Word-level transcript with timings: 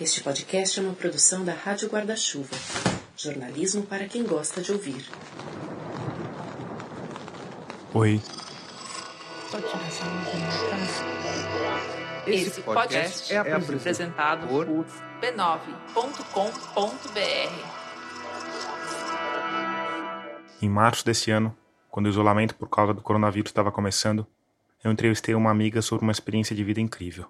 Este 0.00 0.24
podcast 0.24 0.80
é 0.80 0.82
uma 0.82 0.92
produção 0.92 1.44
da 1.44 1.52
Rádio 1.54 1.88
Guarda-Chuva. 1.88 2.56
Jornalismo 3.16 3.86
para 3.86 4.08
quem 4.08 4.24
gosta 4.24 4.60
de 4.60 4.72
ouvir. 4.72 5.08
Oi. 7.94 8.20
Esse 12.26 12.60
podcast 12.62 13.32
é 13.32 13.38
apresentado 13.38 14.48
por 14.48 14.66
b9.com.br. 14.66 15.54
Em 20.60 20.68
março 20.68 21.04
desse 21.04 21.30
ano, 21.30 21.56
quando 21.88 22.06
o 22.06 22.10
isolamento 22.10 22.56
por 22.56 22.68
causa 22.68 22.92
do 22.92 23.00
coronavírus 23.00 23.50
estava 23.50 23.70
começando, 23.70 24.26
eu 24.82 24.90
entrevistei 24.90 25.36
uma 25.36 25.52
amiga 25.52 25.80
sobre 25.80 26.02
uma 26.02 26.10
experiência 26.10 26.56
de 26.56 26.64
vida 26.64 26.80
incrível. 26.80 27.28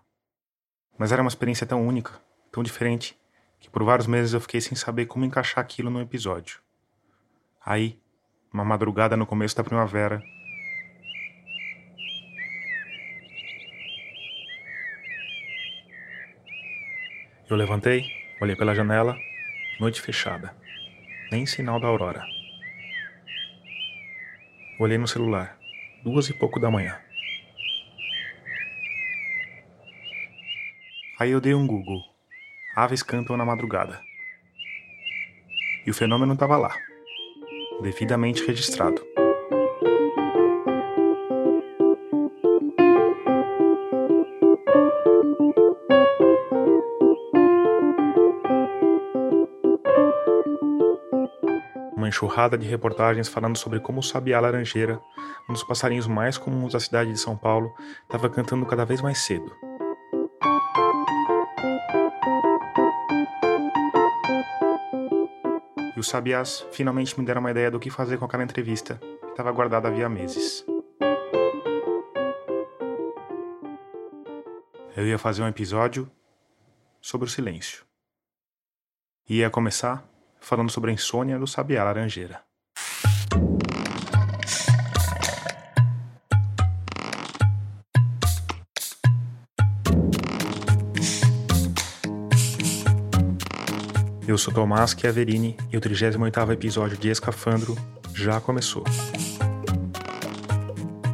Mas 0.97 1.13
era 1.13 1.21
uma 1.21 1.29
experiência 1.29 1.67
tão 1.67 1.87
única, 1.87 2.19
tão 2.55 2.63
diferente, 2.63 3.19
que 3.59 3.69
por 3.69 3.83
vários 3.83 4.07
meses 4.07 4.33
eu 4.33 4.41
fiquei 4.41 4.61
sem 4.61 4.77
saber 4.77 5.07
como 5.07 5.25
encaixar 5.25 5.59
aquilo 5.59 5.91
no 5.91 6.01
episódio. 6.01 6.61
Aí, 7.67 7.99
uma 8.53 8.65
madrugada 8.65 9.17
no 9.17 9.27
começo 9.27 9.57
da 9.57 9.65
primavera, 9.65 10.23
eu 17.51 17.57
levantei, 17.57 18.05
olhei 18.41 18.55
pela 18.55 18.73
janela, 18.73 19.19
noite 19.81 20.01
fechada, 20.01 20.57
nem 21.33 21.45
sinal 21.47 21.81
da 21.81 21.89
aurora. 21.89 22.25
Olhei 24.79 24.97
no 24.97 25.09
celular, 25.09 25.59
duas 26.05 26.29
e 26.29 26.35
pouco 26.35 26.61
da 26.61 26.71
manhã. 26.71 27.01
Aí 31.19 31.33
eu 31.33 31.41
dei 31.41 31.53
um 31.53 31.67
Google. 31.67 32.14
Aves 32.77 33.05
cantam 33.05 33.37
na 33.37 33.45
madrugada. 33.45 34.01
E 35.87 35.91
o 35.93 35.95
fenômeno 35.95 36.33
estava 36.33 36.57
lá, 36.57 36.75
devidamente 37.81 38.45
registrado. 38.45 39.01
Uma 51.97 52.09
enxurrada 52.09 52.59
de 52.59 52.67
reportagens 52.67 53.29
falando 53.29 53.57
sobre 53.57 53.79
como 53.79 54.01
o 54.01 54.03
sabiá 54.03 54.41
laranjeira, 54.41 55.01
um 55.49 55.53
dos 55.53 55.63
passarinhos 55.63 56.09
mais 56.09 56.37
comuns 56.37 56.73
da 56.73 56.81
cidade 56.81 57.13
de 57.13 57.21
São 57.21 57.37
Paulo, 57.37 57.73
estava 58.03 58.29
cantando 58.29 58.67
cada 58.67 58.85
vez 58.85 59.01
mais 59.01 59.19
cedo. 59.19 59.74
Os 66.05 66.11
sabiás 66.11 66.67
finalmente 66.71 67.19
me 67.19 67.25
deram 67.25 67.41
uma 67.41 67.51
ideia 67.51 67.71
do 67.71 67.81
que 67.81 67.89
fazer 67.89 68.19
com 68.19 68.27
aquela 68.27 68.45
entrevista 68.45 68.99
que 68.99 69.31
estava 69.31 69.51
guardada 69.51 69.89
havia 69.89 70.07
meses. 70.07 70.63
Eu 74.95 75.07
ia 75.07 75.19
fazer 75.19 75.43
um 75.43 75.49
episódio 75.49 76.11
sobre 77.01 77.27
o 77.27 77.31
silêncio. 77.31 77.87
E 79.27 79.39
ia 79.39 79.49
começar 79.49 80.07
falando 80.39 80.71
sobre 80.71 80.91
a 80.91 80.95
insônia 80.95 81.39
do 81.39 81.47
sabiá 81.47 81.83
laranjeira. 81.83 82.45
Eu 94.27 94.39
sou 94.39 94.55
Tomás 94.55 94.97
Chiaverini 94.99 95.55
e 95.71 95.77
o 95.77 95.81
38º 95.83 96.51
episódio 96.51 96.97
de 96.97 97.11
Escafandro 97.11 97.77
já 98.15 98.41
começou. 98.41 98.83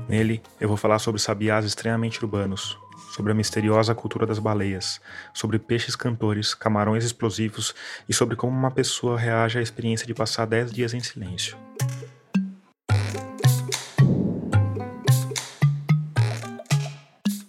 Nele, 0.08 0.40
eu 0.60 0.68
vou 0.68 0.76
falar 0.76 1.00
sobre 1.00 1.20
sabiás 1.20 1.64
extremamente 1.64 2.24
urbanos, 2.24 2.78
sobre 3.10 3.32
a 3.32 3.34
misteriosa 3.34 3.96
cultura 3.96 4.24
das 4.24 4.38
baleias, 4.38 5.00
sobre 5.34 5.58
peixes 5.58 5.96
cantores, 5.96 6.54
camarões 6.54 7.04
explosivos 7.04 7.74
e 8.08 8.14
sobre 8.14 8.36
como 8.36 8.56
uma 8.56 8.70
pessoa 8.70 9.18
reage 9.18 9.58
à 9.58 9.62
experiência 9.62 10.06
de 10.06 10.14
passar 10.14 10.46
10 10.46 10.70
dias 10.70 10.94
em 10.94 11.00
silêncio. 11.00 11.56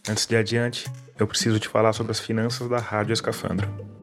Antes 0.10 0.26
de 0.26 0.36
adiante, 0.36 0.92
eu 1.20 1.28
preciso 1.28 1.60
te 1.60 1.68
falar 1.68 1.94
sobre 1.94 2.12
as 2.12 2.20
finanças 2.20 2.68
da 2.68 2.80
Rádio 2.80 3.14
Escafandro. 3.14 4.01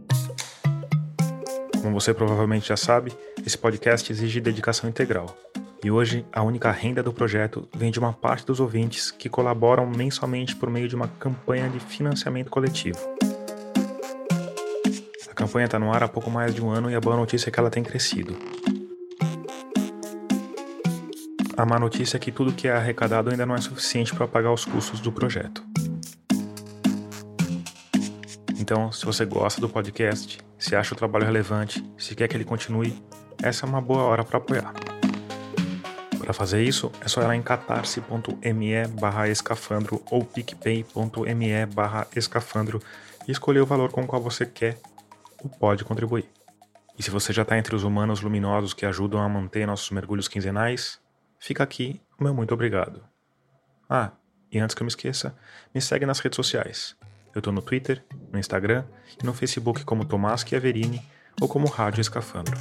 Como 1.89 1.99
você 1.99 2.13
provavelmente 2.13 2.69
já 2.69 2.77
sabe, 2.77 3.15
esse 3.47 3.57
podcast 3.57 4.13
exige 4.13 4.43
dedicação 4.43 4.91
integral. 4.91 5.35
E 5.83 5.91
hoje, 5.91 6.23
a 6.31 6.43
única 6.43 6.71
renda 6.71 7.03
do 7.03 7.15
projeto 7.15 7.67
vem 7.75 7.91
de 7.91 7.99
uma 7.99 8.13
parte 8.13 8.45
dos 8.45 8.61
ouvintes 8.61 9.11
que 9.11 9.27
colaboram 9.27 9.87
mensalmente 9.87 10.55
por 10.55 10.69
meio 10.69 10.87
de 10.87 10.95
uma 10.95 11.09
campanha 11.09 11.67
de 11.67 11.81
financiamento 11.81 12.51
coletivo. 12.51 12.99
A 15.31 15.33
campanha 15.33 15.65
está 15.65 15.79
no 15.79 15.91
ar 15.91 16.03
há 16.03 16.09
pouco 16.09 16.31
mais 16.31 16.55
de 16.55 16.63
um 16.63 16.69
ano 16.69 16.91
e 16.91 16.95
a 16.95 17.01
boa 17.01 17.17
notícia 17.17 17.49
é 17.49 17.51
que 17.51 17.59
ela 17.59 17.71
tem 17.71 17.83
crescido. 17.83 18.37
A 21.57 21.65
má 21.65 21.79
notícia 21.79 22.19
é 22.19 22.21
que 22.21 22.31
tudo 22.31 22.53
que 22.53 22.69
é 22.69 22.73
arrecadado 22.73 23.31
ainda 23.31 23.47
não 23.47 23.55
é 23.55 23.61
suficiente 23.63 24.15
para 24.15 24.29
pagar 24.29 24.53
os 24.53 24.67
custos 24.67 25.01
do 25.01 25.11
projeto. 25.11 25.65
Então, 28.71 28.93
se 28.93 29.07
você 29.07 29.25
gosta 29.25 29.63
do 29.63 29.69
podcast, 29.71 30.39
se 30.59 30.77
acha 30.77 30.93
o 30.93 30.97
trabalho 30.97 31.25
relevante, 31.25 31.83
se 31.97 32.15
quer 32.15 32.29
que 32.29 32.37
ele 32.37 32.45
continue, 32.45 33.03
essa 33.43 33.65
é 33.65 33.67
uma 33.67 33.81
boa 33.81 34.03
hora 34.03 34.23
para 34.23 34.37
apoiar. 34.37 34.75
Para 36.19 36.35
fazer 36.35 36.63
isso, 36.63 36.93
é 37.01 37.09
só 37.09 37.23
ir 37.23 37.27
lá 37.29 37.35
em 37.35 37.41
catarse.me 37.41 38.87
barra 38.89 39.27
escafandro 39.27 40.05
ou 40.11 40.23
picpay.me 40.23 41.65
barra 41.65 42.07
escafandro 42.15 42.79
e 43.27 43.33
escolher 43.33 43.61
o 43.61 43.65
valor 43.65 43.91
com 43.91 44.03
o 44.03 44.07
qual 44.07 44.21
você 44.21 44.45
quer 44.45 44.79
ou 45.43 45.49
pode 45.49 45.83
contribuir. 45.83 46.29
E 46.99 47.03
se 47.03 47.11
você 47.11 47.33
já 47.33 47.45
está 47.45 47.57
entre 47.57 47.75
os 47.75 47.85
humanos 47.85 48.21
luminosos 48.21 48.75
que 48.75 48.85
ajudam 48.85 49.23
a 49.23 49.29
manter 49.31 49.67
nossos 49.67 49.91
mergulhos 49.91 50.29
quinzenais, 50.29 51.01
fica 51.39 51.65
aqui 51.65 52.03
o 52.21 52.23
meu 52.23 52.35
muito 52.35 52.53
obrigado. 52.53 53.03
Ah, 53.89 54.11
e 54.53 54.59
antes 54.59 54.75
que 54.75 54.83
eu 54.83 54.85
me 54.85 54.91
esqueça, 54.91 55.35
me 55.75 55.81
segue 55.81 56.05
nas 56.05 56.19
redes 56.19 56.37
sociais. 56.37 56.95
Eu 57.35 57.43
tô 57.43 57.53
no 57.53 57.61
Twitter, 57.61 58.03
no 58.33 58.39
Instagram 58.39 58.85
e 59.23 59.27
no 59.27 59.35
Facebook 59.35 59.85
como 59.85 60.05
Tomás 60.05 60.41
Chiaverini 60.41 61.03
ou 61.41 61.49
como 61.49 61.67
Rádio 61.67 62.01
Escafandro. 62.01 62.57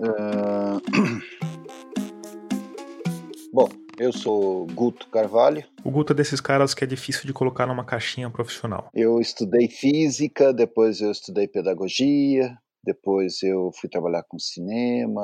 Ah, 0.00 0.80
Bom, 3.52 3.68
eu 3.98 4.12
sou 4.12 4.66
Guto 4.68 5.08
Carvalho. 5.08 5.64
O 5.84 5.90
Guto 5.90 6.12
é 6.12 6.16
desses 6.16 6.40
caras 6.40 6.74
que 6.74 6.84
é 6.84 6.86
difícil 6.86 7.26
de 7.26 7.32
colocar 7.32 7.66
numa 7.66 7.84
caixinha 7.84 8.30
profissional. 8.30 8.88
Eu 8.94 9.20
estudei 9.20 9.68
física, 9.68 10.52
depois 10.52 11.00
eu 11.00 11.10
estudei 11.10 11.48
pedagogia, 11.48 12.56
depois 12.84 13.42
eu 13.42 13.70
fui 13.80 13.88
trabalhar 13.88 14.22
com 14.24 14.38
cinema. 14.38 15.22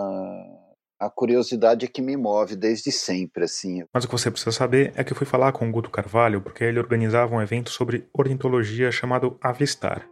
A 1.00 1.08
curiosidade 1.08 1.84
é 1.84 1.88
que 1.88 2.02
me 2.02 2.16
move 2.16 2.56
desde 2.56 2.90
sempre, 2.90 3.44
assim. 3.44 3.84
Mas 3.92 4.04
o 4.04 4.08
que 4.08 4.12
você 4.12 4.30
precisa 4.30 4.50
saber 4.52 4.92
é 4.96 5.04
que 5.04 5.12
eu 5.12 5.16
fui 5.16 5.26
falar 5.26 5.52
com 5.52 5.68
o 5.68 5.72
Guto 5.72 5.90
Carvalho 5.90 6.40
porque 6.40 6.64
ele 6.64 6.78
organizava 6.78 7.34
um 7.34 7.42
evento 7.42 7.70
sobre 7.70 8.08
ornitologia 8.12 8.90
chamado 8.90 9.38
Avistar. 9.40 10.08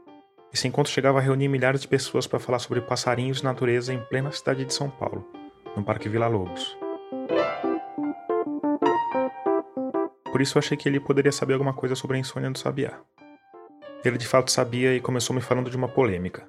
Esse 0.53 0.69
encontro 0.69 0.93
chegava 0.93 1.19
a 1.19 1.23
reunir 1.23 1.49
milhares 1.49 1.81
de 1.81 1.89
pessoas 1.89 2.27
para 2.27 2.39
falar 2.39 2.61
sobre 2.61 2.81
passarinhos 2.81 3.41
e 3.41 3.45
natureza 3.45 3.93
em 3.93 4.03
plena 4.05 4.31
cidade 4.31 4.65
de 4.65 4.73
São 4.73 4.89
Paulo, 4.89 5.27
no 5.77 5.85
Parque 5.85 6.09
Vila 6.09 6.29
Lobos. 6.29 6.79
Por 10.31 10.41
isso 10.41 10.57
eu 10.57 10.61
achei 10.61 10.77
que 10.77 10.89
ele 10.89 11.01
poderia 11.01 11.33
saber 11.33 11.55
alguma 11.55 11.75
coisa 11.75 11.95
sobre 11.95 12.17
a 12.17 12.21
insônia 12.21 12.51
do 12.51 12.59
sabiá. 12.59 13.01
Ele 14.05 14.17
de 14.17 14.27
fato 14.27 14.53
sabia 14.53 14.95
e 14.95 15.01
começou 15.01 15.35
me 15.35 15.43
falando 15.43 15.69
de 15.69 15.77
uma 15.77 15.89
polêmica, 15.89 16.49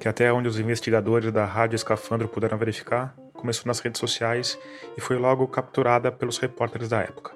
que 0.00 0.08
até 0.08 0.32
onde 0.32 0.48
os 0.48 0.58
investigadores 0.58 1.32
da 1.32 1.44
Rádio 1.44 1.76
Escafandro 1.76 2.28
puderam 2.28 2.58
verificar, 2.58 3.14
começou 3.32 3.66
nas 3.66 3.80
redes 3.80 4.00
sociais 4.00 4.58
e 4.96 5.00
foi 5.00 5.16
logo 5.16 5.46
capturada 5.46 6.10
pelos 6.10 6.38
repórteres 6.38 6.88
da 6.88 7.00
época. 7.00 7.32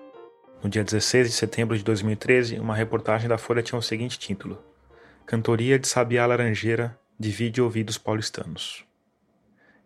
No 0.63 0.69
dia 0.69 0.83
16 0.83 1.29
de 1.29 1.35
setembro 1.35 1.77
de 1.77 1.85
2013, 1.85 2.59
uma 2.59 2.75
reportagem 2.75 3.29
da 3.29 3.39
Folha 3.39 3.63
tinha 3.63 3.79
o 3.79 3.83
seguinte 3.83 4.19
título: 4.19 4.59
Cantoria 5.27 5.79
de 5.79 5.87
Sabiá 5.87 6.27
Laranjeira 6.27 6.99
divide 7.19 7.61
ouvidos 7.61 7.99
paulistanos. 7.99 8.88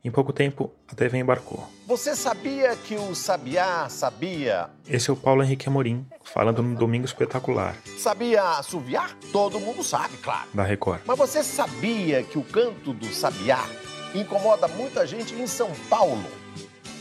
Em 0.04 0.10
pouco 0.10 0.32
tempo, 0.32 0.72
a 0.88 0.96
TV 0.96 1.19
embarcou. 1.19 1.64
Você 1.87 2.16
sabia 2.16 2.75
que 2.75 2.96
o 2.96 3.14
sabiá 3.14 3.88
sabia? 3.88 4.69
Esse 4.88 5.10
é 5.10 5.12
o 5.12 5.16
Paulo 5.16 5.44
Henrique 5.44 5.69
Amorim, 5.69 6.04
falando 6.25 6.60
no 6.60 6.75
Domingo 6.76 7.04
Espetacular, 7.04 7.76
Sabia 7.99 8.43
assoviar? 8.58 9.16
Todo 9.31 9.60
mundo 9.60 9.84
sabe, 9.84 10.16
claro. 10.16 10.49
da 10.52 10.64
Record. 10.64 11.02
Mas 11.06 11.16
você 11.16 11.44
sabia 11.44 12.25
que 12.25 12.37
o 12.37 12.43
canto 12.43 12.93
do 12.93 13.06
sabiá 13.14 13.64
incomoda 14.12 14.66
muita 14.66 15.06
gente 15.06 15.34
em 15.34 15.46
São 15.46 15.70
Paulo? 15.88 16.43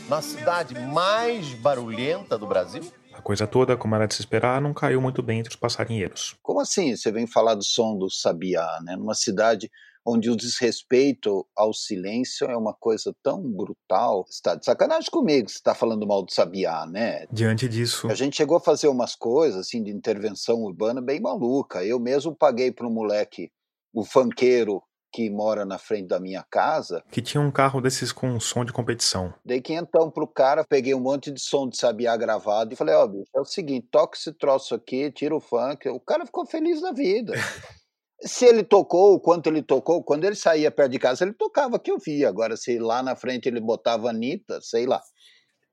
na 0.08 0.20
cidade 0.20 0.74
mais 0.78 1.54
barulhenta 1.54 2.36
do 2.36 2.46
Brasil? 2.46 2.82
A 3.14 3.22
coisa 3.22 3.46
toda, 3.46 3.76
como 3.76 3.94
era 3.94 4.06
de 4.06 4.14
se 4.14 4.20
esperar, 4.20 4.60
não 4.60 4.74
caiu 4.74 5.00
muito 5.00 5.22
bem 5.22 5.38
entre 5.38 5.50
os 5.50 5.56
passarinheiros. 5.56 6.36
Como 6.42 6.60
assim? 6.60 6.94
Você 6.94 7.10
vem 7.10 7.26
falar 7.26 7.54
do 7.54 7.64
som 7.64 7.96
do 7.96 8.10
sabiá, 8.10 8.78
né? 8.84 8.96
Numa 8.96 9.14
cidade 9.14 9.70
onde 10.04 10.30
o 10.30 10.36
desrespeito 10.36 11.46
ao 11.56 11.72
silêncio 11.72 12.46
é 12.46 12.56
uma 12.56 12.74
coisa 12.74 13.14
tão 13.22 13.42
brutal. 13.42 14.24
Você 14.26 14.34
está 14.34 14.54
de 14.54 14.64
sacanagem 14.64 15.10
comigo, 15.10 15.48
você 15.48 15.56
está 15.56 15.74
falando 15.74 16.06
mal 16.06 16.22
do 16.22 16.32
sabiá, 16.32 16.86
né? 16.86 17.26
Diante 17.30 17.68
disso, 17.68 18.08
A 18.08 18.14
gente 18.14 18.36
chegou 18.36 18.56
a 18.56 18.60
fazer 18.60 18.88
umas 18.88 19.14
coisas 19.14 19.60
assim 19.60 19.82
de 19.82 19.90
intervenção 19.90 20.62
urbana 20.62 21.00
bem 21.00 21.20
maluca. 21.20 21.84
Eu 21.84 21.98
mesmo 22.00 22.34
paguei 22.34 22.72
para 22.72 22.86
um 22.86 22.92
moleque, 22.92 23.50
o 23.92 24.04
fanqueiro 24.04 24.82
que 25.12 25.28
mora 25.28 25.64
na 25.64 25.78
frente 25.78 26.08
da 26.08 26.18
minha 26.18 26.42
casa, 26.50 27.04
que 27.10 27.20
tinha 27.20 27.40
um 27.40 27.50
carro 27.50 27.82
desses 27.82 28.10
com 28.10 28.40
som 28.40 28.64
de 28.64 28.72
competição. 28.72 29.34
dei 29.44 29.60
quinhentão 29.60 30.10
pro 30.10 30.26
cara, 30.26 30.64
peguei 30.64 30.94
um 30.94 31.00
monte 31.00 31.30
de 31.30 31.38
som 31.38 31.68
de 31.68 31.76
sabiá 31.76 32.16
gravado 32.16 32.72
e 32.72 32.76
falei, 32.76 32.94
ó, 32.94 33.06
bicho, 33.06 33.30
é 33.36 33.40
o 33.40 33.44
seguinte, 33.44 33.86
toca 33.90 34.16
esse 34.16 34.32
troço 34.32 34.74
aqui, 34.74 35.12
tira 35.12 35.36
o 35.36 35.40
funk. 35.40 35.86
O 35.90 36.00
cara 36.00 36.24
ficou 36.24 36.46
feliz 36.46 36.80
da 36.80 36.92
vida. 36.92 37.34
Se 38.24 38.44
ele 38.44 38.62
tocou, 38.62 39.14
o 39.14 39.20
quanto 39.20 39.48
ele 39.48 39.62
tocou, 39.62 40.02
quando 40.02 40.24
ele 40.24 40.36
saía 40.36 40.70
perto 40.70 40.92
de 40.92 40.98
casa, 40.98 41.24
ele 41.24 41.32
tocava 41.34 41.78
que 41.78 41.90
eu 41.90 41.98
via. 41.98 42.28
Agora, 42.28 42.56
se 42.56 42.78
lá 42.78 43.02
na 43.02 43.16
frente 43.16 43.48
ele 43.48 43.60
botava 43.60 44.10
Anitta, 44.10 44.60
sei 44.60 44.86
lá. 44.86 45.00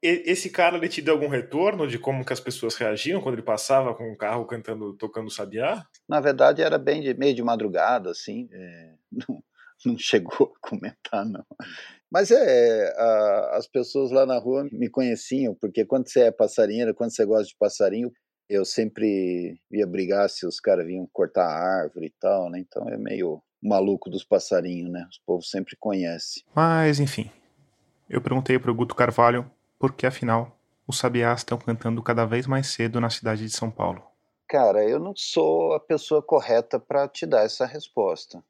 Esse 0.02 0.50
cara, 0.50 0.78
ele 0.78 0.88
te 0.88 1.02
deu 1.02 1.14
algum 1.16 1.28
retorno 1.28 1.86
de 1.86 2.00
como 2.00 2.24
que 2.24 2.32
as 2.32 2.40
pessoas 2.40 2.76
reagiam 2.76 3.22
quando 3.22 3.36
ele 3.36 3.42
passava 3.42 3.94
com 3.94 4.10
o 4.12 4.18
carro 4.18 4.46
cantando, 4.46 4.94
tocando 4.96 5.30
sabiá? 5.30 5.84
Na 6.08 6.22
verdade, 6.22 6.62
era 6.62 6.78
bem 6.78 7.02
de 7.02 7.14
meio 7.14 7.36
de 7.36 7.44
madrugada, 7.44 8.10
assim. 8.10 8.48
é, 8.52 8.94
não, 9.28 9.44
não 9.86 9.98
chegou 9.98 10.54
a 10.56 10.70
comentar, 10.70 11.26
não. 11.26 11.46
Mas 12.10 12.32
é, 12.32 12.94
a- 12.98 13.58
as 13.58 13.68
pessoas 13.68 14.10
lá 14.10 14.26
na 14.26 14.40
rua 14.40 14.66
me 14.72 14.90
conheciam, 14.90 15.54
porque 15.54 15.86
quando 15.86 16.08
você 16.10 16.22
é 16.22 16.32
passarinheiro, 16.32 16.96
quando 16.96 17.14
você 17.14 17.26
gosta 17.26 17.46
de 17.48 17.56
passarinho, 17.60 18.10
eu 18.50 18.66
sempre 18.66 19.62
ia 19.72 19.86
brigar 19.86 20.30
se 20.30 20.46
os 20.46 20.60
caras 20.60 20.88
vinham 20.88 21.08
cortar 21.14 21.46
a 21.46 21.82
árvore 21.82 22.08
e 22.08 22.14
tal, 22.20 22.50
né? 22.50 22.60
Então 22.60 22.90
é 22.90 22.98
meio 22.98 23.42
maluco 23.62 24.10
dos 24.10 24.24
passarinhos, 24.24 24.92
né? 24.92 25.06
Os 25.10 25.20
povos 25.20 25.50
sempre 25.50 25.76
conhecem. 25.80 26.44
Mas, 26.56 27.00
enfim. 27.00 27.30
Eu 28.10 28.22
perguntei 28.22 28.58
pro 28.58 28.74
Guto 28.74 28.96
Carvalho 28.96 29.50
por 29.78 29.94
que, 29.94 30.08
afinal, 30.08 30.58
os 30.88 30.98
sabiás 30.98 31.42
estão 31.42 31.60
cantando 31.60 32.02
cada 32.02 32.26
vez 32.26 32.48
mais 32.48 32.68
cedo 32.68 33.00
na 33.00 33.12
cidade 33.12 33.46
de 33.46 33.52
São 33.52 33.70
Paulo. 33.70 34.02
Cara, 34.48 34.84
eu 34.84 35.00
não 35.00 35.14
sou 35.16 35.74
a 35.74 35.80
pessoa 35.80 36.24
correta 36.24 36.80
para 36.80 37.08
te 37.08 37.28
dar 37.28 37.46
essa 37.46 37.68
resposta. 37.68 38.44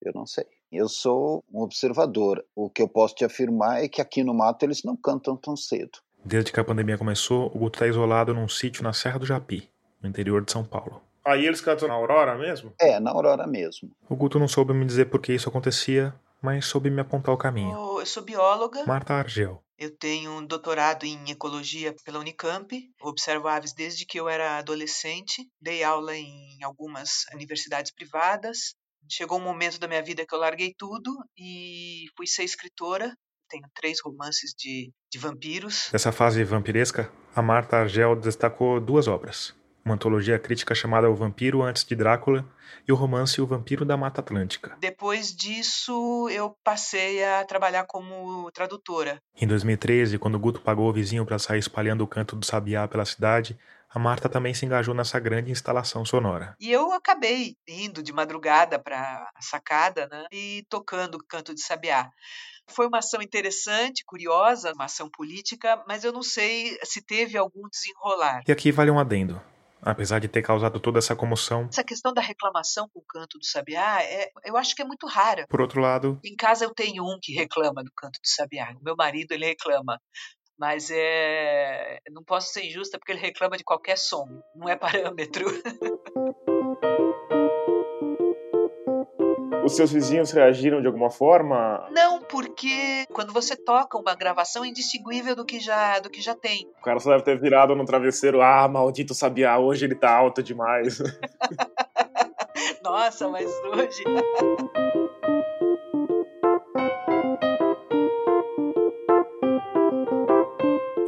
Eu 0.00 0.12
não 0.14 0.24
sei. 0.24 0.46
Eu 0.70 0.88
sou 0.88 1.42
um 1.52 1.62
observador. 1.62 2.44
O 2.54 2.70
que 2.70 2.80
eu 2.80 2.88
posso 2.88 3.16
te 3.16 3.24
afirmar 3.24 3.82
é 3.82 3.88
que 3.88 4.00
aqui 4.00 4.22
no 4.22 4.32
mato 4.32 4.62
eles 4.64 4.84
não 4.84 4.96
cantam 4.96 5.36
tão 5.36 5.56
cedo. 5.56 5.98
Desde 6.24 6.50
que 6.50 6.58
a 6.58 6.64
pandemia 6.64 6.96
começou, 6.96 7.46
o 7.54 7.58
Guto 7.58 7.76
está 7.76 7.86
isolado 7.86 8.32
num 8.32 8.48
sítio 8.48 8.82
na 8.82 8.92
Serra 8.92 9.18
do 9.18 9.26
Japi, 9.26 9.68
no 10.00 10.08
interior 10.08 10.42
de 10.44 10.50
São 10.50 10.64
Paulo. 10.64 11.02
Aí 11.24 11.46
eles 11.46 11.60
cantam 11.60 11.88
na 11.88 11.94
Aurora 11.94 12.36
mesmo? 12.36 12.72
É, 12.80 12.98
na 13.00 13.10
aurora 13.10 13.46
mesmo. 13.46 13.90
O 14.08 14.16
Guto 14.16 14.38
não 14.38 14.48
soube 14.48 14.74
me 14.74 14.84
dizer 14.84 15.06
por 15.06 15.20
que 15.20 15.32
isso 15.32 15.48
acontecia, 15.48 16.14
mas 16.40 16.66
soube 16.66 16.90
me 16.90 17.00
apontar 17.00 17.34
o 17.34 17.38
caminho. 17.38 17.74
Oh, 17.76 18.00
Eu 18.00 18.06
sou 18.06 18.22
bióloga. 18.22 18.84
Marta 18.86 19.14
Argel. 19.14 19.62
Eu 19.78 19.90
tenho 19.96 20.30
um 20.30 20.46
doutorado 20.46 21.04
em 21.04 21.30
ecologia 21.30 21.94
pela 22.04 22.18
Unicamp. 22.18 22.70
Observo 23.02 23.48
aves 23.48 23.72
desde 23.72 24.06
que 24.06 24.20
eu 24.20 24.28
era 24.28 24.58
adolescente. 24.58 25.46
Dei 25.60 25.82
aula 25.82 26.14
em 26.16 26.62
algumas 26.62 27.24
universidades 27.34 27.90
privadas. 27.90 28.74
Chegou 29.10 29.38
um 29.38 29.42
momento 29.42 29.78
da 29.78 29.88
minha 29.88 30.02
vida 30.02 30.24
que 30.26 30.34
eu 30.34 30.38
larguei 30.38 30.74
tudo 30.78 31.10
e 31.36 32.04
fui 32.16 32.26
ser 32.26 32.44
escritora. 32.44 33.14
Tenho 33.48 33.64
três 33.74 33.98
romances 34.02 34.54
de, 34.56 34.92
de 35.10 35.18
vampiros. 35.18 35.88
Dessa 35.92 36.12
fase 36.12 36.42
vampiresca, 36.44 37.10
a 37.34 37.42
Marta 37.42 37.76
Argel 37.76 38.16
destacou 38.16 38.80
duas 38.80 39.08
obras. 39.08 39.54
Uma 39.84 39.96
antologia 39.96 40.38
crítica 40.38 40.74
chamada 40.74 41.10
O 41.10 41.14
Vampiro 41.14 41.62
Antes 41.62 41.84
de 41.84 41.94
Drácula 41.94 42.48
e 42.88 42.92
o 42.92 42.94
romance 42.94 43.38
O 43.40 43.46
Vampiro 43.46 43.84
da 43.84 43.98
Mata 43.98 44.22
Atlântica. 44.22 44.76
Depois 44.80 45.34
disso, 45.34 46.26
eu 46.30 46.56
passei 46.64 47.22
a 47.22 47.44
trabalhar 47.44 47.84
como 47.84 48.50
tradutora. 48.50 49.20
Em 49.38 49.46
2013, 49.46 50.18
quando 50.18 50.38
Guto 50.38 50.62
pagou 50.62 50.88
o 50.88 50.92
vizinho 50.92 51.26
para 51.26 51.38
sair 51.38 51.58
espalhando 51.58 52.02
o 52.02 52.08
canto 52.08 52.34
do 52.34 52.46
sabiá 52.46 52.88
pela 52.88 53.04
cidade, 53.04 53.58
a 53.94 53.98
Marta 53.98 54.28
também 54.28 54.52
se 54.52 54.66
engajou 54.66 54.92
nessa 54.92 55.20
grande 55.20 55.52
instalação 55.52 56.04
sonora. 56.04 56.56
E 56.58 56.72
eu 56.72 56.90
acabei 56.90 57.56
indo 57.68 58.02
de 58.02 58.12
madrugada 58.12 58.76
para 58.76 59.30
a 59.34 59.40
sacada 59.40 60.08
né, 60.10 60.24
e 60.32 60.66
tocando 60.68 61.14
o 61.14 61.24
canto 61.24 61.54
de 61.54 61.62
sabiá. 61.62 62.10
Foi 62.68 62.86
uma 62.86 62.98
ação 62.98 63.20
interessante, 63.22 64.04
curiosa, 64.06 64.72
uma 64.72 64.84
ação 64.86 65.08
política, 65.10 65.82
mas 65.86 66.04
eu 66.04 66.12
não 66.12 66.22
sei 66.22 66.78
se 66.82 67.02
teve 67.02 67.36
algum 67.36 67.68
desenrolar. 67.68 68.42
E 68.46 68.52
aqui 68.52 68.72
vale 68.72 68.90
um 68.90 68.98
adendo. 68.98 69.40
Apesar 69.86 70.18
de 70.18 70.28
ter 70.28 70.40
causado 70.40 70.80
toda 70.80 70.98
essa 70.98 71.14
comoção, 71.14 71.68
Essa 71.70 71.84
questão 71.84 72.10
da 72.14 72.22
reclamação 72.22 72.88
com 72.90 73.00
o 73.00 73.04
canto 73.06 73.38
do 73.38 73.44
sabiá, 73.44 74.02
é, 74.02 74.30
eu 74.42 74.56
acho 74.56 74.74
que 74.74 74.80
é 74.80 74.84
muito 74.84 75.06
rara. 75.06 75.46
por 75.46 75.60
outro 75.60 75.78
lado, 75.78 76.18
Em 76.24 76.34
casa 76.34 76.64
eu 76.64 76.72
tenho 76.72 77.04
um 77.04 77.18
que 77.20 77.34
reclama 77.34 77.84
do 77.84 77.92
canto 77.94 78.18
do 78.18 78.26
sabiá. 78.26 78.74
O 78.80 78.82
meu 78.82 78.96
marido 78.96 79.32
ele 79.32 79.44
reclama, 79.44 80.00
mas 80.58 80.88
é 80.90 81.98
não 82.10 82.24
posso 82.24 82.50
ser 82.50 82.64
injusta 82.64 82.98
porque 82.98 83.12
ele 83.12 83.20
reclama 83.20 83.58
de 83.58 83.64
qualquer 83.64 83.98
som, 83.98 84.26
não 84.56 84.70
é 84.70 84.76
parâmetro. 85.12 85.44
Os 89.64 89.74
seus 89.74 89.90
vizinhos 89.90 90.30
reagiram 90.30 90.80
de 90.80 90.86
alguma 90.86 91.10
forma? 91.10 91.86
Não, 91.90 92.20
porque 92.20 93.06
quando 93.12 93.32
você 93.32 93.56
toca 93.56 93.98
uma 93.98 94.14
gravação 94.14 94.64
é 94.64 94.68
indistinguível 94.68 95.34
do 95.34 95.44
que 95.44 95.58
já 95.58 95.98
do 95.98 96.10
que 96.10 96.20
já 96.20 96.34
tem. 96.34 96.68
O 96.78 96.84
cara 96.84 97.00
só 97.00 97.10
deve 97.10 97.24
ter 97.24 97.40
virado 97.40 97.74
no 97.74 97.84
travesseiro, 97.84 98.42
ah, 98.42 98.68
maldito 98.68 99.14
sabiá, 99.14 99.58
hoje 99.58 99.86
ele 99.86 99.94
tá 99.94 100.14
alto 100.14 100.42
demais. 100.42 100.98
Nossa, 102.82 103.28
mas 103.28 103.50
hoje 103.64 104.04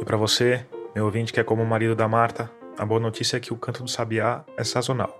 E 0.01 0.05
para 0.05 0.17
você, 0.17 0.65
meu 0.95 1.05
ouvinte 1.05 1.31
que 1.31 1.39
é 1.39 1.43
como 1.43 1.61
o 1.61 1.65
marido 1.65 1.95
da 1.95 2.07
Marta, 2.07 2.49
a 2.77 2.85
boa 2.85 2.99
notícia 2.99 3.37
é 3.37 3.39
que 3.39 3.53
o 3.53 3.57
canto 3.57 3.83
do 3.83 3.89
sabiá 3.89 4.43
é 4.57 4.63
sazonal, 4.63 5.16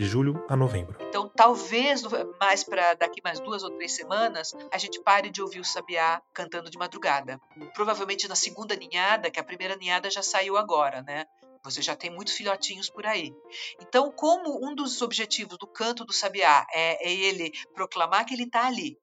de 0.00 0.06
julho 0.06 0.42
a 0.48 0.56
novembro. 0.56 0.96
Então, 1.02 1.28
talvez 1.28 2.02
mais 2.40 2.64
para 2.64 2.94
daqui 2.94 3.20
mais 3.22 3.38
duas 3.38 3.62
ou 3.62 3.70
três 3.72 3.92
semanas 3.92 4.54
a 4.72 4.78
gente 4.78 4.98
pare 5.02 5.28
de 5.28 5.42
ouvir 5.42 5.60
o 5.60 5.64
sabiá 5.64 6.22
cantando 6.32 6.70
de 6.70 6.78
madrugada. 6.78 7.38
Provavelmente 7.74 8.26
na 8.26 8.34
segunda 8.34 8.74
ninhada, 8.74 9.30
que 9.30 9.38
a 9.38 9.44
primeira 9.44 9.76
ninhada 9.76 10.10
já 10.10 10.22
saiu 10.22 10.56
agora, 10.56 11.02
né? 11.02 11.26
Você 11.62 11.82
já 11.82 11.94
tem 11.94 12.08
muitos 12.08 12.32
filhotinhos 12.32 12.88
por 12.88 13.04
aí. 13.04 13.34
Então, 13.78 14.10
como 14.10 14.66
um 14.66 14.74
dos 14.74 15.02
objetivos 15.02 15.58
do 15.58 15.66
canto 15.66 16.02
do 16.02 16.14
sabiá 16.14 16.66
é, 16.72 17.06
é 17.06 17.12
ele 17.12 17.52
proclamar 17.74 18.24
que 18.24 18.32
ele 18.32 18.44
está 18.44 18.66
ali 18.66 18.98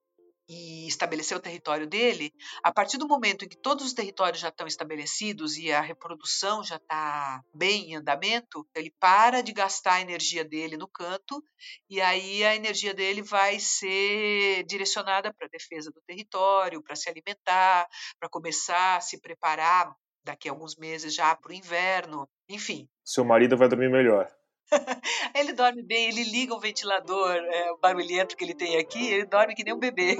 e 0.47 0.87
estabelecer 0.87 1.37
o 1.37 1.41
território 1.41 1.85
dele, 1.85 2.33
a 2.63 2.71
partir 2.71 2.97
do 2.97 3.07
momento 3.07 3.43
em 3.43 3.47
que 3.47 3.57
todos 3.57 3.85
os 3.85 3.93
territórios 3.93 4.39
já 4.39 4.49
estão 4.49 4.65
estabelecidos 4.65 5.57
e 5.57 5.71
a 5.71 5.81
reprodução 5.81 6.63
já 6.63 6.77
está 6.77 7.43
bem 7.53 7.91
em 7.91 7.95
andamento, 7.95 8.67
ele 8.75 8.93
para 8.99 9.41
de 9.41 9.51
gastar 9.51 9.95
a 9.95 10.01
energia 10.01 10.45
dele 10.45 10.77
no 10.77 10.87
canto 10.87 11.43
e 11.89 11.99
aí 12.01 12.43
a 12.43 12.55
energia 12.55 12.93
dele 12.93 13.21
vai 13.21 13.59
ser 13.59 14.63
direcionada 14.63 15.33
para 15.33 15.47
a 15.47 15.49
defesa 15.49 15.91
do 15.91 16.01
território, 16.01 16.81
para 16.81 16.95
se 16.95 17.09
alimentar, 17.09 17.87
para 18.19 18.29
começar 18.29 18.97
a 18.97 19.01
se 19.01 19.19
preparar 19.19 19.93
daqui 20.23 20.49
a 20.49 20.51
alguns 20.51 20.75
meses 20.75 21.13
já 21.13 21.35
para 21.35 21.51
o 21.51 21.55
inverno, 21.55 22.29
enfim. 22.49 22.87
Seu 23.03 23.23
marido 23.23 23.57
vai 23.57 23.69
dormir 23.69 23.89
melhor. 23.89 24.29
Ele 25.35 25.53
dorme 25.53 25.81
bem, 25.81 26.09
ele 26.09 26.23
liga 26.23 26.53
o 26.53 26.59
ventilador 26.59 27.35
é, 27.35 27.71
o 27.71 27.77
barulhento 27.77 28.35
que 28.35 28.43
ele 28.43 28.53
tem 28.53 28.77
aqui, 28.77 29.07
ele 29.07 29.25
dorme 29.25 29.55
que 29.55 29.63
nem 29.63 29.73
um 29.73 29.79
bebê. 29.79 30.17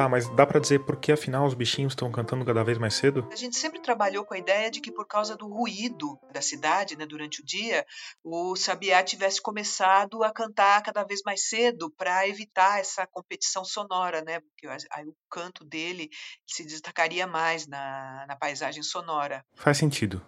Tá, 0.00 0.08
mas 0.08 0.30
dá 0.30 0.46
pra 0.46 0.58
dizer 0.58 0.78
por 0.78 0.96
que 0.96 1.12
afinal 1.12 1.44
os 1.44 1.52
bichinhos 1.52 1.92
estão 1.92 2.10
cantando 2.10 2.42
cada 2.42 2.64
vez 2.64 2.78
mais 2.78 2.94
cedo? 2.94 3.28
A 3.30 3.36
gente 3.36 3.54
sempre 3.58 3.78
trabalhou 3.82 4.24
com 4.24 4.32
a 4.32 4.38
ideia 4.38 4.70
de 4.70 4.80
que 4.80 4.90
por 4.90 5.06
causa 5.06 5.36
do 5.36 5.46
ruído 5.46 6.18
da 6.32 6.40
cidade, 6.40 6.96
né, 6.96 7.04
durante 7.04 7.42
o 7.42 7.44
dia, 7.44 7.84
o 8.24 8.56
sabiá 8.56 9.02
tivesse 9.02 9.42
começado 9.42 10.24
a 10.24 10.32
cantar 10.32 10.82
cada 10.82 11.04
vez 11.04 11.20
mais 11.22 11.46
cedo 11.46 11.90
para 11.98 12.26
evitar 12.26 12.80
essa 12.80 13.06
competição 13.06 13.62
sonora, 13.62 14.22
né? 14.22 14.40
Porque 14.40 14.66
aí 14.90 15.06
o 15.06 15.14
canto 15.28 15.66
dele 15.66 16.08
se 16.46 16.64
destacaria 16.64 17.26
mais 17.26 17.66
na, 17.66 18.24
na 18.26 18.36
paisagem 18.36 18.82
sonora. 18.82 19.44
Faz 19.54 19.76
sentido. 19.76 20.24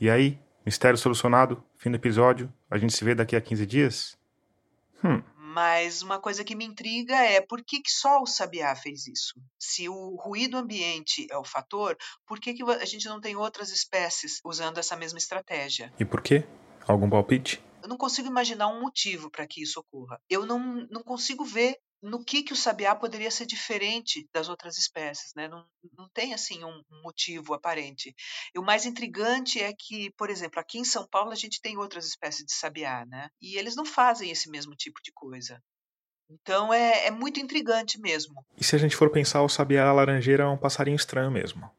E 0.00 0.10
aí, 0.10 0.36
mistério 0.66 0.98
solucionado, 0.98 1.62
fim 1.76 1.92
do 1.92 1.96
episódio, 1.96 2.52
a 2.68 2.76
gente 2.76 2.92
se 2.92 3.04
vê 3.04 3.14
daqui 3.14 3.36
a 3.36 3.40
15 3.40 3.66
dias? 3.66 4.18
Hum, 5.04 5.22
Mas 5.52 6.00
uma 6.00 6.18
coisa 6.18 6.42
que 6.42 6.56
me 6.56 6.64
intriga 6.64 7.14
é 7.14 7.38
por 7.38 7.62
que, 7.62 7.82
que 7.82 7.90
só 7.90 8.22
o 8.22 8.26
sabiá 8.26 8.74
fez 8.74 9.06
isso? 9.06 9.34
Se 9.58 9.86
o 9.86 10.16
ruído 10.16 10.56
ambiente 10.56 11.26
é 11.30 11.36
o 11.36 11.44
fator, 11.44 11.94
por 12.26 12.40
que, 12.40 12.54
que 12.54 12.62
a 12.62 12.84
gente 12.86 13.06
não 13.06 13.20
tem 13.20 13.36
outras 13.36 13.70
espécies 13.70 14.40
usando 14.46 14.78
essa 14.78 14.96
mesma 14.96 15.18
estratégia? 15.18 15.92
e 15.98 16.04
por 16.06 16.22
quê? 16.22 16.44
Algum 16.88 17.10
palpite? 17.10 17.62
Eu 17.82 17.88
não 17.88 17.98
consigo 17.98 18.28
imaginar 18.28 18.68
um 18.68 18.80
motivo 18.80 19.30
para 19.30 19.46
que 19.46 19.62
isso 19.62 19.78
ocorra. 19.78 20.18
Eu 20.28 20.46
não, 20.46 20.86
não 20.90 21.02
consigo 21.02 21.44
ver 21.44 21.76
no 22.02 22.24
que, 22.24 22.42
que 22.42 22.52
o 22.52 22.56
sabiá 22.56 22.94
poderia 22.96 23.30
ser 23.30 23.46
diferente 23.46 24.28
das 24.34 24.48
outras 24.48 24.76
espécies, 24.76 25.32
né? 25.36 25.46
Não, 25.46 25.64
não 25.96 26.08
tem 26.12 26.34
assim 26.34 26.64
um, 26.64 26.82
motivo 27.02 27.54
aparente. 27.54 28.14
E 28.54 28.58
o 28.58 28.62
mais 28.62 28.84
intrigante 28.84 29.60
é 29.60 29.72
que, 29.72 30.10
por 30.16 30.28
exemplo, 30.28 30.58
aqui 30.58 30.78
em 30.78 30.84
São 30.84 31.06
Paulo 31.06 31.30
a 31.30 31.36
gente 31.36 31.60
tem 31.60 31.76
outras 31.76 32.06
espécies 32.06 32.44
de 32.44 32.52
sabiá, 32.52 33.06
né? 33.06 33.28
E 33.40 33.56
eles 33.56 33.76
não 33.76 33.84
fazem 33.84 34.30
esse 34.30 34.50
mesmo 34.50 34.74
tipo 34.74 35.00
de 35.02 35.12
coisa. 35.12 35.62
Então 36.28 36.72
é, 36.72 37.06
é 37.06 37.10
muito 37.10 37.38
intrigante 37.38 38.00
mesmo. 38.00 38.44
E 38.56 38.64
se 38.64 38.74
a 38.74 38.78
gente 38.78 38.96
for 38.96 39.10
pensar, 39.10 39.42
o 39.42 39.48
sabiá 39.48 39.92
laranjeira 39.92 40.44
é 40.44 40.46
um 40.46 40.58
passarinho 40.58 40.96
estranho 40.96 41.30
mesmo. 41.30 41.70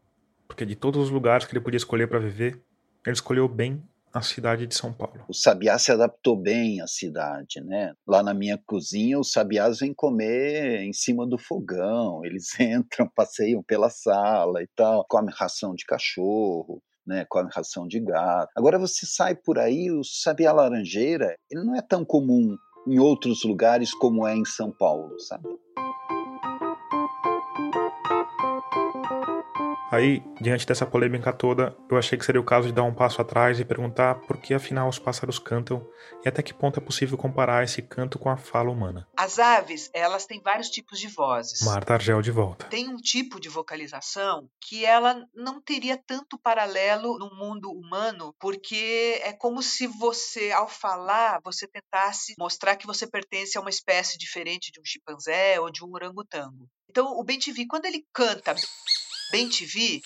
Porque 0.47 0.65
de 0.65 0.75
todos 0.75 1.03
os 1.03 1.09
lugares 1.09 1.45
que 1.45 1.53
ele 1.53 1.63
podia 1.63 1.77
escolher 1.77 2.07
para 2.07 2.19
viver, 2.19 2.63
ele 3.05 3.13
escolheu 3.13 3.47
bem 3.47 3.83
a 4.13 4.21
cidade 4.21 4.67
de 4.67 4.75
São 4.75 4.93
Paulo. 4.93 5.25
O 5.27 5.33
sabiá 5.33 5.77
se 5.79 5.91
adaptou 5.91 6.35
bem 6.35 6.81
à 6.81 6.87
cidade, 6.87 7.59
né? 7.61 7.93
Lá 8.07 8.21
na 8.21 8.33
minha 8.33 8.59
cozinha, 8.63 9.19
os 9.19 9.31
sabiás 9.31 9.79
vêm 9.79 9.93
comer 9.93 10.83
em 10.83 10.93
cima 10.93 11.25
do 11.25 11.37
fogão, 11.37 12.23
eles 12.25 12.57
entram, 12.59 13.09
passeiam 13.15 13.63
pela 13.63 13.89
sala 13.89 14.61
e 14.61 14.67
tal, 14.75 15.03
comem 15.09 15.33
ração 15.35 15.73
de 15.73 15.85
cachorro. 15.85 16.81
Né, 17.05 17.25
come 17.27 17.49
ração 17.53 17.85
de 17.85 17.99
gato. 17.99 18.49
Agora 18.55 18.79
você 18.79 19.05
sai 19.05 19.35
por 19.35 19.59
aí, 19.59 19.91
o 19.91 20.05
sabiá 20.05 20.53
laranjeira, 20.53 21.35
ele 21.51 21.61
não 21.61 21.75
é 21.75 21.81
tão 21.81 22.05
comum 22.05 22.55
em 22.87 22.97
outros 22.97 23.43
lugares 23.43 23.93
como 23.93 24.25
é 24.25 24.33
em 24.33 24.45
São 24.45 24.71
Paulo, 24.71 25.19
sabe? 25.19 25.49
Aí, 29.93 30.23
diante 30.41 30.65
dessa 30.65 30.87
polêmica 30.87 31.31
toda, 31.31 31.77
eu 31.87 31.95
achei 31.95 32.17
que 32.17 32.25
seria 32.25 32.41
o 32.41 32.43
caso 32.43 32.69
de 32.69 32.73
dar 32.73 32.81
um 32.81 32.95
passo 32.95 33.21
atrás 33.21 33.59
e 33.59 33.63
perguntar 33.63 34.15
por 34.21 34.37
que 34.37 34.51
afinal 34.51 34.89
os 34.89 34.97
pássaros 34.97 35.37
cantam 35.37 35.87
e 36.25 36.27
até 36.27 36.41
que 36.41 36.51
ponto 36.51 36.79
é 36.79 36.83
possível 36.83 37.15
comparar 37.15 37.63
esse 37.63 37.79
canto 37.79 38.17
com 38.17 38.27
a 38.27 38.35
fala 38.35 38.71
humana. 38.71 39.07
As 39.15 39.37
aves, 39.37 39.91
elas 39.93 40.25
têm 40.25 40.41
vários 40.41 40.71
tipos 40.71 40.99
de 40.99 41.07
vozes. 41.09 41.61
Marta 41.61 41.93
Argel 41.93 42.23
de 42.23 42.31
volta. 42.31 42.65
Tem 42.69 42.89
um 42.89 42.97
tipo 42.97 43.39
de 43.39 43.49
vocalização 43.49 44.49
que 44.59 44.83
ela 44.83 45.27
não 45.31 45.61
teria 45.61 45.95
tanto 45.95 46.39
paralelo 46.39 47.19
no 47.19 47.29
mundo 47.35 47.69
humano, 47.69 48.33
porque 48.39 49.21
é 49.23 49.31
como 49.31 49.61
se 49.61 49.85
você, 49.85 50.51
ao 50.51 50.67
falar, 50.67 51.39
você 51.43 51.67
tentasse 51.67 52.33
mostrar 52.39 52.77
que 52.77 52.87
você 52.87 53.05
pertence 53.05 53.59
a 53.59 53.61
uma 53.61 53.69
espécie 53.69 54.17
diferente 54.17 54.71
de 54.71 54.81
um 54.81 54.83
chimpanzé 54.83 55.59
ou 55.59 55.69
de 55.69 55.85
um 55.85 55.93
orangotango. 55.93 56.67
Então, 56.89 57.17
o 57.19 57.23
bem-te-vi, 57.23 57.67
quando 57.67 57.85
ele 57.85 58.05
canta 58.11 58.55
bem 59.33 59.49
TV, 59.49 59.99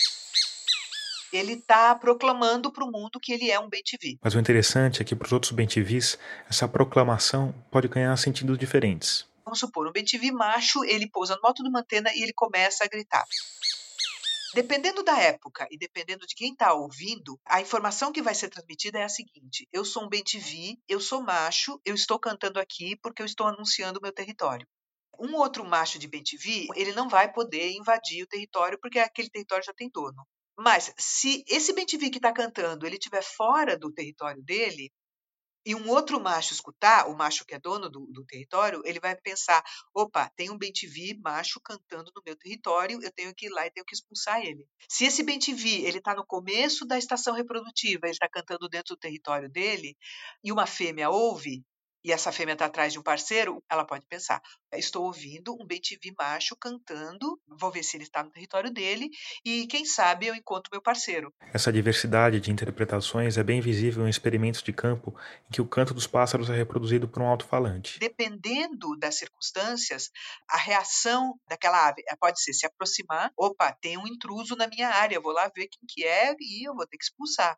ele 1.34 1.56
está 1.56 1.94
proclamando 1.94 2.72
para 2.72 2.86
o 2.86 2.90
mundo 2.90 3.20
que 3.20 3.34
ele 3.34 3.52
é 3.52 3.60
um 3.60 3.68
bem 3.68 3.84
TV. 3.84 4.18
Mas 4.24 4.34
o 4.34 4.40
interessante 4.40 5.02
é 5.02 5.06
que 5.06 5.14
para 5.14 5.26
os 5.26 5.34
outros 5.34 5.52
bem 5.52 5.68
TVs, 5.68 6.18
essa 6.50 6.66
proclamação 6.66 7.54
pode 7.70 7.90
ganhar 7.90 8.16
sentidos 8.16 8.58
diferentes. 8.58 9.28
Vamos 9.44 9.60
supor, 9.60 9.86
um 9.86 9.92
bem 9.92 10.06
TV 10.06 10.32
macho, 10.32 10.82
ele 10.86 11.10
pousa 11.10 11.36
no 11.36 11.46
alto 11.46 11.62
de 11.62 11.68
uma 11.68 11.82
antena 11.82 12.10
e 12.16 12.24
ele 12.24 12.32
começa 12.32 12.86
a 12.86 12.88
gritar. 12.88 13.26
Dependendo 14.54 15.04
da 15.04 15.20
época 15.20 15.68
e 15.70 15.78
dependendo 15.78 16.26
de 16.26 16.34
quem 16.34 16.54
está 16.54 16.74
ouvindo, 16.74 17.38
a 17.46 17.60
informação 17.60 18.14
que 18.14 18.22
vai 18.22 18.34
ser 18.34 18.48
transmitida 18.48 18.98
é 18.98 19.04
a 19.04 19.10
seguinte: 19.10 19.68
eu 19.74 19.84
sou 19.84 20.06
um 20.06 20.10
bem 20.10 20.24
TV, 20.24 20.78
eu 20.88 21.02
sou 21.02 21.22
macho, 21.22 21.82
eu 21.84 21.94
estou 21.94 22.18
cantando 22.18 22.62
aqui 22.62 22.96
porque 22.96 23.22
eu 23.22 23.26
estou 23.26 23.46
anunciando 23.46 24.00
o 24.00 24.02
meu 24.02 24.14
território 24.14 24.66
um 25.20 25.36
outro 25.36 25.66
macho 25.66 26.00
de 26.00 26.08
bem-te-vi, 26.08 26.68
ele 26.76 26.94
não 26.94 27.10
vai 27.10 27.32
poder 27.32 27.72
invadir 27.72 28.24
o 28.24 28.28
território 28.28 28.80
porque 28.82 29.00
aquele 29.00 29.30
território 29.30 29.64
já 29.66 29.74
tem 29.74 29.90
dono. 29.92 30.26
Mas 30.58 30.94
se 30.98 31.44
esse 31.48 31.74
bem-te-vi 31.74 32.10
que 32.10 32.18
está 32.18 32.34
cantando, 32.34 32.86
ele 32.86 32.96
estiver 32.96 33.24
fora 33.24 33.78
do 33.78 33.92
território 33.92 34.42
dele, 34.44 34.92
e 35.68 35.76
um 35.76 35.90
outro 35.90 36.18
macho 36.18 36.54
escutar, 36.54 37.10
o 37.10 37.18
macho 37.18 37.46
que 37.46 37.54
é 37.54 37.60
dono 37.60 37.90
do, 37.90 38.08
do 38.08 38.26
território, 38.26 38.82
ele 38.86 39.02
vai 39.02 39.18
pensar: 39.18 39.62
opa, 39.94 40.32
tem 40.38 40.50
um 40.50 40.58
bem-te-vi 40.58 41.20
macho 41.20 41.60
cantando 41.60 42.10
no 42.16 42.22
meu 42.26 42.38
território, 42.38 43.04
eu 43.04 43.12
tenho 43.12 43.36
que 43.36 43.48
ir 43.48 43.50
lá 43.50 43.68
e 43.68 43.72
tenho 43.72 43.86
que 43.86 43.94
expulsar 43.94 44.40
ele. 44.40 44.66
Se 44.88 45.04
esse 45.04 45.24
bem-te-vi 45.24 45.84
ele 45.84 45.98
está 45.98 46.16
no 46.16 46.26
começo 46.26 46.86
da 46.86 46.98
estação 46.98 47.34
reprodutiva, 47.36 48.06
ele 48.06 48.14
está 48.14 48.30
cantando 48.30 48.70
dentro 48.70 48.96
do 48.96 49.00
território 49.00 49.50
dele, 49.50 49.98
e 50.42 50.54
uma 50.54 50.66
fêmea 50.66 51.10
ouve, 51.10 51.62
e 52.08 52.12
essa 52.14 52.32
fêmea 52.32 52.54
está 52.54 52.68
atrás 52.68 52.94
de 52.94 53.00
um 53.00 53.04
parceiro, 53.04 53.62
ela 53.70 53.84
pode 53.84 54.06
pensar: 54.06 54.42
estou 54.74 55.04
ouvindo 55.04 55.54
um 55.54 55.66
BTV 55.66 56.14
macho 56.18 56.56
cantando, 56.56 57.38
vou 57.46 57.70
ver 57.70 57.84
se 57.84 57.98
ele 57.98 58.06
está 58.06 58.24
no 58.24 58.32
território 58.32 58.72
dele 58.72 59.10
e 59.44 59.68
quem 59.68 59.84
sabe 59.84 60.26
eu 60.26 60.34
encontro 60.34 60.70
meu 60.72 60.82
parceiro. 60.82 61.34
Essa 61.54 61.70
diversidade 61.70 62.40
de 62.40 62.50
interpretações 62.50 63.38
é 63.38 63.44
bem 63.44 63.60
visível 63.60 64.08
em 64.08 64.10
experimentos 64.10 64.64
de 64.64 64.72
campo 64.72 65.14
em 65.50 65.52
que 65.52 65.62
o 65.62 65.68
canto 65.68 65.94
dos 65.94 66.08
pássaros 66.08 66.50
é 66.50 66.56
reproduzido 66.56 67.10
por 67.10 67.22
um 67.22 67.28
alto-falante. 67.28 68.00
Dependendo 68.00 68.98
das 68.98 69.16
circunstâncias, 69.16 70.10
a 70.50 70.58
reação 70.58 71.38
daquela 71.50 71.90
ave 71.90 72.04
pode 72.22 72.42
ser 72.42 72.54
se 72.54 72.66
aproximar, 72.66 73.34
opa, 73.36 73.76
tem 73.82 73.98
um 73.98 74.08
intruso 74.08 74.56
na 74.56 74.68
minha 74.68 74.88
área, 74.88 75.20
vou 75.20 75.34
lá 75.34 75.52
ver 75.54 75.68
quem 75.68 75.86
que 75.86 76.06
é 76.06 76.34
e 76.40 76.66
eu 76.66 76.74
vou 76.74 76.88
ter 76.88 76.98
que 76.98 77.04
expulsar. 77.04 77.58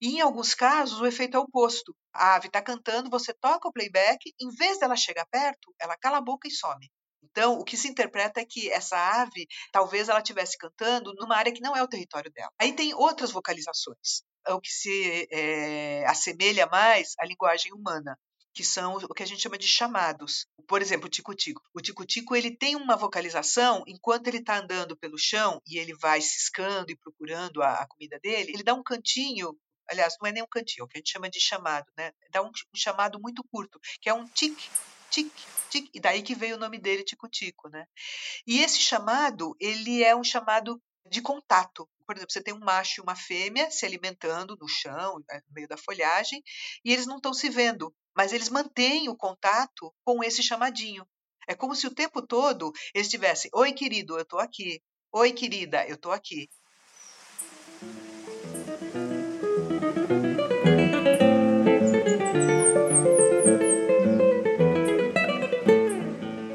E 0.00 0.16
em 0.16 0.20
alguns 0.20 0.54
casos, 0.54 1.00
o 1.00 1.06
efeito 1.06 1.36
é 1.36 1.40
oposto. 1.40 1.94
A 2.12 2.36
ave 2.36 2.48
está 2.48 2.62
cantando, 2.62 3.10
você 3.10 3.32
toca 3.32 3.68
o 3.68 3.72
playback, 3.72 4.32
em 4.40 4.48
vez 4.56 4.78
dela 4.78 4.96
chegar 4.96 5.26
perto, 5.26 5.74
ela 5.80 5.96
cala 5.96 6.18
a 6.18 6.22
boca 6.22 6.48
e 6.48 6.50
some. 6.50 6.90
Então, 7.22 7.58
o 7.58 7.64
que 7.64 7.76
se 7.76 7.88
interpreta 7.88 8.40
é 8.40 8.44
que 8.44 8.70
essa 8.70 8.96
ave, 8.96 9.46
talvez 9.72 10.08
ela 10.08 10.20
estivesse 10.20 10.56
cantando 10.56 11.12
numa 11.14 11.36
área 11.36 11.52
que 11.52 11.60
não 11.60 11.74
é 11.74 11.82
o 11.82 11.88
território 11.88 12.30
dela. 12.30 12.52
Aí 12.60 12.72
tem 12.72 12.94
outras 12.94 13.32
vocalizações, 13.32 14.22
é 14.46 14.52
o 14.52 14.60
que 14.60 14.70
se 14.70 15.28
é, 15.32 16.06
assemelha 16.06 16.66
mais 16.66 17.14
à 17.18 17.24
linguagem 17.26 17.72
humana 17.72 18.16
que 18.54 18.62
são 18.62 18.96
o 18.96 19.14
que 19.14 19.22
a 19.22 19.26
gente 19.26 19.42
chama 19.42 19.58
de 19.58 19.66
chamados. 19.66 20.46
Por 20.68 20.80
exemplo, 20.80 21.06
o 21.06 21.10
tico-tico. 21.10 21.60
O 21.74 21.80
tico-tico 21.80 22.36
ele 22.36 22.56
tem 22.56 22.76
uma 22.76 22.96
vocalização 22.96 23.82
enquanto 23.86 24.28
ele 24.28 24.38
está 24.38 24.58
andando 24.58 24.96
pelo 24.96 25.18
chão 25.18 25.60
e 25.66 25.76
ele 25.76 25.92
vai 25.94 26.20
ciscando 26.20 26.90
e 26.90 26.96
procurando 26.96 27.62
a, 27.62 27.74
a, 27.80 27.86
comida 27.86 28.18
dele. 28.20 28.52
Ele 28.52 28.62
dá 28.62 28.72
um 28.72 28.82
cantinho, 28.82 29.58
aliás, 29.90 30.14
não 30.20 30.28
é 30.28 30.32
nem 30.32 30.42
um 30.42 30.48
cantinho, 30.48 30.82
é 30.82 30.84
o 30.84 30.88
que 30.88 30.96
a 30.96 31.00
gente 31.00 31.10
chama 31.10 31.28
de 31.28 31.40
chamado, 31.40 31.86
né? 31.98 32.12
Dá 32.30 32.42
um, 32.42 32.48
um 32.48 32.76
chamado 32.76 33.20
muito 33.20 33.42
curto, 33.50 33.80
que 34.00 34.08
é 34.08 34.14
um 34.14 34.26
tic, 34.28 34.56
tic, 35.10 35.32
tic, 35.68 35.90
e 35.92 36.00
daí 36.00 36.22
que 36.22 36.34
veio 36.34 36.56
o 36.56 36.60
nome 36.60 36.78
dele, 36.78 37.02
tico-tico, 37.02 37.68
né? 37.68 37.86
E 38.46 38.60
esse 38.60 38.78
chamado, 38.78 39.56
ele 39.60 40.04
é 40.04 40.14
um 40.14 40.24
chamado 40.24 40.80
de 41.10 41.20
contato. 41.20 41.88
Por 42.06 42.16
exemplo, 42.16 42.32
você 42.32 42.42
tem 42.42 42.54
um 42.54 42.60
macho 42.60 43.00
e 43.00 43.02
uma 43.02 43.16
fêmea 43.16 43.70
se 43.70 43.86
alimentando 43.86 44.56
no 44.60 44.68
chão, 44.68 45.18
no 45.18 45.54
meio 45.54 45.68
da 45.68 45.76
folhagem, 45.76 46.42
e 46.84 46.92
eles 46.92 47.06
não 47.06 47.16
estão 47.16 47.32
se 47.32 47.48
vendo 47.48 47.94
mas 48.16 48.32
eles 48.32 48.48
mantêm 48.48 49.08
o 49.08 49.16
contato 49.16 49.92
com 50.04 50.22
esse 50.22 50.42
chamadinho. 50.42 51.04
É 51.48 51.54
como 51.54 51.74
se 51.74 51.86
o 51.86 51.94
tempo 51.94 52.22
todo 52.22 52.72
eles 52.94 53.08
estivessem: 53.08 53.50
Oi, 53.52 53.72
querido, 53.72 54.16
eu 54.16 54.22
estou 54.22 54.38
aqui. 54.38 54.80
Oi, 55.12 55.32
querida, 55.32 55.86
eu 55.86 55.96
estou 55.96 56.12
aqui. 56.12 56.48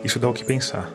Isso 0.03 0.17
dá 0.17 0.27
o 0.27 0.33
que 0.33 0.43
pensar, 0.43 0.91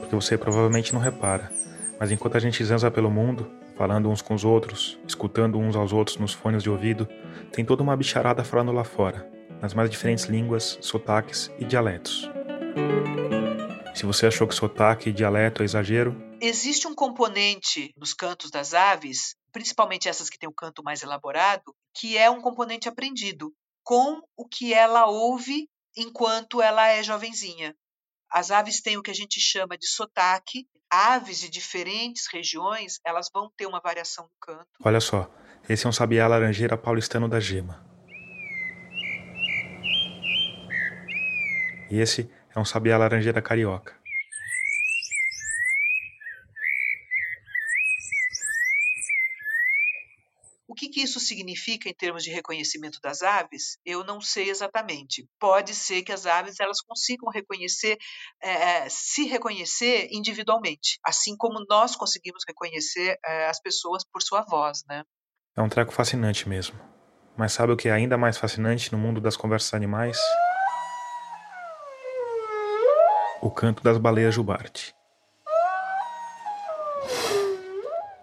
porque 0.00 0.14
você 0.14 0.38
provavelmente 0.38 0.94
não 0.94 1.00
repara, 1.00 1.52
mas 2.00 2.10
enquanto 2.10 2.36
a 2.36 2.40
gente 2.40 2.64
zanza 2.64 2.90
pelo 2.90 3.10
mundo, 3.10 3.50
falando 3.76 4.08
uns 4.08 4.22
com 4.22 4.34
os 4.34 4.44
outros, 4.44 4.98
escutando 5.06 5.58
uns 5.58 5.76
aos 5.76 5.92
outros 5.92 6.16
nos 6.16 6.32
fones 6.32 6.62
de 6.62 6.70
ouvido, 6.70 7.08
tem 7.52 7.64
toda 7.64 7.82
uma 7.82 7.96
bicharada 7.96 8.44
falando 8.44 8.72
lá 8.72 8.84
fora, 8.84 9.30
nas 9.60 9.74
mais 9.74 9.90
diferentes 9.90 10.24
línguas, 10.24 10.78
sotaques 10.80 11.50
e 11.58 11.64
dialetos. 11.64 12.30
Se 13.94 14.06
você 14.06 14.26
achou 14.26 14.48
que 14.48 14.54
sotaque 14.54 15.10
e 15.10 15.12
dialeto 15.12 15.62
é 15.62 15.64
exagero, 15.64 16.16
existe 16.40 16.86
um 16.86 16.94
componente 16.94 17.92
nos 17.96 18.12
cantos 18.12 18.50
das 18.50 18.74
aves, 18.74 19.36
principalmente 19.52 20.08
essas 20.08 20.28
que 20.28 20.38
têm 20.38 20.48
o 20.48 20.54
canto 20.54 20.82
mais 20.82 21.02
elaborado, 21.02 21.74
que 21.94 22.18
é 22.18 22.28
um 22.28 22.40
componente 22.40 22.88
aprendido 22.88 23.52
com 23.84 24.20
o 24.36 24.46
que 24.46 24.74
ela 24.74 25.06
ouve 25.06 25.68
enquanto 25.96 26.60
ela 26.60 26.88
é 26.88 27.02
jovenzinha. 27.02 27.74
As 28.30 28.50
aves 28.50 28.80
têm 28.80 28.96
o 28.96 29.02
que 29.02 29.10
a 29.10 29.14
gente 29.14 29.40
chama 29.40 29.76
de 29.76 29.86
sotaque. 29.86 30.66
Aves 30.90 31.40
de 31.40 31.48
diferentes 31.48 32.26
regiões, 32.32 33.00
elas 33.04 33.28
vão 33.32 33.50
ter 33.56 33.66
uma 33.66 33.80
variação 33.80 34.24
no 34.24 34.30
canto. 34.40 34.68
Olha 34.84 35.00
só, 35.00 35.28
esse 35.68 35.86
é 35.86 35.88
um 35.88 35.92
sabiá 35.92 36.26
laranjeira 36.28 36.76
paulistano 36.76 37.28
da 37.28 37.40
gema. 37.40 37.84
E 41.90 41.98
esse 41.98 42.30
é 42.54 42.60
um 42.60 42.64
sabiá 42.64 42.96
laranjeira 42.96 43.42
carioca. 43.42 43.98
O 50.66 50.74
que, 50.74 50.88
que, 50.88 51.02
isso 51.02 51.20
significa 51.34 51.88
em 51.88 51.94
termos 51.94 52.22
de 52.22 52.30
reconhecimento 52.30 53.00
das 53.02 53.22
aves? 53.22 53.76
Eu 53.84 54.04
não 54.04 54.20
sei 54.20 54.50
exatamente. 54.50 55.28
Pode 55.38 55.74
ser 55.74 56.02
que 56.02 56.12
as 56.12 56.26
aves 56.26 56.60
elas 56.60 56.80
consigam 56.80 57.28
reconhecer, 57.30 57.98
é, 58.40 58.88
se 58.88 59.24
reconhecer 59.24 60.08
individualmente, 60.12 60.98
assim 61.04 61.36
como 61.36 61.64
nós 61.68 61.96
conseguimos 61.96 62.44
reconhecer 62.46 63.18
é, 63.24 63.46
as 63.48 63.60
pessoas 63.60 64.04
por 64.04 64.22
sua 64.22 64.42
voz, 64.42 64.84
né? 64.88 65.02
É 65.56 65.62
um 65.62 65.68
treco 65.68 65.92
fascinante 65.92 66.48
mesmo. 66.48 66.78
Mas 67.36 67.52
sabe 67.52 67.72
o 67.72 67.76
que 67.76 67.88
é 67.88 67.92
ainda 67.92 68.16
mais 68.16 68.38
fascinante 68.38 68.92
no 68.92 68.98
mundo 68.98 69.20
das 69.20 69.36
conversas 69.36 69.74
animais? 69.74 70.16
O 73.42 73.50
canto 73.50 73.82
das 73.82 73.98
baleias 73.98 74.34
jubarte. 74.34 74.94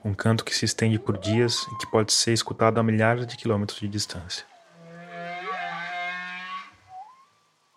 Um 0.04 0.14
canto 0.14 0.44
que 0.44 0.56
se 0.56 0.66
estende 0.66 0.98
por 0.98 1.18
dias 1.18 1.68
e 1.72 1.78
que 1.78 1.92
pode 1.92 2.12
ser 2.12 2.34
escutado 2.34 2.80
a 2.80 2.84
milhares 2.84 3.28
de 3.28 3.38
quilômetros 3.38 3.80
de 3.80 3.88
distância. 3.88 4.46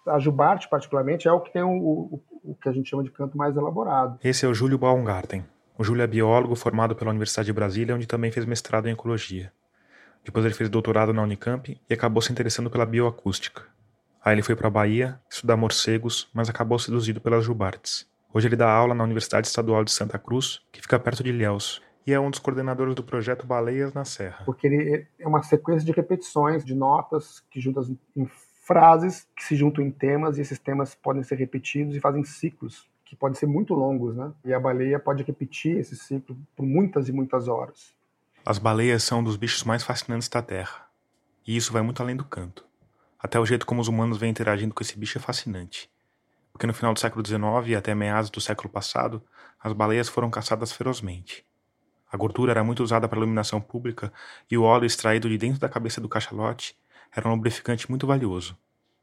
A 0.07 0.19
jubarte, 0.19 0.69
particularmente, 0.69 1.29
é 1.29 1.33
o 1.33 1.41
que 1.41 1.53
tem 1.53 1.63
o, 1.63 1.71
o, 1.71 2.23
o 2.43 2.55
que 2.55 2.69
a 2.69 2.73
gente 2.73 2.89
chama 2.89 3.03
de 3.03 3.11
canto 3.11 3.37
mais 3.37 3.57
elaborado. 3.57 4.19
Esse 4.23 4.45
é 4.45 4.49
o 4.49 4.55
Júlio 4.55 4.79
Baumgarten. 4.79 5.45
O 5.77 5.85
Júlio 5.85 6.03
é 6.03 6.07
biólogo 6.07 6.55
formado 6.55 6.95
pela 6.95 7.11
Universidade 7.11 7.47
de 7.47 7.53
Brasília, 7.53 7.95
onde 7.95 8.07
também 8.07 8.31
fez 8.31 8.47
mestrado 8.47 8.87
em 8.87 8.93
ecologia. 8.93 9.53
Depois 10.25 10.45
ele 10.45 10.55
fez 10.55 10.71
doutorado 10.71 11.13
na 11.13 11.23
Unicamp 11.23 11.79
e 11.89 11.95
acabou 11.95 12.23
se 12.23 12.33
interessando 12.33 12.71
pela 12.71 12.87
bioacústica. 12.87 13.63
Aí 14.25 14.35
ele 14.35 14.43
foi 14.43 14.57
para 14.57 14.69
a 14.69 14.71
Bahia 14.71 15.21
estudar 15.29 15.57
morcegos, 15.57 16.29
mas 16.33 16.49
acabou 16.49 16.79
seduzido 16.79 17.21
pelas 17.21 17.45
jubartes. 17.45 18.07
Hoje 18.33 18.49
ele 18.49 18.57
dá 18.57 18.71
aula 18.71 18.95
na 18.95 19.05
Universidade 19.05 19.47
Estadual 19.47 19.85
de 19.85 19.93
Santa 19.93 20.19
Cruz, 20.19 20.63
que 20.73 20.81
fica 20.81 20.99
perto 20.99 21.23
de 21.23 21.31
Ilhéus, 21.31 21.83
e 22.07 22.13
é 22.13 22.21
um 22.21 22.31
dos 22.31 22.39
coordenadores 22.39 22.95
do 22.95 23.03
projeto 23.03 23.47
Baleias 23.47 23.95
na 23.95 24.05
Serra. 24.05 24.45
Porque 24.45 24.67
ele 24.67 25.07
é 25.19 25.27
uma 25.27 25.43
sequência 25.43 25.85
de 25.85 25.93
repetições, 25.93 26.65
de 26.65 26.75
notas 26.75 27.43
que 27.51 27.61
juntas 27.61 27.91
em 28.17 28.27
frases, 28.65 29.27
que 29.37 29.45
se 29.45 29.57
juntam 29.57 29.85
em 29.85 29.91
temas, 29.91 30.39
e 30.39 30.41
esses 30.41 30.59
temas 30.59 30.95
podem 30.95 31.23
ser 31.23 31.37
repetidos 31.37 31.95
e 31.95 32.01
fazem 32.01 32.25
ciclos, 32.25 32.89
que 33.05 33.15
podem 33.15 33.39
ser 33.39 33.47
muito 33.47 33.75
longos, 33.75 34.17
né? 34.17 34.33
E 34.45 34.53
a 34.53 34.61
baleia 34.61 34.99
pode 34.99 35.23
repetir 35.23 35.79
esse 35.79 35.97
ciclo 35.97 36.37
por 36.57 36.65
muitas 36.65 37.09
e 37.09 37.13
muitas 37.13 37.49
horas. 37.49 37.95
As 38.45 38.59
baleias 38.59 39.03
são 39.03 39.21
um 39.21 39.25
dos 39.25 39.37
bichos 39.37 39.65
mais 39.65 39.83
fascinantes 39.83 40.29
da 40.29 40.43
Terra. 40.43 40.87
E 41.47 41.57
isso 41.57 41.73
vai 41.73 41.83
muito 41.83 42.03
além 42.03 42.17
do 42.17 42.25
canto. 42.25 42.67
Até 43.19 43.39
o 43.39 43.47
jeito 43.47 43.65
como 43.65 43.81
os 43.81 43.89
humanos 43.89 44.19
vêm 44.19 44.31
interagindo 44.31 44.75
com 44.75 44.83
esse 44.83 44.99
bicho 44.99 45.17
é 45.19 45.21
fascinante. 45.21 45.91
Porque 46.53 46.67
no 46.67 46.75
final 46.75 46.93
do 46.93 47.01
século 47.01 47.27
XIX 47.27 47.43
e 47.69 47.75
até 47.75 47.95
meados 47.95 48.31
do 48.31 48.41
século 48.41 48.69
passado, 48.69 49.23
as 49.59 49.73
baleias 49.73 50.09
foram 50.09 50.31
caçadas 50.31 50.73
ferozmente. 50.73 51.45
A 52.15 52.17
gordura 52.17 52.53
era 52.53 52.63
muito 52.63 52.81
usada 52.81 53.09
para 53.09 53.19
iluminação 53.19 53.61
pública 53.61 54.13
e 54.49 54.57
o 54.57 54.63
óleo 54.63 54.87
extraído 54.87 55.29
de 55.29 55.37
dentro 55.37 55.59
da 55.59 55.69
cabeça 55.69 56.01
do 56.01 56.09
cachalote 56.09 56.79
era 57.13 57.27
um 57.29 57.33
lubrificante 57.33 57.91
muito 57.91 58.07
valioso. 58.07 58.57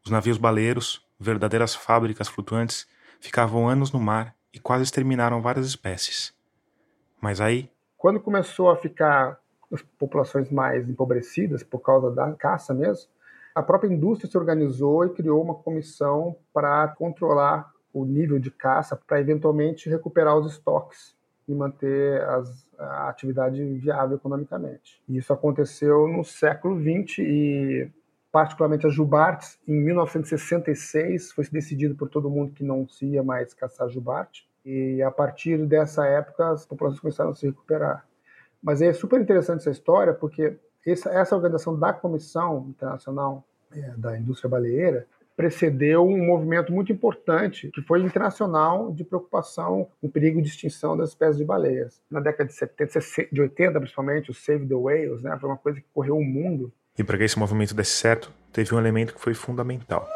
Os 0.05 0.09
navios 0.09 0.37
baleiros, 0.37 1.05
verdadeiras 1.19 1.75
fábricas 1.75 2.29
flutuantes, 2.29 2.87
ficavam 3.19 3.67
anos 3.67 3.91
no 3.91 3.99
mar 3.99 4.33
e 4.53 4.59
quase 4.61 4.85
exterminaram 4.85 5.41
várias 5.41 5.65
espécies. 5.65 6.33
Mas 7.19 7.41
aí, 7.41 7.69
quando 7.97 8.17
começou 8.17 8.69
a 8.69 8.77
ficar 8.77 9.37
as 9.73 9.81
populações 9.99 10.49
mais 10.49 10.87
empobrecidas 10.87 11.63
por 11.63 11.79
causa 11.79 12.11
da 12.11 12.31
caça 12.31 12.73
mesmo, 12.73 13.09
a 13.53 13.61
própria 13.61 13.93
indústria 13.93 14.31
se 14.31 14.37
organizou 14.37 15.03
e 15.03 15.09
criou 15.09 15.43
uma 15.43 15.55
comissão 15.55 16.37
para 16.53 16.87
controlar 16.87 17.69
o 17.91 18.05
nível 18.05 18.39
de 18.39 18.49
caça, 18.49 18.95
para 18.95 19.19
eventualmente 19.19 19.89
recuperar 19.89 20.37
os 20.37 20.53
estoques 20.53 21.19
e 21.51 21.55
manter 21.55 22.22
as, 22.24 22.67
a 22.77 23.10
atividade 23.10 23.63
viável 23.75 24.17
economicamente. 24.17 25.01
Isso 25.08 25.31
aconteceu 25.31 26.08
no 26.08 26.24
século 26.24 26.79
XX 26.79 27.20
e 27.20 27.91
particularmente 28.31 28.88
as 28.88 28.93
jubartes, 28.93 29.60
em 29.67 29.75
1966 29.84 31.34
foi 31.34 31.46
decidido 31.51 31.96
por 31.96 32.10
todo 32.10 32.29
mundo 32.29 32.53
que 32.53 32.63
não 32.63 32.88
se 32.88 33.05
ia 33.05 33.22
mais 33.22 33.53
caçar 33.53 33.89
jubarte. 33.89 34.50
E 34.63 35.01
a 35.01 35.12
partir 35.12 35.65
dessa 35.65 36.05
época 36.05 36.50
as 36.51 36.65
populações 36.65 37.00
começaram 37.00 37.31
a 37.31 37.36
se 37.36 37.48
recuperar. 37.48 38.08
Mas 38.63 38.81
é 38.81 38.93
super 38.93 39.20
interessante 39.20 39.62
essa 39.62 39.72
história 39.72 40.13
porque 40.13 40.58
essa, 40.86 41.10
essa 41.10 41.36
organização 41.36 41.77
da 41.77 41.91
Comissão 41.91 42.67
Internacional 42.70 43.43
é, 43.72 43.93
da 43.98 44.17
Indústria 44.17 44.50
Baleeira 44.50 45.08
precedeu 45.41 46.07
um 46.07 46.24
movimento 46.24 46.71
muito 46.71 46.91
importante 46.91 47.71
que 47.74 47.81
foi 47.81 48.00
internacional 48.01 48.91
de 48.91 49.03
preocupação 49.03 49.88
com 50.00 50.05
o 50.05 50.12
perigo 50.12 50.39
de 50.39 50.48
extinção 50.48 50.95
das 50.95 51.10
espécies 51.10 51.38
de 51.38 51.43
baleias. 51.43 52.00
Na 52.12 52.19
década 52.19 52.48
de 52.48 52.53
70, 52.53 53.00
de 53.31 53.42
80 53.42 53.79
principalmente, 53.79 54.29
o 54.29 54.35
Save 54.35 54.68
the 54.68 54.75
Whales, 54.75 55.24
né, 55.24 55.35
foi 55.42 55.50
uma 55.50 55.57
coisa 55.57 55.79
que 55.79 55.87
correu 55.92 56.15
o 56.15 56.24
mundo. 56.24 56.72
E 56.96 57.03
para 57.03 57.18
que 57.18 57.24
esse 57.24 57.39
movimento 57.39 57.74
desse 57.74 57.94
certo, 57.94 58.31
teve 58.53 58.75
um 58.75 58.77
elemento 58.77 59.15
que 59.15 59.20
foi 59.20 59.33
fundamental. 59.33 60.07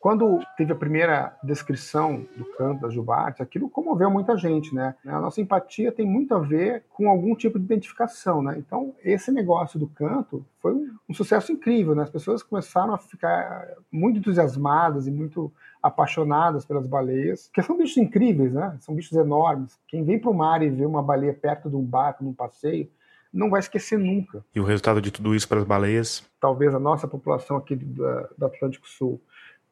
Quando 0.00 0.40
teve 0.56 0.72
a 0.72 0.76
primeira 0.76 1.36
descrição 1.42 2.26
do 2.34 2.46
canto 2.56 2.80
das 2.80 2.94
jubartes, 2.94 3.42
aquilo 3.42 3.68
comoveu 3.68 4.10
muita 4.10 4.34
gente, 4.34 4.74
né? 4.74 4.94
A 5.04 5.20
nossa 5.20 5.42
empatia 5.42 5.92
tem 5.92 6.06
muito 6.06 6.34
a 6.34 6.38
ver 6.38 6.84
com 6.88 7.10
algum 7.10 7.34
tipo 7.34 7.58
de 7.58 7.66
identificação, 7.66 8.42
né? 8.42 8.56
Então, 8.56 8.94
esse 9.04 9.30
negócio 9.30 9.78
do 9.78 9.86
canto 9.86 10.42
foi 10.58 10.72
um, 10.72 10.96
um 11.06 11.12
sucesso 11.12 11.52
incrível, 11.52 11.94
né? 11.94 12.04
As 12.04 12.10
pessoas 12.10 12.42
começaram 12.42 12.94
a 12.94 12.98
ficar 12.98 13.68
muito 13.92 14.18
entusiasmadas 14.18 15.06
e 15.06 15.10
muito 15.10 15.52
apaixonadas 15.82 16.64
pelas 16.64 16.86
baleias, 16.86 17.48
porque 17.48 17.62
são 17.62 17.76
bichos 17.76 17.98
incríveis, 17.98 18.54
né? 18.54 18.78
São 18.80 18.94
bichos 18.94 19.18
enormes. 19.18 19.78
Quem 19.86 20.02
vem 20.02 20.18
para 20.18 20.30
o 20.30 20.34
mar 20.34 20.62
e 20.62 20.70
vê 20.70 20.86
uma 20.86 21.02
baleia 21.02 21.34
perto 21.34 21.68
de 21.68 21.76
um 21.76 21.84
barco, 21.84 22.24
num 22.24 22.32
passeio, 22.32 22.88
não 23.32 23.50
vai 23.50 23.60
esquecer 23.60 23.98
nunca. 23.98 24.44
E 24.54 24.60
o 24.60 24.64
resultado 24.64 25.00
de 25.00 25.10
tudo 25.10 25.34
isso 25.34 25.46
para 25.46 25.58
as 25.58 25.64
baleias? 25.64 26.24
Talvez 26.40 26.74
a 26.74 26.80
nossa 26.80 27.06
população 27.06 27.56
aqui 27.56 27.76
do, 27.76 28.02
do 28.36 28.46
Atlântico 28.46 28.88
Sul 28.88 29.20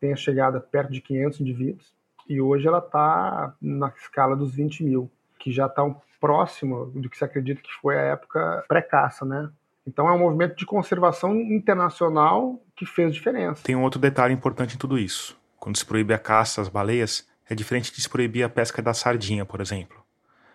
tenha 0.00 0.16
chegado 0.16 0.60
perto 0.60 0.92
de 0.92 1.00
500 1.00 1.40
indivíduos 1.40 1.94
e 2.28 2.40
hoje 2.40 2.68
ela 2.68 2.78
está 2.78 3.54
na 3.60 3.88
escala 3.96 4.36
dos 4.36 4.54
20 4.54 4.84
mil, 4.84 5.10
que 5.38 5.50
já 5.50 5.66
está 5.66 5.82
um 5.82 5.94
próximo 6.20 6.86
do 6.86 7.08
que 7.08 7.16
se 7.16 7.24
acredita 7.24 7.62
que 7.62 7.72
foi 7.80 7.96
a 7.96 8.02
época 8.02 8.64
pré-caça, 8.68 9.24
né? 9.24 9.50
Então 9.86 10.06
é 10.06 10.12
um 10.12 10.18
movimento 10.18 10.54
de 10.54 10.66
conservação 10.66 11.34
internacional 11.34 12.60
que 12.76 12.84
fez 12.84 13.14
diferença. 13.14 13.62
Tem 13.64 13.74
um 13.74 13.82
outro 13.82 13.98
detalhe 13.98 14.34
importante 14.34 14.74
em 14.74 14.78
tudo 14.78 14.98
isso. 14.98 15.38
Quando 15.56 15.78
se 15.78 15.86
proíbe 15.86 16.12
a 16.12 16.18
caça 16.18 16.60
às 16.60 16.68
baleias, 16.68 17.26
é 17.48 17.54
diferente 17.54 17.92
de 17.94 18.02
se 18.02 18.08
proibir 18.08 18.42
a 18.42 18.48
pesca 18.48 18.82
da 18.82 18.92
sardinha, 18.92 19.46
por 19.46 19.60
exemplo. 19.60 20.04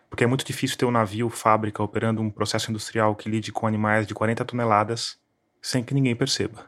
Porque 0.07 0.23
é 0.23 0.27
muito 0.27 0.45
difícil 0.45 0.77
ter 0.77 0.85
um 0.85 0.91
navio 0.91 1.27
fábrica 1.29 1.81
operando 1.81 2.21
um 2.21 2.29
processo 2.29 2.69
industrial 2.69 3.15
que 3.15 3.27
lide 3.27 3.51
com 3.51 3.65
animais 3.65 4.05
de 4.05 4.13
40 4.13 4.45
toneladas 4.45 5.17
sem 5.59 5.83
que 5.83 5.95
ninguém 5.95 6.15
perceba. 6.15 6.67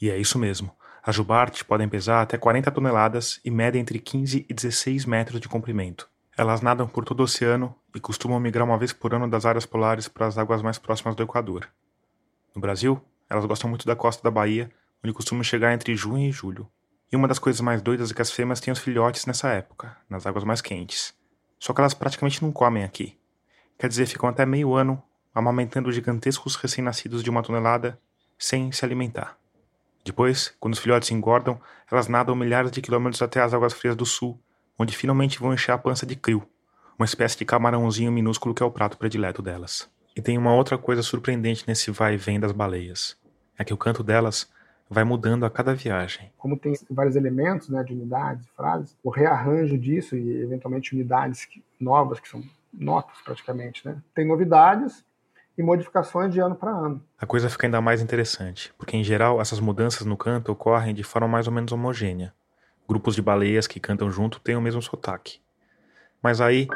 E 0.00 0.08
é 0.08 0.16
isso 0.16 0.38
mesmo. 0.38 0.75
As 1.06 1.14
jubartes 1.14 1.62
podem 1.62 1.88
pesar 1.88 2.20
até 2.20 2.36
40 2.36 2.68
toneladas 2.72 3.38
e 3.44 3.48
medem 3.48 3.80
entre 3.80 4.00
15 4.00 4.44
e 4.48 4.52
16 4.52 5.04
metros 5.04 5.40
de 5.40 5.48
comprimento. 5.48 6.10
Elas 6.36 6.60
nadam 6.60 6.88
por 6.88 7.04
todo 7.04 7.20
o 7.20 7.22
oceano 7.22 7.72
e 7.94 8.00
costumam 8.00 8.40
migrar 8.40 8.66
uma 8.66 8.76
vez 8.76 8.92
por 8.92 9.14
ano 9.14 9.30
das 9.30 9.46
áreas 9.46 9.64
polares 9.64 10.08
para 10.08 10.26
as 10.26 10.36
águas 10.36 10.62
mais 10.62 10.78
próximas 10.78 11.14
do 11.14 11.22
Equador. 11.22 11.68
No 12.52 12.60
Brasil, 12.60 13.00
elas 13.30 13.44
gostam 13.44 13.70
muito 13.70 13.86
da 13.86 13.94
costa 13.94 14.20
da 14.20 14.32
Bahia, 14.32 14.68
onde 15.00 15.14
costumam 15.14 15.44
chegar 15.44 15.72
entre 15.72 15.94
junho 15.94 16.28
e 16.28 16.32
julho. 16.32 16.68
E 17.12 17.14
uma 17.14 17.28
das 17.28 17.38
coisas 17.38 17.60
mais 17.60 17.80
doidas 17.80 18.10
é 18.10 18.14
que 18.14 18.22
as 18.22 18.32
fêmeas 18.32 18.58
têm 18.58 18.72
os 18.72 18.80
filhotes 18.80 19.26
nessa 19.26 19.50
época, 19.50 19.96
nas 20.10 20.26
águas 20.26 20.42
mais 20.42 20.60
quentes. 20.60 21.14
Só 21.56 21.72
que 21.72 21.80
elas 21.80 21.94
praticamente 21.94 22.42
não 22.42 22.50
comem 22.50 22.82
aqui. 22.82 23.16
Quer 23.78 23.88
dizer, 23.88 24.06
ficam 24.06 24.28
até 24.28 24.44
meio 24.44 24.74
ano 24.74 25.00
amamentando 25.32 25.92
gigantescos 25.92 26.56
recém-nascidos 26.56 27.22
de 27.22 27.30
uma 27.30 27.44
tonelada 27.44 27.96
sem 28.36 28.72
se 28.72 28.84
alimentar. 28.84 29.38
Depois, 30.06 30.54
quando 30.60 30.74
os 30.74 30.78
filhotes 30.78 31.10
engordam, 31.10 31.60
elas 31.90 32.06
nadam 32.06 32.36
milhares 32.36 32.70
de 32.70 32.80
quilômetros 32.80 33.20
até 33.20 33.40
as 33.40 33.52
águas 33.52 33.72
frias 33.72 33.96
do 33.96 34.06
sul, 34.06 34.40
onde 34.78 34.96
finalmente 34.96 35.40
vão 35.40 35.52
encher 35.52 35.72
a 35.72 35.78
pança 35.78 36.06
de 36.06 36.14
krill, 36.14 36.44
uma 36.96 37.04
espécie 37.04 37.36
de 37.36 37.44
camarãozinho 37.44 38.12
minúsculo 38.12 38.54
que 38.54 38.62
é 38.62 38.66
o 38.66 38.70
prato 38.70 38.96
predileto 38.96 39.42
delas. 39.42 39.90
E 40.14 40.22
tem 40.22 40.38
uma 40.38 40.54
outra 40.54 40.78
coisa 40.78 41.02
surpreendente 41.02 41.64
nesse 41.66 41.90
vai 41.90 42.14
e 42.14 42.16
vem 42.16 42.38
das 42.38 42.52
baleias. 42.52 43.16
É 43.58 43.64
que 43.64 43.74
o 43.74 43.76
canto 43.76 44.04
delas 44.04 44.48
vai 44.88 45.02
mudando 45.02 45.44
a 45.44 45.50
cada 45.50 45.74
viagem. 45.74 46.30
Como 46.38 46.56
tem 46.56 46.74
vários 46.88 47.16
elementos 47.16 47.68
né, 47.68 47.82
de 47.82 47.92
unidades, 47.92 48.46
frases, 48.56 48.96
o 49.02 49.10
rearranjo 49.10 49.76
disso 49.76 50.14
e 50.14 50.40
eventualmente 50.40 50.94
unidades 50.94 51.48
novas, 51.80 52.20
que 52.20 52.28
são 52.28 52.44
notas 52.72 53.16
praticamente, 53.24 53.84
né? 53.84 53.96
Tem 54.14 54.24
novidades 54.24 55.04
e 55.56 55.62
modificações 55.62 56.32
de 56.32 56.40
ano 56.40 56.54
para 56.54 56.70
ano. 56.70 57.02
A 57.18 57.26
coisa 57.26 57.48
fica 57.48 57.66
ainda 57.66 57.80
mais 57.80 58.02
interessante, 58.02 58.72
porque 58.76 58.96
em 58.96 59.02
geral 59.02 59.40
essas 59.40 59.58
mudanças 59.58 60.06
no 60.06 60.16
canto 60.16 60.52
ocorrem 60.52 60.94
de 60.94 61.02
forma 61.02 61.26
mais 61.26 61.46
ou 61.46 61.52
menos 61.52 61.72
homogênea. 61.72 62.34
Grupos 62.88 63.14
de 63.14 63.22
baleias 63.22 63.66
que 63.66 63.80
cantam 63.80 64.10
junto 64.10 64.38
têm 64.38 64.56
o 64.56 64.60
mesmo 64.60 64.82
sotaque. 64.82 65.40
Mas 66.22 66.40
aí. 66.40 66.68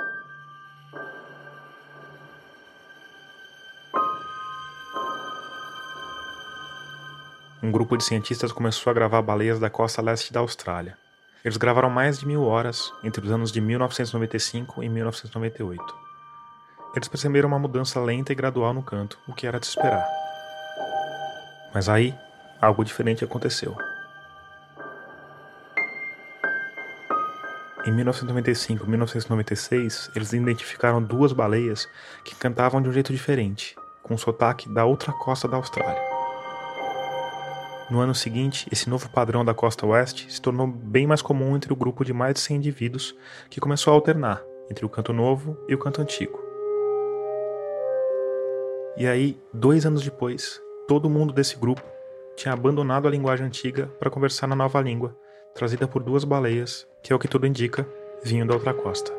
Um 7.62 7.70
grupo 7.70 7.96
de 7.96 8.04
cientistas 8.04 8.50
começou 8.52 8.90
a 8.90 8.94
gravar 8.94 9.20
baleias 9.20 9.60
da 9.60 9.68
costa 9.68 10.00
leste 10.00 10.32
da 10.32 10.40
Austrália. 10.40 10.96
Eles 11.44 11.58
gravaram 11.58 11.90
mais 11.90 12.18
de 12.18 12.26
mil 12.26 12.42
horas 12.42 12.92
entre 13.04 13.24
os 13.24 13.30
anos 13.30 13.52
de 13.52 13.60
1995 13.60 14.82
e 14.82 14.88
1998 14.88 16.09
eles 16.94 17.08
perceberam 17.08 17.48
uma 17.48 17.58
mudança 17.58 18.00
lenta 18.00 18.32
e 18.32 18.34
gradual 18.34 18.74
no 18.74 18.82
canto, 18.82 19.18
o 19.28 19.32
que 19.32 19.46
era 19.46 19.60
de 19.60 19.66
esperar. 19.66 20.06
Mas 21.72 21.88
aí, 21.88 22.14
algo 22.60 22.84
diferente 22.84 23.24
aconteceu. 23.24 23.76
Em 27.86 27.92
1995 27.92 28.84
e 28.84 28.88
1996, 28.88 30.10
eles 30.14 30.32
identificaram 30.32 31.02
duas 31.02 31.32
baleias 31.32 31.88
que 32.24 32.34
cantavam 32.34 32.82
de 32.82 32.88
um 32.88 32.92
jeito 32.92 33.12
diferente, 33.12 33.74
com 34.02 34.18
sotaque 34.18 34.68
da 34.68 34.84
outra 34.84 35.12
costa 35.12 35.48
da 35.48 35.56
Austrália. 35.56 36.02
No 37.88 38.00
ano 38.00 38.14
seguinte, 38.14 38.68
esse 38.70 38.88
novo 38.88 39.08
padrão 39.08 39.44
da 39.44 39.54
costa 39.54 39.86
oeste 39.86 40.30
se 40.32 40.40
tornou 40.40 40.66
bem 40.66 41.06
mais 41.06 41.22
comum 41.22 41.56
entre 41.56 41.72
o 41.72 41.76
grupo 41.76 42.04
de 42.04 42.12
mais 42.12 42.34
de 42.34 42.40
100 42.40 42.56
indivíduos 42.58 43.16
que 43.48 43.60
começou 43.60 43.92
a 43.92 43.96
alternar 43.96 44.42
entre 44.70 44.84
o 44.84 44.88
canto 44.88 45.12
novo 45.12 45.58
e 45.68 45.74
o 45.74 45.78
canto 45.78 46.00
antigo. 46.00 46.49
E 49.00 49.06
aí, 49.06 49.40
dois 49.50 49.86
anos 49.86 50.04
depois, 50.04 50.60
todo 50.86 51.08
mundo 51.08 51.32
desse 51.32 51.56
grupo 51.56 51.82
tinha 52.36 52.52
abandonado 52.52 53.08
a 53.08 53.10
linguagem 53.10 53.46
antiga 53.46 53.86
para 53.98 54.10
conversar 54.10 54.46
na 54.46 54.54
nova 54.54 54.78
língua, 54.78 55.16
trazida 55.54 55.88
por 55.88 56.02
duas 56.02 56.22
baleias, 56.22 56.86
que 57.02 57.10
é 57.10 57.16
o 57.16 57.18
que 57.18 57.26
tudo 57.26 57.46
indica, 57.46 57.88
vinham 58.22 58.46
da 58.46 58.52
outra 58.52 58.74
costa. 58.74 59.10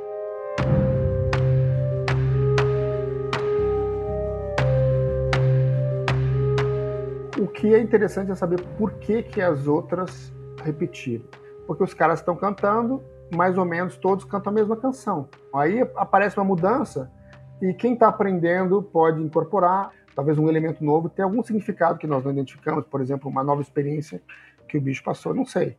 O 7.41 7.47
que 7.47 7.73
é 7.73 7.79
interessante 7.79 8.29
é 8.29 8.35
saber 8.35 8.61
por 8.77 8.91
que, 8.99 9.23
que 9.23 9.41
as 9.41 9.65
outras 9.65 10.31
repetiram. 10.63 11.25
Porque 11.65 11.83
os 11.83 11.95
caras 11.95 12.19
estão 12.19 12.35
cantando, 12.35 13.01
mais 13.35 13.57
ou 13.57 13.65
menos 13.65 13.97
todos 13.97 14.25
cantam 14.25 14.51
a 14.51 14.53
mesma 14.53 14.77
canção. 14.77 15.27
Aí 15.51 15.81
aparece 15.95 16.37
uma 16.37 16.45
mudança 16.45 17.11
e 17.61 17.73
quem 17.73 17.93
está 17.93 18.07
aprendendo 18.07 18.81
pode 18.81 19.21
incorporar 19.21 19.91
talvez 20.15 20.37
um 20.37 20.49
elemento 20.49 20.83
novo, 20.83 21.09
ter 21.09 21.21
algum 21.21 21.41
significado 21.43 21.97
que 21.97 22.07
nós 22.07 22.23
não 22.23 22.31
identificamos, 22.31 22.85
por 22.85 23.01
exemplo, 23.01 23.29
uma 23.29 23.43
nova 23.43 23.61
experiência 23.61 24.21
que 24.67 24.77
o 24.77 24.81
bicho 24.81 25.03
passou, 25.03 25.33
não 25.33 25.45
sei. 25.45 25.77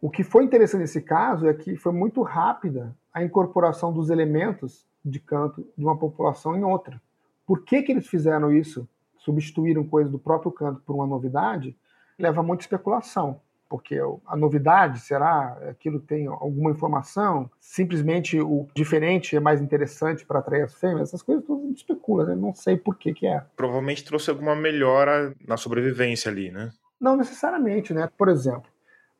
O 0.00 0.10
que 0.10 0.22
foi 0.22 0.44
interessante 0.44 0.82
nesse 0.82 1.00
caso 1.00 1.48
é 1.48 1.54
que 1.54 1.76
foi 1.76 1.92
muito 1.92 2.20
rápida 2.22 2.94
a 3.12 3.22
incorporação 3.22 3.92
dos 3.92 4.10
elementos 4.10 4.86
de 5.04 5.18
canto 5.18 5.66
de 5.76 5.84
uma 5.84 5.96
população 5.96 6.56
em 6.56 6.64
outra. 6.64 7.00
Por 7.46 7.64
que, 7.64 7.82
que 7.82 7.92
eles 7.92 8.06
fizeram 8.06 8.52
isso? 8.52 8.88
Substituíram 9.16 9.84
coisas 9.84 10.12
do 10.12 10.18
próprio 10.18 10.52
canto 10.52 10.82
por 10.82 10.94
uma 10.94 11.06
novidade? 11.06 11.76
Leva 12.18 12.40
a 12.40 12.44
muita 12.44 12.64
especulação 12.64 13.40
porque 13.74 13.98
a 14.24 14.36
novidade 14.36 15.00
será 15.00 15.58
aquilo 15.68 15.98
tem 15.98 16.28
alguma 16.28 16.70
informação, 16.70 17.50
simplesmente 17.58 18.40
o 18.40 18.68
diferente 18.72 19.34
é 19.34 19.40
mais 19.40 19.60
interessante 19.60 20.24
para 20.24 20.38
atrair 20.38 20.62
as 20.62 20.76
fêmeas, 20.76 21.08
essas 21.08 21.22
coisas 21.22 21.44
tudo 21.44 21.72
especula, 21.72 22.24
né? 22.24 22.36
não 22.36 22.54
sei 22.54 22.76
por 22.76 22.96
que 22.96 23.12
que 23.12 23.26
é. 23.26 23.44
Provavelmente 23.56 24.04
trouxe 24.04 24.30
alguma 24.30 24.54
melhora 24.54 25.34
na 25.44 25.56
sobrevivência 25.56 26.30
ali, 26.30 26.52
né? 26.52 26.70
Não 27.00 27.16
necessariamente, 27.16 27.92
né? 27.92 28.08
Por 28.16 28.28
exemplo, 28.28 28.70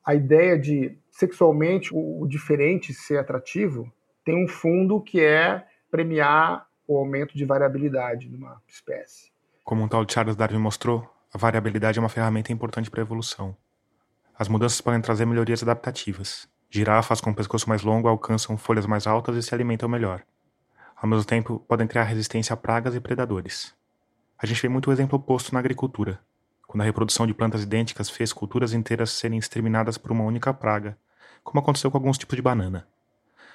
a 0.06 0.14
ideia 0.14 0.56
de 0.56 0.96
sexualmente 1.10 1.90
o 1.92 2.24
diferente 2.28 2.94
ser 2.94 3.18
atrativo 3.18 3.92
tem 4.24 4.44
um 4.44 4.46
fundo 4.46 5.00
que 5.00 5.20
é 5.20 5.66
premiar 5.90 6.64
o 6.86 6.96
aumento 6.96 7.36
de 7.36 7.44
variabilidade 7.44 8.28
numa 8.28 8.62
espécie. 8.68 9.32
Como 9.64 9.82
um 9.82 9.88
tal 9.88 10.06
Charles 10.08 10.36
Darwin 10.36 10.58
mostrou, 10.58 11.12
a 11.34 11.38
variabilidade 11.38 11.98
é 11.98 12.00
uma 12.00 12.08
ferramenta 12.08 12.52
importante 12.52 12.88
para 12.88 13.00
a 13.00 13.02
evolução. 13.02 13.56
As 14.36 14.48
mudanças 14.48 14.80
podem 14.80 15.00
trazer 15.00 15.24
melhorias 15.24 15.62
adaptativas. 15.62 16.48
Girafas 16.68 17.20
com 17.20 17.32
pescoço 17.32 17.68
mais 17.68 17.82
longo 17.82 18.08
alcançam 18.08 18.56
folhas 18.56 18.84
mais 18.84 19.06
altas 19.06 19.36
e 19.36 19.42
se 19.42 19.54
alimentam 19.54 19.88
melhor. 19.88 20.22
Ao 20.96 21.08
mesmo 21.08 21.24
tempo, 21.24 21.60
podem 21.68 21.86
criar 21.86 22.02
resistência 22.02 22.52
a 22.52 22.56
pragas 22.56 22.96
e 22.96 23.00
predadores. 23.00 23.72
A 24.36 24.44
gente 24.44 24.60
vê 24.60 24.68
muito 24.68 24.90
o 24.90 24.92
exemplo 24.92 25.16
oposto 25.16 25.54
na 25.54 25.60
agricultura, 25.60 26.18
quando 26.66 26.80
a 26.80 26.84
reprodução 26.84 27.28
de 27.28 27.32
plantas 27.32 27.62
idênticas 27.62 28.10
fez 28.10 28.32
culturas 28.32 28.72
inteiras 28.72 29.10
serem 29.10 29.38
exterminadas 29.38 29.96
por 29.96 30.10
uma 30.10 30.24
única 30.24 30.52
praga, 30.52 30.98
como 31.44 31.60
aconteceu 31.60 31.88
com 31.88 31.96
alguns 31.96 32.18
tipos 32.18 32.34
de 32.34 32.42
banana. 32.42 32.88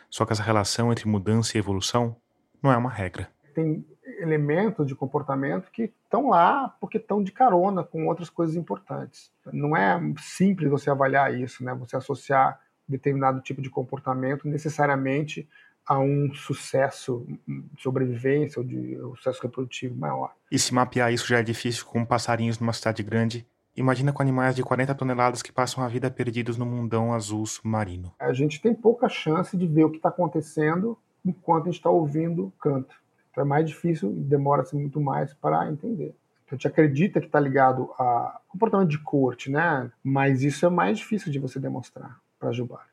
Só 0.09 0.25
que 0.25 0.31
essa 0.31 0.43
relação 0.43 0.91
entre 0.93 1.07
mudança 1.09 1.57
e 1.57 1.59
evolução 1.59 2.15
não 2.63 2.71
é 2.71 2.77
uma 2.77 2.89
regra. 2.89 3.29
Tem 3.53 3.85
elementos 4.19 4.87
de 4.87 4.95
comportamento 4.95 5.71
que 5.71 5.91
estão 6.03 6.29
lá 6.29 6.75
porque 6.79 6.97
estão 6.97 7.23
de 7.23 7.31
carona 7.31 7.83
com 7.83 8.07
outras 8.07 8.29
coisas 8.29 8.55
importantes. 8.55 9.31
Não 9.51 9.75
é 9.75 9.99
simples 10.19 10.69
você 10.69 10.89
avaliar 10.89 11.33
isso, 11.33 11.63
né? 11.63 11.73
Você 11.75 11.95
associar 11.95 12.59
determinado 12.87 13.41
tipo 13.41 13.61
de 13.61 13.69
comportamento 13.69 14.47
necessariamente 14.47 15.47
a 15.85 15.97
um 15.97 16.31
sucesso 16.33 17.25
de 17.47 17.81
sobrevivência 17.81 18.59
ou 18.59 18.65
de 18.65 18.99
um 19.01 19.15
sucesso 19.15 19.41
reprodutivo 19.41 19.95
maior. 19.95 20.33
E 20.51 20.59
se 20.59 20.73
mapear 20.73 21.11
isso 21.11 21.27
já 21.27 21.39
é 21.39 21.43
difícil 21.43 21.85
com 21.85 22.05
passarinhos 22.05 22.59
numa 22.59 22.73
cidade 22.73 23.01
grande, 23.01 23.45
imagina 23.75 24.13
com 24.13 24.21
animais 24.21 24.55
de 24.55 24.63
40 24.63 24.93
toneladas 24.93 25.41
que 25.41 25.51
passam 25.51 25.83
a 25.83 25.87
vida 25.87 26.11
perdidos 26.11 26.57
no 26.57 26.65
mundão 26.65 27.11
azul 27.13 27.43
submarino. 27.45 28.13
A 28.19 28.33
gente 28.33 28.61
tem 28.61 28.73
pouca 28.73 29.09
chance 29.09 29.57
de 29.57 29.65
ver 29.65 29.85
o 29.85 29.89
que 29.89 29.97
está 29.97 30.09
acontecendo 30.09 30.97
enquanto 31.25 31.63
a 31.63 31.65
gente 31.65 31.77
está 31.77 31.89
ouvindo 31.89 32.45
o 32.45 32.51
canto. 32.51 32.95
Então 33.39 33.45
é 33.45 33.47
mais 33.47 33.65
difícil 33.65 34.12
e 34.12 34.21
demora-se 34.21 34.75
muito 34.75 34.99
mais 34.99 35.34
para 35.34 35.71
entender. 35.71 36.13
Então, 36.43 36.52
a 36.52 36.56
gente 36.56 36.67
acredita 36.67 37.21
que 37.21 37.28
está 37.28 37.39
ligado 37.39 37.89
a 37.97 38.41
comportamento 38.49 38.89
de 38.89 38.99
corte, 38.99 39.49
né? 39.49 39.89
Mas 40.04 40.43
isso 40.43 40.65
é 40.65 40.69
mais 40.69 40.97
difícil 40.97 41.32
de 41.32 41.39
você 41.39 41.58
demonstrar 41.58 42.19
para 42.38 42.52
Gilberto. 42.52 42.84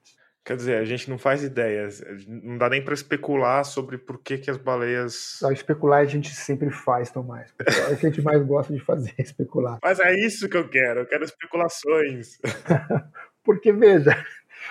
Quer 0.45 0.57
dizer, 0.57 0.77
a 0.77 0.85
gente 0.85 1.11
não 1.11 1.19
faz 1.19 1.43
ideias, 1.43 2.01
não 2.29 2.57
dá 2.57 2.69
nem 2.69 2.81
para 2.81 2.95
especular 2.95 3.65
sobre 3.65 3.99
por 3.99 4.19
que, 4.23 4.39
que 4.39 4.49
as 4.49 4.57
baleias. 4.57 5.15
Só 5.41 5.51
especular 5.51 6.03
a 6.03 6.05
gente 6.05 6.33
sempre 6.33 6.71
faz, 6.71 7.11
Tomás. 7.11 7.53
É 7.59 7.93
o 7.93 7.97
que 7.97 8.07
a 8.07 8.11
gente 8.11 8.23
mais 8.23 8.41
gosta 8.47 8.73
de 8.73 8.79
fazer, 8.79 9.15
especular. 9.19 9.81
Mas 9.83 9.99
é 9.99 10.15
isso 10.15 10.49
que 10.49 10.57
eu 10.57 10.69
quero, 10.69 11.01
eu 11.01 11.07
quero 11.07 11.25
especulações. 11.25 12.39
Porque, 13.43 13.73
veja, 13.73 14.17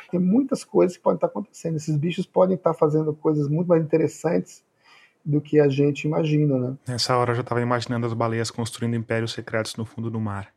tem 0.10 0.22
muitas 0.22 0.64
coisas 0.64 0.96
que 0.96 1.04
podem 1.04 1.18
estar 1.18 1.28
acontecendo. 1.28 1.76
Esses 1.76 1.98
bichos 1.98 2.26
podem 2.26 2.56
estar 2.56 2.74
fazendo 2.74 3.14
coisas 3.14 3.50
muito 3.50 3.68
mais 3.68 3.84
interessantes 3.84 4.64
do 5.26 5.42
que 5.42 5.60
a 5.60 5.68
gente 5.68 6.06
imagina, 6.06 6.58
né? 6.58 6.78
Nessa 6.88 7.18
hora 7.18 7.32
eu 7.32 7.36
já 7.36 7.42
estava 7.42 7.62
imaginando 7.62 8.06
as 8.06 8.14
baleias 8.14 8.52
construindo 8.52 8.96
impérios 8.96 9.34
secretos 9.34 9.76
no 9.76 9.86
fundo 9.86 10.12
do 10.12 10.20
mar. 10.20 10.54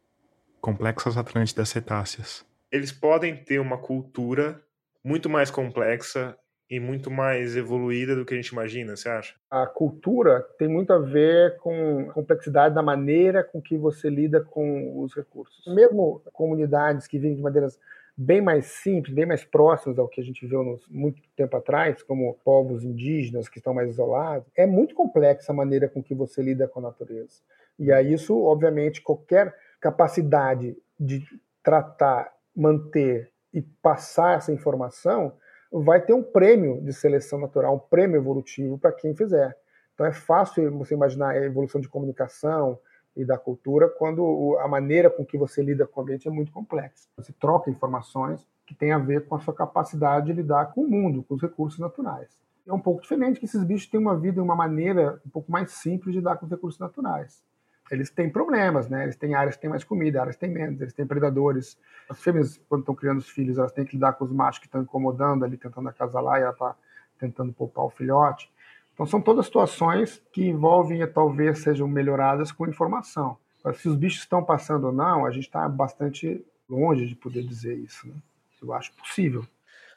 Complexas 0.61 1.17
Atlântidas 1.17 1.69
cetáceas. 1.71 2.45
Eles 2.71 2.93
podem 2.93 3.37
ter 3.37 3.61
uma 3.61 3.79
cultura 3.79 4.61
muito 5.03 5.31
mais 5.31 5.51
complexa 5.51 6.37
e 6.71 6.79
muito 6.79 7.11
mais 7.11 7.57
evoluída 7.57 8.15
do 8.15 8.27
que 8.27 8.35
a 8.35 8.37
gente 8.37 8.49
imagina, 8.49 8.95
você 8.95 9.09
acha? 9.09 9.35
A 9.51 9.67
cultura 9.67 10.47
tem 10.59 10.69
muito 10.69 10.93
a 10.93 10.99
ver 10.99 11.57
com 11.57 12.11
a 12.11 12.13
complexidade 12.13 12.75
da 12.75 12.83
maneira 12.83 13.43
com 13.43 13.61
que 13.63 13.79
você 13.79 14.11
lida 14.11 14.43
com 14.43 15.01
os 15.01 15.15
recursos. 15.15 15.65
Mesmo 15.75 16.21
comunidades 16.33 17.07
que 17.07 17.19
vivem 17.19 17.37
de 17.37 17.43
maneiras 17.43 17.79
bem 18.21 18.41
mais 18.41 18.67
simples, 18.67 19.15
bem 19.15 19.25
mais 19.25 19.45
próximas 19.45 19.97
ao 19.97 20.09
que 20.09 20.21
a 20.21 20.25
gente 20.25 20.45
viu 20.45 20.65
nos, 20.65 20.89
muito 20.89 21.23
tempo 21.37 21.57
atrás, 21.57 22.03
como 22.03 22.35
povos 22.45 22.83
indígenas 22.83 23.49
que 23.49 23.59
estão 23.59 23.73
mais 23.73 23.91
isolados, 23.91 24.51
é 24.57 24.67
muito 24.67 24.93
complexa 24.93 25.53
a 25.53 25.55
maneira 25.55 25.89
com 25.89 26.03
que 26.03 26.17
você 26.17 26.43
lida 26.43 26.67
com 26.67 26.81
a 26.81 26.83
natureza. 26.83 27.41
E 27.79 27.93
aí 27.93 28.13
isso, 28.13 28.37
obviamente, 28.43 29.01
qualquer 29.01 29.55
capacidade 29.81 30.77
de 30.99 31.25
tratar, 31.63 32.35
manter 32.57 33.31
e 33.55 33.63
passar 33.63 34.39
essa 34.39 34.51
informação 34.51 35.33
vai 35.71 36.01
ter 36.01 36.13
um 36.13 36.23
prêmio 36.23 36.81
de 36.81 36.93
seleção 36.93 37.39
natural, 37.39 37.77
um 37.77 37.79
prêmio 37.79 38.17
evolutivo 38.17 38.77
para 38.79 38.91
quem 38.91 39.15
fizer. 39.15 39.57
Então 39.95 40.05
é 40.05 40.13
fácil 40.13 40.77
você 40.77 40.95
imaginar 40.95 41.31
a 41.31 41.45
evolução 41.45 41.81
de 41.81 41.89
comunicação, 41.89 42.81
e 43.17 43.25
da 43.25 43.37
cultura 43.37 43.89
quando 43.89 44.57
a 44.61 44.69
maneira 44.69 45.11
com 45.11 45.25
que 45.25 45.37
você 45.37 45.63
lida 45.63 45.87
com 45.87 46.01
o 46.01 46.03
ambiente 46.03 46.29
é 46.29 46.31
muito 46.31 46.53
complexa. 46.53 47.09
Você 47.17 47.33
troca 47.33 47.71
informações 47.71 48.47
que 48.67 48.75
têm 48.75 48.93
a 48.93 48.99
ver 48.99 49.27
com 49.27 49.35
a 49.35 49.41
sua 49.41 49.55
capacidade 49.55 50.27
de 50.27 50.33
lidar 50.33 50.73
com 50.73 50.83
o 50.83 50.89
mundo, 50.89 51.23
com 51.23 51.35
os 51.35 51.43
recursos 51.43 51.79
naturais. 51.79 52.29
É 52.67 52.73
um 52.73 52.79
pouco 52.79 53.01
diferente 53.01 53.41
que 53.41 53.47
esses 53.47 53.65
bichos 53.65 53.89
têm 53.89 53.99
uma 53.99 54.17
vida 54.17 54.39
e 54.39 54.43
uma 54.43 54.55
maneira 54.55 55.21
um 55.27 55.31
pouco 55.31 55.51
mais 55.51 55.73
simples 55.73 56.13
de 56.13 56.19
lidar 56.19 56.37
com 56.37 56.45
os 56.45 56.51
recursos 56.51 56.79
naturais. 56.79 57.43
Eles 57.91 58.11
têm 58.11 58.29
problemas, 58.29 58.89
né? 58.89 59.05
Eles 59.05 59.17
têm 59.17 59.35
áreas 59.35 59.57
que 59.57 59.63
têm 59.63 59.71
mais 59.71 59.83
comida, 59.83 60.21
áreas 60.21 60.37
que 60.37 60.41
têm 60.41 60.53
menos, 60.53 60.81
eles 60.81 60.93
têm 60.93 61.07
predadores. 61.07 61.79
As 62.09 62.23
fêmeas, 62.23 62.61
quando 62.69 62.83
estão 62.83 62.95
criando 62.95 63.19
os 63.19 63.29
filhos, 63.31 63.57
elas 63.57 63.73
têm 63.73 63.87
que 63.87 63.97
lidar 63.97 64.13
com 64.13 64.25
os 64.27 64.31
machos 64.31 64.59
que 64.59 64.67
estão 64.67 64.83
incomodando 64.83 65.45
ali, 65.45 65.57
tentando 65.57 65.89
acasalar, 65.89 66.39
e 66.39 66.43
ela 66.43 66.53
está 66.53 66.77
tentando 67.19 67.53
poupar 67.53 67.87
o 67.87 67.91
filhote. 67.91 68.53
Então, 68.99 69.07
são 69.07 69.21
todas 69.21 69.47
situações 69.47 70.21
que 70.33 70.45
envolvem, 70.45 71.07
talvez 71.07 71.61
sejam 71.61 71.87
melhoradas 71.87 72.51
com 72.51 72.67
informação. 72.67 73.37
Se 73.75 73.89
os 73.89 73.95
bichos 73.95 74.23
estão 74.23 74.43
passando 74.43 74.89
ou 74.89 74.93
não, 74.93 75.25
a 75.25 75.31
gente 75.31 75.45
está 75.45 75.69
bastante 75.69 76.45
longe 76.69 77.07
de 77.07 77.15
poder 77.15 77.45
dizer 77.45 77.77
isso. 77.77 78.09
Né? 78.09 78.15
Eu 78.61 78.73
acho 78.73 78.93
possível. 78.95 79.47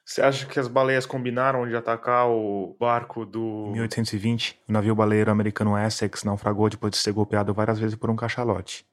Você 0.06 0.22
acha 0.22 0.46
que 0.46 0.60
as 0.60 0.68
baleias 0.68 1.08
combinaram 1.08 1.68
de 1.68 1.76
atacar 1.76 2.30
o 2.30 2.76
barco 2.80 3.26
do. 3.26 3.70
Em 3.70 3.72
1820, 3.72 4.60
o 4.70 4.72
navio 4.72 4.94
baleeiro 4.94 5.32
americano 5.32 5.76
Essex 5.76 6.24
naufragou 6.24 6.70
depois 6.70 6.92
de 6.92 6.98
ser 7.00 7.12
golpeado 7.12 7.56
várias 7.56 7.80
vezes 7.80 7.96
por 7.96 8.12
um 8.12 8.16
cachalote. 8.16 8.86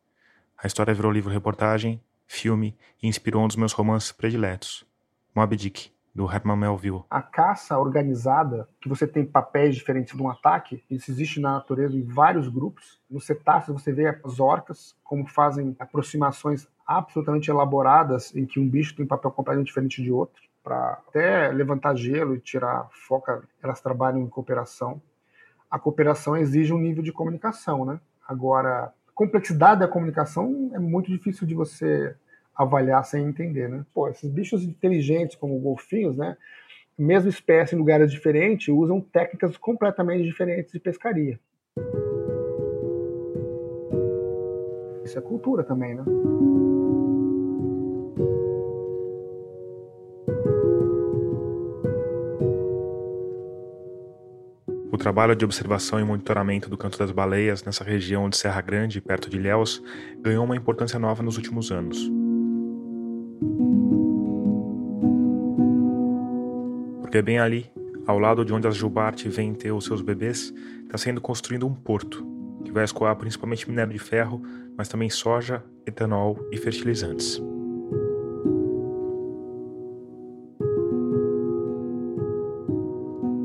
A 0.56 0.66
história 0.66 0.94
virou 0.94 1.12
livro-reportagem, 1.12 2.00
filme 2.26 2.74
e 3.02 3.08
inspirou 3.08 3.44
um 3.44 3.46
dos 3.46 3.56
meus 3.56 3.72
romances 3.72 4.10
prediletos, 4.10 4.86
Moby 5.34 5.56
Dick, 5.56 5.90
do 6.14 6.30
Herman 6.30 6.56
Melville. 6.56 7.04
A 7.08 7.22
caça 7.22 7.78
organizada, 7.78 8.68
que 8.80 8.88
você 8.88 9.06
tem 9.06 9.24
papéis 9.24 9.74
diferentes 9.76 10.16
de 10.16 10.22
um 10.22 10.28
ataque, 10.28 10.82
isso 10.90 11.10
existe 11.10 11.40
na 11.40 11.52
natureza 11.52 11.96
em 11.96 12.02
vários 12.02 12.48
grupos. 12.48 13.00
No 13.10 13.20
cetáceo 13.20 13.72
você 13.72 13.92
vê 13.92 14.08
as 14.24 14.40
orcas, 14.40 14.96
como 15.04 15.26
fazem 15.26 15.76
aproximações 15.78 16.68
absolutamente 16.86 17.50
elaboradas 17.50 18.34
em 18.34 18.46
que 18.46 18.58
um 18.58 18.68
bicho 18.68 18.96
tem 18.96 19.04
um 19.04 19.08
papel 19.08 19.30
completamente 19.30 19.68
diferente 19.68 20.02
de 20.02 20.10
outro. 20.10 20.42
Para 20.64 21.00
até 21.08 21.48
levantar 21.48 21.94
gelo 21.94 22.34
e 22.34 22.40
tirar 22.40 22.88
foca, 23.06 23.42
elas 23.62 23.80
trabalham 23.80 24.20
em 24.20 24.28
cooperação. 24.28 25.00
A 25.70 25.78
cooperação 25.78 26.36
exige 26.36 26.72
um 26.72 26.78
nível 26.78 27.02
de 27.02 27.12
comunicação, 27.12 27.84
né? 27.84 28.00
Agora, 28.26 28.92
a 29.08 29.12
complexidade 29.14 29.80
da 29.80 29.88
comunicação 29.88 30.70
é 30.74 30.78
muito 30.78 31.10
difícil 31.10 31.46
de 31.46 31.54
você 31.54 32.14
avaliar 32.58 33.04
sem 33.04 33.24
entender, 33.24 33.68
né? 33.68 33.86
Pô, 33.94 34.08
esses 34.08 34.28
bichos 34.28 34.64
inteligentes 34.64 35.36
como 35.36 35.58
golfinhos, 35.60 36.16
né? 36.16 36.36
Mesma 36.98 37.30
espécie 37.30 37.76
em 37.76 37.78
lugares 37.78 38.10
diferentes, 38.10 38.66
usam 38.68 39.00
técnicas 39.00 39.56
completamente 39.56 40.24
diferentes 40.24 40.72
de 40.72 40.80
pescaria. 40.80 41.38
Isso 45.04 45.16
é 45.16 45.22
cultura 45.22 45.62
também, 45.62 45.94
né? 45.94 46.02
O 54.90 54.98
trabalho 54.98 55.36
de 55.36 55.44
observação 55.44 56.00
e 56.00 56.04
monitoramento 56.04 56.68
do 56.68 56.76
canto 56.76 56.98
das 56.98 57.12
baleias 57.12 57.62
nessa 57.62 57.84
região 57.84 58.28
de 58.28 58.36
Serra 58.36 58.60
Grande, 58.60 59.00
perto 59.00 59.30
de 59.30 59.36
Ilhéus, 59.36 59.80
ganhou 60.20 60.44
uma 60.44 60.56
importância 60.56 60.98
nova 60.98 61.22
nos 61.22 61.36
últimos 61.36 61.70
anos. 61.70 62.17
Porque 67.08 67.22
bem 67.22 67.38
ali, 67.38 67.72
ao 68.06 68.18
lado 68.18 68.44
de 68.44 68.52
onde 68.52 68.68
as 68.68 68.76
Jubarte 68.76 69.30
vêm 69.30 69.54
ter 69.54 69.72
os 69.72 69.86
seus 69.86 70.02
bebês, 70.02 70.52
está 70.82 70.98
sendo 70.98 71.22
construído 71.22 71.66
um 71.66 71.72
porto, 71.74 72.22
que 72.62 72.70
vai 72.70 72.84
escoar 72.84 73.16
principalmente 73.16 73.66
minério 73.66 73.94
de 73.94 73.98
ferro, 73.98 74.42
mas 74.76 74.90
também 74.90 75.08
soja, 75.08 75.64
etanol 75.86 76.38
e 76.52 76.58
fertilizantes. 76.58 77.42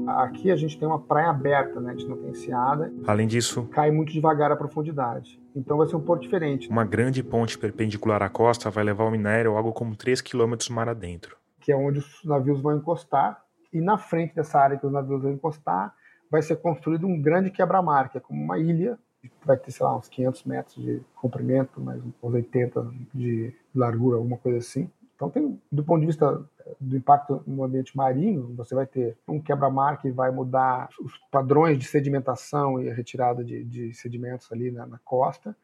Aqui 0.08 0.52
a 0.52 0.58
gente 0.58 0.78
tem 0.78 0.86
uma 0.86 1.00
praia 1.00 1.30
aberta, 1.30 1.80
né? 1.80 1.92
A 1.92 1.96
gente 1.96 2.10
não 2.10 2.18
tem 2.18 2.32
enseada. 2.32 2.94
Além 3.08 3.28
disso, 3.28 3.64
cai 3.72 3.92
muito 3.92 4.12
devagar 4.12 4.52
a 4.52 4.58
profundidade. 4.58 5.42
Então 5.56 5.78
vai 5.78 5.88
ser 5.88 5.96
um 5.96 6.02
porto 6.02 6.24
diferente. 6.24 6.70
Uma 6.70 6.84
grande 6.84 7.24
ponte 7.24 7.58
perpendicular 7.58 8.22
à 8.22 8.28
costa 8.28 8.70
vai 8.70 8.84
levar 8.84 9.06
o 9.06 9.12
minério 9.12 9.56
algo 9.56 9.72
como 9.72 9.96
3 9.96 10.20
km 10.20 10.54
mar 10.70 10.90
adentro. 10.90 11.38
Que 11.62 11.72
é 11.72 11.78
onde 11.78 12.00
os 12.00 12.26
navios 12.26 12.60
vão 12.60 12.76
encostar 12.76 13.43
e 13.74 13.82
na 13.82 13.98
frente 13.98 14.36
dessa 14.36 14.60
área 14.60 14.78
que 14.78 14.86
os 14.86 14.92
navios 14.92 15.22
vão 15.22 15.32
encostar, 15.32 15.94
vai 16.30 16.42
ser 16.42 16.58
construído 16.58 17.08
um 17.08 17.22
grande 17.22 17.52
quebra-mar, 17.52 18.10
que 18.10 18.18
é 18.18 18.22
como 18.22 18.42
uma 18.42 18.58
ilha, 18.58 18.98
vai 19.46 19.58
ter, 19.58 19.72
sei 19.72 19.86
lá, 19.86 19.98
uns 19.98 20.08
500 20.08 20.44
metros 20.46 20.76
de 20.84 21.02
comprimento, 21.16 21.80
mais 21.82 22.02
uns 22.04 22.34
80 22.34 22.92
de 23.14 23.54
largura, 23.74 24.18
alguma 24.18 24.38
coisa 24.38 24.58
assim. 24.58 24.90
Então, 25.16 25.30
tem, 25.30 25.62
do 25.72 25.84
ponto 25.84 26.02
de 26.02 26.08
vista 26.08 26.44
do 26.80 26.98
impacto 26.98 27.44
no 27.46 27.64
ambiente 27.64 27.96
marinho, 27.96 28.54
você 28.56 28.74
vai 28.74 28.86
ter 28.86 29.18
um 29.28 29.40
quebra-mar 29.40 30.02
que 30.02 30.12
vai 30.12 30.32
mudar 30.32 30.90
os 31.00 31.18
padrões 31.32 31.78
de 31.78 31.86
sedimentação 31.86 32.82
e 32.82 32.90
a 32.90 32.94
retirada 32.94 33.44
de, 33.44 33.64
de 33.64 33.94
sedimentos 33.94 34.52
ali 34.52 34.72
na, 34.72 34.86
na, 34.86 35.00
costa. 35.00 35.56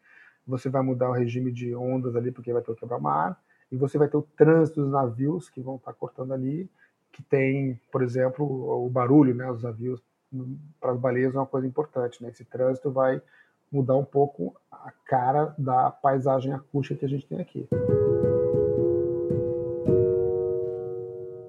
Você 0.47 0.69
vai 0.69 0.81
mudar 0.81 1.09
o 1.09 1.13
regime 1.13 1.51
de 1.51 1.75
ondas 1.75 2.15
ali, 2.15 2.31
porque 2.31 2.53
vai 2.53 2.61
ter 2.61 2.71
o 2.71 2.75
quebra-mar. 2.75 3.39
E 3.71 3.77
você 3.77 3.97
vai 3.97 4.07
ter 4.07 4.17
o 4.17 4.21
trânsito 4.21 4.81
dos 4.81 4.91
navios 4.91 5.49
que 5.49 5.61
vão 5.61 5.75
estar 5.75 5.93
cortando 5.93 6.33
ali 6.33 6.69
que 7.11 7.23
tem, 7.23 7.79
por 7.91 8.01
exemplo, 8.01 8.45
o 8.45 8.89
barulho, 8.89 9.33
né, 9.33 9.49
os 9.49 9.63
navios 9.63 10.01
para 10.79 10.91
as 10.91 10.99
baleias 10.99 11.33
é 11.33 11.37
uma 11.37 11.45
coisa 11.45 11.67
importante, 11.67 12.21
né? 12.21 12.29
Esse 12.29 12.45
trânsito 12.45 12.91
vai 12.91 13.21
mudar 13.71 13.95
um 13.95 14.05
pouco 14.05 14.55
a 14.71 14.91
cara 15.05 15.53
da 15.57 15.91
paisagem 15.91 16.53
acústica 16.53 16.99
que 16.99 17.05
a 17.05 17.09
gente 17.09 17.27
tem 17.27 17.39
aqui. 17.39 17.67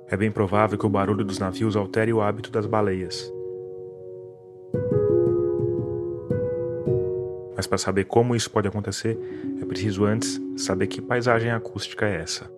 É 0.09 0.17
bem 0.17 0.31
provável 0.33 0.79
que 0.79 0.87
o 0.87 0.91
barulho 0.91 1.25
dos 1.25 1.39
navios 1.39 1.77
altere 1.77 2.13
o 2.13 2.21
hábito 2.21 2.51
das 2.51 2.67
baleias. 2.67 3.33
Mas 7.55 7.67
para 7.67 7.79
saber 7.79 8.05
como 8.05 8.35
isso 8.35 8.51
pode 8.51 8.67
acontecer, 8.67 9.19
é 9.61 9.65
preciso 9.67 10.05
antes 10.05 10.41
saber 10.57 10.87
que 10.87 11.01
paisagem 11.01 11.51
acústica 11.51 12.07
é 12.07 12.23
essa. 12.23 12.51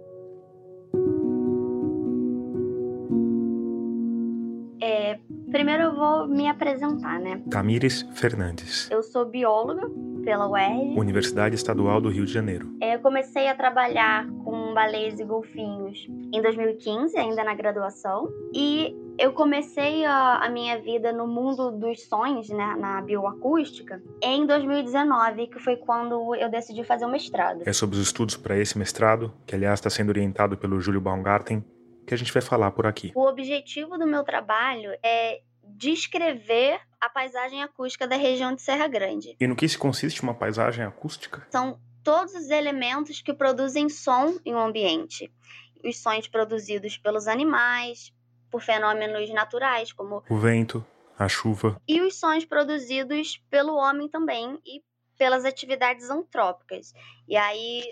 Me 6.27 6.49
apresentar, 6.49 7.19
né? 7.21 7.43
Tamires 7.51 8.03
Fernandes. 8.15 8.91
Eu 8.91 9.03
sou 9.03 9.25
bióloga 9.25 9.91
pela 10.25 10.49
UERJ. 10.49 10.99
Universidade 10.99 11.55
Estadual 11.55 12.01
do 12.01 12.09
Rio 12.09 12.25
de 12.25 12.33
Janeiro. 12.33 12.71
É, 12.81 12.95
eu 12.95 13.01
comecei 13.01 13.49
a 13.49 13.55
trabalhar 13.55 14.27
com 14.45 14.73
baleias 14.73 15.19
e 15.19 15.25
golfinhos 15.25 16.07
em 16.33 16.41
2015, 16.41 17.17
ainda 17.19 17.45
na 17.45 17.55
graduação. 17.55 18.29
E 18.55 18.97
eu 19.19 19.33
comecei 19.33 20.05
a, 20.05 20.37
a, 20.37 20.49
minha 20.49 20.81
vida 20.81 21.13
no 21.13 21.27
mundo 21.27 21.71
dos 21.71 22.03
sonhos, 22.05 22.49
né, 22.49 22.77
na 22.79 23.01
bioacústica, 23.03 24.03
em 24.23 24.47
2019, 24.47 25.49
que 25.49 25.59
foi 25.59 25.77
quando 25.77 26.35
eu 26.35 26.49
decidi 26.49 26.85
fazer 26.85 27.05
o 27.05 27.11
mestrado. 27.11 27.63
É 27.67 27.73
sobre 27.73 27.97
os 27.97 28.03
estudos 28.03 28.37
para 28.37 28.57
esse 28.57 28.79
mestrado, 28.79 29.33
que 29.47 29.55
aliás 29.55 29.79
está 29.79 29.91
sendo 29.91 30.09
orientado 30.09 30.57
pelo 30.57 30.81
Júlio 30.81 31.01
Baumgarten, 31.01 31.65
que 32.07 32.15
a 32.15 32.19
gente 32.19 32.33
vai 32.33 32.43
falar 32.43 32.71
por 32.73 32.87
aqui. 32.87 33.13
O 33.15 33.27
objetivo 33.27 33.99
do 33.99 34.07
meu 34.07 34.25
trabalho 34.25 34.91
é 35.03 35.41
descrever 35.83 36.81
a 37.01 37.09
paisagem 37.09 37.61
acústica 37.61 38.07
da 38.07 38.15
região 38.15 38.55
de 38.55 38.63
Serra 38.63 38.87
Grande. 38.87 39.37
E 39.41 39.47
no 39.49 39.57
que 39.57 39.69
se 39.69 39.77
consiste 39.77 40.23
uma 40.23 40.33
paisagem 40.33 40.85
acústica? 40.85 41.45
São 41.51 41.81
todos 42.05 42.35
os 42.35 42.51
elementos 42.51 43.21
que 43.21 43.35
produzem 43.35 43.89
som 43.89 44.39
em 44.45 44.55
um 44.55 44.61
ambiente. 44.61 45.33
Os 45.85 45.99
sons 45.99 46.29
produzidos 46.29 46.97
pelos 46.97 47.27
animais, 47.27 48.13
por 48.49 48.63
fenômenos 48.63 49.29
naturais, 49.31 49.93
como 49.93 50.23
o 50.31 50.37
vento, 50.37 50.87
a 51.19 51.29
chuva. 51.29 51.77
E 51.89 52.01
os 52.01 52.15
sons 52.15 52.45
produzidos 52.45 53.43
pelo 53.51 53.75
homem 53.75 54.09
também 54.09 54.61
e 54.65 54.85
pelas 55.19 55.45
atividades 55.45 56.11
antrópicas. 56.11 56.95
E 57.27 57.37
aí 57.37 57.83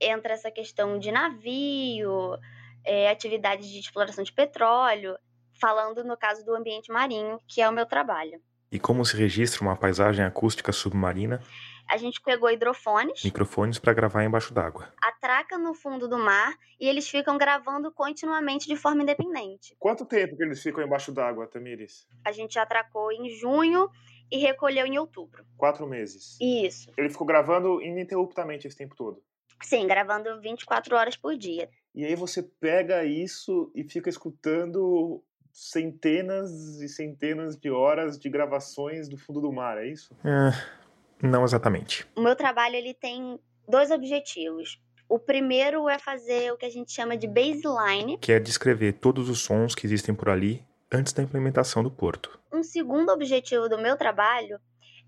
entra 0.00 0.34
essa 0.34 0.50
questão 0.50 0.98
de 0.98 1.12
navio, 1.12 2.36
é, 2.84 3.08
atividades 3.08 3.68
de 3.68 3.78
exploração 3.78 4.24
de 4.24 4.32
petróleo, 4.32 5.16
falando 5.60 6.04
no 6.04 6.16
caso 6.16 6.44
do 6.44 6.54
ambiente 6.54 6.90
marinho, 6.90 7.40
que 7.46 7.60
é 7.60 7.68
o 7.68 7.72
meu 7.72 7.86
trabalho. 7.86 8.40
E 8.70 8.78
como 8.78 9.04
se 9.04 9.16
registra 9.16 9.62
uma 9.62 9.76
paisagem 9.76 10.24
acústica 10.24 10.72
submarina? 10.72 11.40
A 11.88 11.96
gente 11.96 12.20
pegou 12.20 12.50
hidrofones. 12.50 13.22
Microfones 13.22 13.78
para 13.78 13.94
gravar 13.94 14.24
embaixo 14.24 14.52
d'água. 14.52 14.92
Atraca 15.00 15.56
no 15.56 15.72
fundo 15.72 16.08
do 16.08 16.18
mar 16.18 16.52
e 16.80 16.88
eles 16.88 17.08
ficam 17.08 17.38
gravando 17.38 17.92
continuamente 17.92 18.66
de 18.66 18.76
forma 18.76 19.02
independente. 19.02 19.76
Quanto 19.78 20.04
tempo 20.04 20.36
que 20.36 20.42
eles 20.42 20.60
ficam 20.60 20.84
embaixo 20.84 21.12
d'água, 21.12 21.46
Tamires? 21.46 22.08
A 22.24 22.32
gente 22.32 22.58
atracou 22.58 23.12
em 23.12 23.30
junho 23.30 23.88
e 24.30 24.38
recolheu 24.38 24.84
em 24.84 24.98
outubro. 24.98 25.44
Quatro 25.56 25.86
meses. 25.86 26.36
Isso. 26.40 26.90
Ele 26.98 27.08
ficou 27.08 27.26
gravando 27.26 27.80
ininterruptamente 27.80 28.66
esse 28.66 28.76
tempo 28.76 28.96
todo? 28.96 29.22
Sim, 29.62 29.86
gravando 29.86 30.40
24 30.40 30.96
horas 30.96 31.16
por 31.16 31.36
dia. 31.36 31.70
E 31.94 32.04
aí 32.04 32.14
você 32.14 32.42
pega 32.42 33.04
isso 33.04 33.70
e 33.74 33.84
fica 33.84 34.10
escutando 34.10 35.22
centenas 35.56 36.82
e 36.82 36.88
centenas 36.88 37.56
de 37.56 37.70
horas 37.70 38.18
de 38.18 38.28
gravações 38.28 39.08
do 39.08 39.16
fundo 39.16 39.40
do 39.40 39.50
mar, 39.50 39.78
é 39.78 39.86
isso? 39.86 40.14
É, 40.22 40.52
não 41.26 41.44
exatamente. 41.44 42.06
O 42.14 42.20
meu 42.20 42.36
trabalho 42.36 42.76
ele 42.76 42.92
tem 42.92 43.40
dois 43.66 43.90
objetivos. 43.90 44.78
O 45.08 45.18
primeiro 45.18 45.88
é 45.88 45.98
fazer 45.98 46.52
o 46.52 46.58
que 46.58 46.66
a 46.66 46.70
gente 46.70 46.92
chama 46.92 47.16
de 47.16 47.26
baseline, 47.26 48.18
que 48.18 48.32
é 48.32 48.38
descrever 48.38 48.94
todos 48.94 49.30
os 49.30 49.40
sons 49.40 49.74
que 49.74 49.86
existem 49.86 50.14
por 50.14 50.28
ali 50.28 50.62
antes 50.92 51.14
da 51.14 51.22
implementação 51.22 51.82
do 51.82 51.90
porto. 51.90 52.38
Um 52.52 52.62
segundo 52.62 53.10
objetivo 53.10 53.66
do 53.66 53.78
meu 53.78 53.96
trabalho 53.96 54.60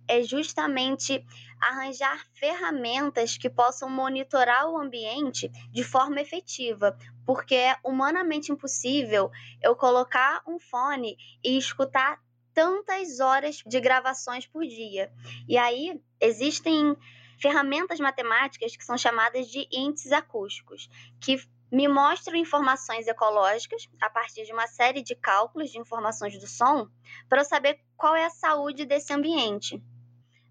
é 0.09 0.23
justamente 0.23 1.25
arranjar 1.61 2.25
ferramentas 2.35 3.37
que 3.37 3.51
possam 3.51 3.91
monitorar 3.91 4.69
o 4.69 4.79
ambiente 4.79 5.51
de 5.71 5.85
forma 5.85 6.21
efetiva, 6.21 6.97
porque 7.27 7.55
é 7.55 7.77
humanamente 7.85 8.51
impossível 8.51 9.31
eu 9.63 9.77
colocar 9.77 10.43
um 10.47 10.59
fone 10.59 11.17
e 11.45 11.59
escutar 11.59 12.19
tantas 12.55 13.21
horas 13.21 13.63
de 13.67 13.81
gravações 13.81 14.47
por 14.47 14.63
dia. 14.63 15.13
E 15.47 15.57
aí 15.57 16.01
existem 16.21 16.97
ferramentas 17.41 18.01
matemáticas 18.01 18.77
que 18.77 18.85
são 18.85 18.99
chamadas 18.99 19.47
de 19.47 19.69
índices 19.71 20.11
acústicos, 20.11 20.89
que 21.21 21.39
me 21.71 21.87
mostram 21.87 22.35
informações 22.37 23.07
ecológicas 23.07 23.89
a 24.01 24.09
partir 24.09 24.45
de 24.45 24.53
uma 24.53 24.67
série 24.67 25.03
de 25.03 25.15
cálculos 25.15 25.71
de 25.71 25.79
informações 25.79 26.39
do 26.39 26.47
som 26.47 26.89
para 27.29 27.43
eu 27.43 27.45
saber 27.45 27.79
qual 27.97 28.17
é 28.17 28.25
a 28.25 28.31
saúde 28.31 28.87
desse 28.87 29.13
ambiente. 29.13 29.83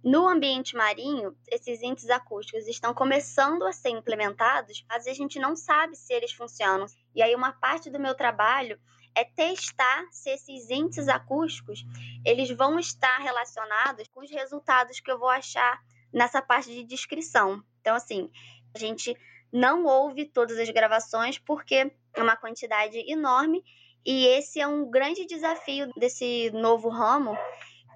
No 0.07 0.25
ambiente 0.25 0.73
marinho, 0.73 1.35
esses 1.51 1.81
índices 1.81 2.09
acústicos 2.09 2.65
estão 2.65 2.93
começando 2.93 3.63
a 3.63 3.73
ser 3.73 3.89
implementados, 3.89 4.85
às 4.87 5.03
vezes 5.03 5.19
a 5.19 5.21
gente 5.21 5.37
não 5.37 5.53
sabe 5.53 5.97
se 5.97 6.13
eles 6.13 6.31
funcionam. 6.31 6.85
E 7.13 7.21
aí 7.21 7.35
uma 7.35 7.51
parte 7.51 7.89
do 7.89 7.99
meu 7.99 8.15
trabalho 8.15 8.79
é 9.13 9.25
testar 9.25 10.07
se 10.09 10.29
esses 10.29 10.69
índices 10.69 11.09
acústicos 11.09 11.83
eles 12.23 12.49
vão 12.51 12.79
estar 12.79 13.17
relacionados 13.17 14.07
com 14.07 14.21
os 14.21 14.31
resultados 14.31 15.01
que 15.01 15.11
eu 15.11 15.19
vou 15.19 15.27
achar 15.27 15.77
nessa 16.13 16.41
parte 16.41 16.69
de 16.69 16.85
descrição. 16.85 17.61
Então, 17.81 17.93
assim, 17.93 18.31
a 18.73 18.79
gente 18.79 19.13
não 19.51 19.83
ouve 19.83 20.23
todas 20.23 20.57
as 20.57 20.69
gravações 20.69 21.37
porque 21.37 21.91
é 22.13 22.23
uma 22.23 22.37
quantidade 22.37 22.97
enorme 23.11 23.61
e 24.05 24.25
esse 24.25 24.61
é 24.61 24.67
um 24.67 24.89
grande 24.89 25.25
desafio 25.25 25.91
desse 25.97 26.49
novo 26.51 26.87
ramo. 26.87 27.37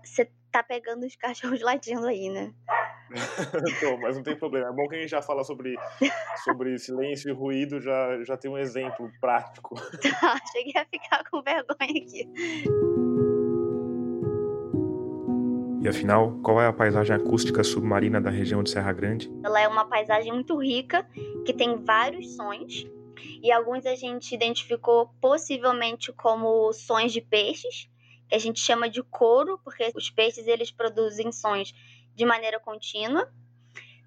Você 0.04 0.30
tá 0.52 0.64
pegando 0.64 1.06
os 1.06 1.16
cachorros 1.16 1.62
latindo 1.64 2.06
aí, 2.08 2.30
né? 2.30 2.54
Tô, 3.80 3.98
mas 3.98 4.16
não 4.16 4.24
tem 4.24 4.38
problema. 4.38 4.70
É 4.70 4.72
bom 4.72 4.88
que 4.88 4.96
a 4.96 5.00
gente 5.00 5.10
já 5.10 5.22
fala 5.22 5.44
sobre, 5.44 5.76
sobre 6.44 6.78
silêncio 6.80 7.30
e 7.30 7.34
ruído, 7.34 7.82
já, 7.82 8.24
já 8.24 8.38
tem 8.38 8.50
um 8.50 8.58
exemplo 8.58 9.12
prático. 9.20 9.76
Tá, 9.76 10.38
cheguei 10.52 10.82
a 10.82 10.86
ficar 10.86 11.24
com 11.30 11.42
vergonha 11.42 11.76
aqui. 11.80 12.30
E 15.82 15.88
afinal, 15.90 16.38
qual 16.44 16.62
é 16.62 16.68
a 16.68 16.74
paisagem 16.74 17.16
acústica 17.16 17.64
submarina 17.64 18.22
da 18.22 18.30
região 18.30 18.62
de 18.62 18.70
Serra 18.70 18.94
Grande? 18.94 19.32
Ela 19.44 19.62
é 19.62 19.68
uma 19.68 19.86
paisagem 19.86 20.32
muito 20.32 20.56
rica, 20.62 21.08
que 21.44 21.52
tem 21.52 21.84
vários 21.84 22.36
sons, 22.36 22.86
e 23.42 23.52
alguns 23.52 23.86
a 23.88 23.96
gente 23.96 24.34
identificou 24.34 25.10
possivelmente 25.20 26.14
como 26.14 26.72
sons 26.72 27.12
de 27.12 27.20
peixes, 27.20 27.90
a 28.32 28.39
gente 28.39 28.60
chama 28.60 28.89
de 28.89 29.04
coro, 29.04 29.60
porque 29.63 29.91
os 29.96 30.10
peixes 30.10 30.48
eles 30.48 30.72
produzem 30.72 31.32
sons 31.32 31.74
de 32.15 32.26
maneira 32.26 32.60
contínua. 32.60 33.32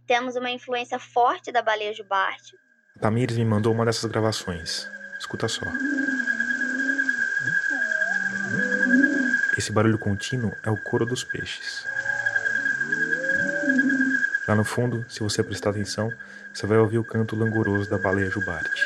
Temos 0.07 0.37
uma 0.37 0.51
influência 0.51 0.99
forte 0.99 1.53
da 1.53 1.63
baleia 1.63 1.93
jubarte. 1.93 2.57
Tamires 3.01 3.37
me 3.37 3.45
mandou 3.45 3.73
uma 3.73 3.85
dessas 3.85 4.11
gravações. 4.11 4.89
Escuta 5.19 5.49
só. 5.49 5.65
Esse 9.57 9.73
barulho 9.73 9.99
contínuo 9.99 10.53
é 10.65 10.71
o 10.71 10.77
coro 10.77 11.07
dos 11.07 11.25
peixes. 11.25 11.87
Lá 14.47 14.55
no 14.55 14.65
fundo, 14.65 15.07
se 15.09 15.21
você 15.21 15.43
prestar 15.43 15.71
atenção, 15.71 16.13
você 16.53 16.67
vai 16.67 16.79
ouvir 16.79 16.99
o 16.99 17.05
canto 17.05 17.35
langoroso 17.35 17.89
da 17.89 17.99
baleia 17.99 18.31
jubarte. 18.31 18.83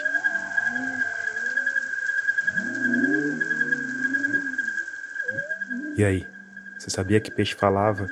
E 5.98 6.04
aí, 6.04 6.24
você 6.78 6.90
sabia 6.90 7.20
que 7.20 7.28
peixe 7.28 7.56
falava? 7.56 8.06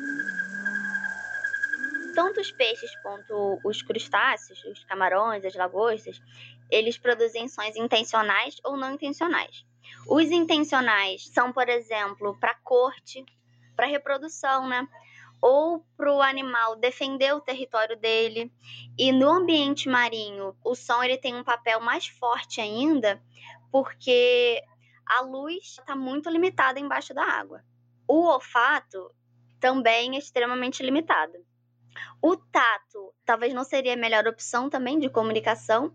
Tanto 2.17 2.41
os 2.41 2.51
peixes 2.51 2.91
quanto 3.01 3.61
os 3.65 3.81
crustáceos, 3.81 4.65
os 4.65 4.83
camarões, 4.83 5.45
as 5.45 5.55
lagostas, 5.55 6.21
eles 6.69 6.99
produzem 6.99 7.47
sons 7.47 7.77
intencionais 7.77 8.57
ou 8.65 8.77
não 8.77 8.95
intencionais. 8.95 9.65
Os 10.09 10.25
intencionais 10.33 11.29
são, 11.29 11.53
por 11.53 11.69
exemplo, 11.69 12.37
para 12.41 12.57
corte, 12.57 13.25
para 13.77 13.87
reprodução, 13.87 14.67
né? 14.67 14.85
Ou 15.41 15.87
para 15.97 16.13
o 16.13 16.21
animal 16.21 16.75
defender 16.75 17.37
o 17.37 17.41
território 17.41 17.97
dele. 17.97 18.53
E 18.99 19.13
no 19.13 19.31
ambiente 19.31 19.89
marinho, 19.89 20.57
o 20.65 20.75
som 20.75 21.05
ele 21.05 21.19
tem 21.19 21.37
um 21.37 21.45
papel 21.45 21.79
mais 21.81 22.09
forte 22.09 22.61
ainda, 22.61 23.23
porque 23.71 24.61
a 25.07 25.21
luz 25.21 25.77
está 25.79 25.95
muito 25.95 26.29
limitada 26.29 26.81
embaixo 26.81 27.15
da 27.15 27.23
água. 27.23 27.63
O 28.09 28.27
olfato 28.27 29.11
também 29.61 30.17
é 30.17 30.19
extremamente 30.19 30.83
limitado. 30.83 31.35
O 32.23 32.37
tato 32.37 33.15
talvez 33.25 33.53
não 33.55 33.65
seria 33.65 33.95
a 33.95 33.97
melhor 33.97 34.27
opção 34.27 34.69
também 34.69 34.99
de 34.99 35.09
comunicação, 35.09 35.95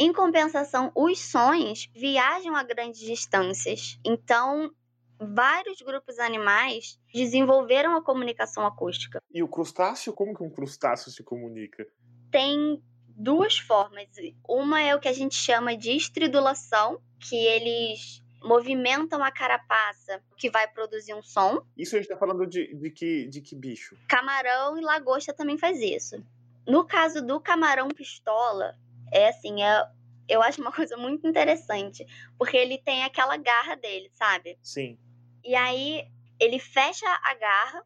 em 0.00 0.12
compensação, 0.12 0.92
os 0.94 1.18
sons 1.18 1.90
viajam 1.92 2.54
a 2.54 2.62
grandes 2.62 3.00
distâncias. 3.00 3.98
Então, 4.04 4.70
vários 5.18 5.82
grupos 5.82 6.20
animais 6.20 7.00
desenvolveram 7.12 7.96
a 7.96 8.02
comunicação 8.02 8.64
acústica. 8.64 9.20
E 9.34 9.42
o 9.42 9.48
crustáceo, 9.48 10.12
como 10.12 10.36
que 10.36 10.42
um 10.44 10.50
crustáceo 10.50 11.10
se 11.10 11.24
comunica? 11.24 11.84
Tem 12.30 12.80
duas 13.08 13.58
formas. 13.58 14.06
Uma 14.48 14.80
é 14.80 14.94
o 14.94 15.00
que 15.00 15.08
a 15.08 15.12
gente 15.12 15.34
chama 15.34 15.76
de 15.76 15.90
estridulação, 15.90 17.02
que 17.18 17.34
eles 17.34 18.22
movimentam 18.42 19.22
a 19.22 19.30
carapaça, 19.30 20.22
que 20.36 20.50
vai 20.50 20.68
produzir 20.68 21.14
um 21.14 21.22
som. 21.22 21.62
Isso 21.76 21.96
a 21.96 21.98
gente 21.98 22.08
está 22.08 22.16
falando 22.16 22.46
de, 22.46 22.74
de, 22.74 22.90
que, 22.90 23.26
de 23.26 23.40
que 23.40 23.56
bicho? 23.56 23.96
Camarão 24.08 24.78
e 24.78 24.80
lagosta 24.80 25.32
também 25.32 25.58
faz 25.58 25.80
isso. 25.80 26.22
No 26.66 26.84
caso 26.84 27.24
do 27.24 27.40
camarão 27.40 27.88
pistola, 27.88 28.76
é 29.12 29.28
assim, 29.28 29.62
é, 29.62 29.88
eu 30.28 30.42
acho 30.42 30.60
uma 30.60 30.70
coisa 30.72 30.96
muito 30.96 31.26
interessante, 31.26 32.06
porque 32.38 32.56
ele 32.56 32.78
tem 32.78 33.04
aquela 33.04 33.36
garra 33.36 33.74
dele, 33.74 34.10
sabe? 34.14 34.58
Sim. 34.62 34.98
E 35.44 35.54
aí 35.54 36.06
ele 36.38 36.58
fecha 36.58 37.06
a 37.24 37.34
garra, 37.34 37.82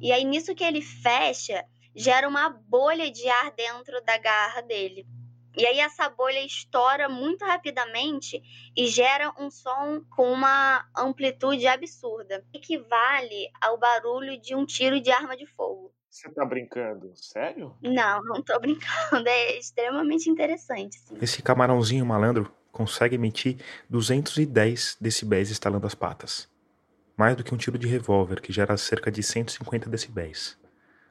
e 0.00 0.12
aí 0.12 0.24
nisso 0.24 0.54
que 0.54 0.62
ele 0.62 0.82
fecha, 0.82 1.64
gera 1.94 2.28
uma 2.28 2.48
bolha 2.48 3.10
de 3.10 3.28
ar 3.28 3.50
dentro 3.52 4.00
da 4.04 4.16
garra 4.18 4.60
dele. 4.60 5.06
E 5.58 5.66
aí 5.66 5.80
essa 5.80 6.08
bolha 6.08 6.38
estoura 6.44 7.08
muito 7.08 7.44
rapidamente 7.44 8.40
e 8.76 8.86
gera 8.86 9.34
um 9.36 9.50
som 9.50 10.00
com 10.14 10.32
uma 10.32 10.88
amplitude 10.96 11.66
absurda, 11.66 12.44
equivale 12.54 13.50
ao 13.60 13.76
barulho 13.76 14.40
de 14.40 14.54
um 14.54 14.64
tiro 14.64 15.00
de 15.00 15.10
arma 15.10 15.36
de 15.36 15.46
fogo. 15.46 15.92
Você 16.08 16.30
tá 16.30 16.44
brincando? 16.44 17.10
Sério? 17.16 17.76
Não, 17.82 18.22
não 18.22 18.40
tô 18.40 18.58
brincando. 18.60 19.28
É 19.28 19.58
extremamente 19.58 20.30
interessante. 20.30 20.96
Sim. 21.00 21.18
Esse 21.20 21.42
camarãozinho 21.42 22.06
malandro 22.06 22.52
consegue 22.70 23.16
emitir 23.16 23.58
210 23.90 24.96
decibéis 25.00 25.50
estalando 25.50 25.86
as 25.88 25.94
patas. 25.94 26.48
Mais 27.16 27.36
do 27.36 27.42
que 27.42 27.52
um 27.52 27.58
tiro 27.58 27.76
de 27.76 27.88
revólver, 27.88 28.40
que 28.40 28.52
gera 28.52 28.76
cerca 28.76 29.10
de 29.10 29.24
150 29.24 29.90
decibéis. 29.90 30.56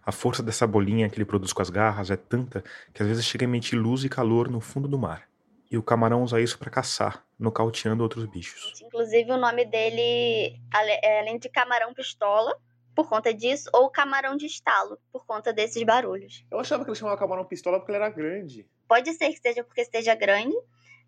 A 0.07 0.11
força 0.13 0.41
dessa 0.41 0.65
bolinha 0.65 1.09
que 1.09 1.17
ele 1.17 1.25
produz 1.25 1.51
com 1.51 1.61
as 1.61 1.69
garras 1.69 2.09
é 2.09 2.15
tanta 2.15 2.63
que 2.93 3.03
às 3.03 3.09
vezes 3.09 3.25
chega 3.25 3.43
a 3.43 3.47
emitir 3.49 3.77
luz 3.77 4.05
e 4.05 4.09
calor 4.09 4.49
no 4.49 4.61
fundo 4.61 4.87
do 4.87 4.97
mar. 4.97 5.27
E 5.69 5.77
o 5.77 5.83
camarão 5.83 6.23
usa 6.23 6.39
isso 6.39 6.57
para 6.57 6.69
caçar, 6.69 7.25
nocauteando 7.37 8.03
outros 8.03 8.23
bichos. 8.23 8.81
Inclusive, 8.81 9.29
o 9.33 9.37
nome 9.37 9.65
dele, 9.65 10.61
além 10.71 11.37
de 11.37 11.49
camarão 11.49 11.93
pistola, 11.93 12.57
por 12.95 13.09
conta 13.09 13.33
disso, 13.33 13.69
ou 13.73 13.89
camarão 13.89 14.37
de 14.37 14.45
estalo, 14.45 14.97
por 15.11 15.25
conta 15.25 15.51
desses 15.51 15.83
barulhos. 15.83 16.45
Eu 16.49 16.57
achava 16.57 16.85
que 16.85 16.89
ele 16.89 16.97
chamava 16.97 17.17
camarão 17.17 17.43
pistola 17.43 17.77
porque 17.77 17.91
ele 17.91 18.01
era 18.01 18.09
grande. 18.09 18.65
Pode 18.87 19.11
ser 19.11 19.33
que 19.33 19.41
seja 19.41 19.61
porque 19.61 19.81
esteja 19.81 20.15
grande, 20.15 20.55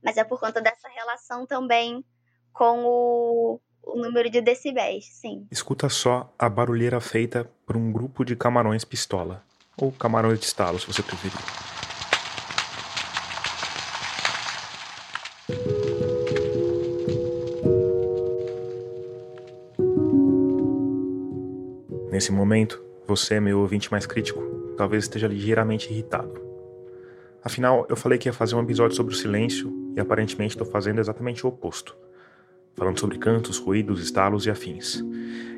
mas 0.04 0.18
é 0.18 0.26
por 0.26 0.42
conta 0.42 0.60
dessa 0.60 0.90
relação 0.90 1.46
também 1.46 2.04
com 2.52 2.84
o, 2.84 3.62
o 3.94 4.02
número 4.02 4.30
de 4.30 4.42
decibéis, 4.42 5.06
sim. 5.06 5.48
Escuta 5.52 5.90
só 5.90 6.34
a 6.38 6.48
barulheira 6.50 7.00
feita 7.00 7.50
por 7.66 7.76
um 7.76 7.92
grupo 7.92 8.24
de 8.24 8.36
camarões 8.36 8.86
pistola, 8.86 9.44
ou 9.78 9.92
camarões 9.92 10.40
de 10.40 10.46
estalo, 10.46 10.80
se 10.80 10.88
você 10.88 11.02
preferir. 11.02 11.34
Nesse 22.12 22.32
momento, 22.32 22.84
você, 23.08 23.40
meu 23.40 23.60
ouvinte 23.60 23.90
mais 23.92 24.06
crítico, 24.06 24.42
talvez 24.78 25.06
esteja 25.06 25.28
ligeiramente 25.28 25.90
irritado. 25.92 26.50
Afinal, 27.42 27.86
eu 27.90 27.96
falei 27.96 28.18
que 28.18 28.28
ia 28.28 28.34
fazer 28.34 28.56
um 28.56 28.62
episódio 28.62 28.96
sobre 28.96 29.14
o 29.14 29.18
silêncio 29.18 29.74
e 29.96 30.00
aparentemente 30.00 30.52
estou 30.52 30.68
fazendo 30.68 31.00
exatamente 31.00 31.46
o 31.46 31.50
oposto. 31.50 31.96
Falando 32.80 32.98
sobre 32.98 33.18
cantos, 33.18 33.58
ruídos, 33.58 34.02
estalos 34.02 34.46
e 34.46 34.50
afins. 34.50 35.04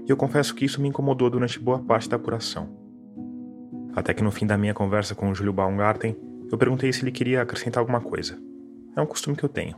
E 0.08 0.10
eu 0.10 0.18
confesso 0.18 0.56
que 0.56 0.66
isso 0.66 0.82
me 0.82 0.90
incomodou 0.90 1.30
durante 1.30 1.60
boa 1.60 1.78
parte 1.78 2.10
da 2.10 2.16
apuração. 2.16 2.68
Até 3.96 4.12
que 4.12 4.24
no 4.24 4.32
fim 4.32 4.48
da 4.48 4.58
minha 4.58 4.74
conversa 4.74 5.14
com 5.14 5.30
o 5.30 5.36
Júlio 5.36 5.54
Baumgarten, 5.54 6.18
eu 6.52 6.58
perguntei 6.58 6.92
se 6.92 7.04
ele 7.04 7.12
queria 7.12 7.44
acrescentar 7.44 7.80
alguma 7.80 8.02
coisa. 8.02 8.42
É 8.96 9.02
um 9.02 9.06
costume 9.06 9.38
que 9.38 9.46
eu 9.46 9.50
tenho. 9.50 9.76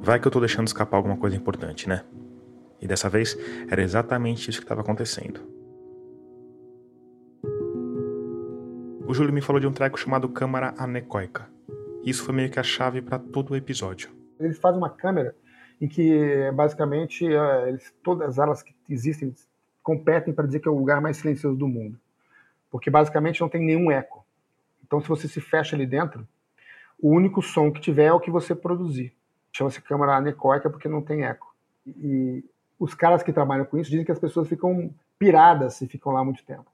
Vai 0.00 0.20
que 0.20 0.28
eu 0.28 0.30
tô 0.30 0.38
deixando 0.38 0.68
escapar 0.68 0.96
alguma 0.96 1.16
coisa 1.16 1.34
importante, 1.34 1.88
né? 1.88 2.04
E 2.80 2.86
dessa 2.86 3.08
vez 3.08 3.36
era 3.68 3.82
exatamente 3.82 4.48
isso 4.48 4.60
que 4.60 4.64
estava 4.64 4.82
acontecendo. 4.82 5.40
O 9.08 9.12
Júlio 9.12 9.32
me 9.32 9.40
falou 9.40 9.58
de 9.58 9.66
um 9.66 9.72
treco 9.72 9.98
chamado 9.98 10.28
câmara 10.28 10.72
anecoica. 10.78 11.50
Isso 12.04 12.22
foi 12.22 12.32
meio 12.32 12.48
que 12.48 12.60
a 12.60 12.62
chave 12.62 13.02
para 13.02 13.18
todo 13.18 13.50
o 13.50 13.56
episódio. 13.56 14.08
Eles 14.38 14.56
fazem 14.56 14.78
uma 14.78 14.88
câmera 14.88 15.34
em 15.80 15.88
que 15.88 16.50
basicamente 16.52 17.26
é, 17.26 17.68
eles, 17.68 17.94
todas 18.02 18.38
elas 18.38 18.62
que 18.62 18.74
existem 18.88 19.34
competem 19.82 20.34
para 20.34 20.46
dizer 20.46 20.60
que 20.60 20.68
é 20.68 20.70
o 20.70 20.78
lugar 20.78 21.00
mais 21.00 21.16
silencioso 21.16 21.56
do 21.56 21.66
mundo, 21.66 21.98
porque 22.70 22.90
basicamente 22.90 23.40
não 23.40 23.48
tem 23.48 23.64
nenhum 23.64 23.90
eco. 23.90 24.24
Então, 24.84 25.00
se 25.00 25.08
você 25.08 25.26
se 25.26 25.40
fecha 25.40 25.74
ali 25.74 25.86
dentro, 25.86 26.26
o 27.00 27.10
único 27.10 27.40
som 27.40 27.72
que 27.72 27.80
tiver 27.80 28.06
é 28.06 28.12
o 28.12 28.20
que 28.20 28.30
você 28.30 28.54
produzir. 28.54 29.14
Chama-se 29.52 29.80
câmara 29.80 30.16
anecoica 30.16 30.68
porque 30.68 30.88
não 30.88 31.00
tem 31.00 31.24
eco. 31.24 31.54
E 31.86 32.44
os 32.78 32.94
caras 32.94 33.22
que 33.22 33.32
trabalham 33.32 33.64
com 33.64 33.78
isso 33.78 33.90
dizem 33.90 34.04
que 34.04 34.12
as 34.12 34.18
pessoas 34.18 34.48
ficam 34.48 34.94
piradas 35.18 35.74
se 35.74 35.86
ficam 35.86 36.12
lá 36.12 36.24
muito 36.24 36.44
tempo. 36.44 36.70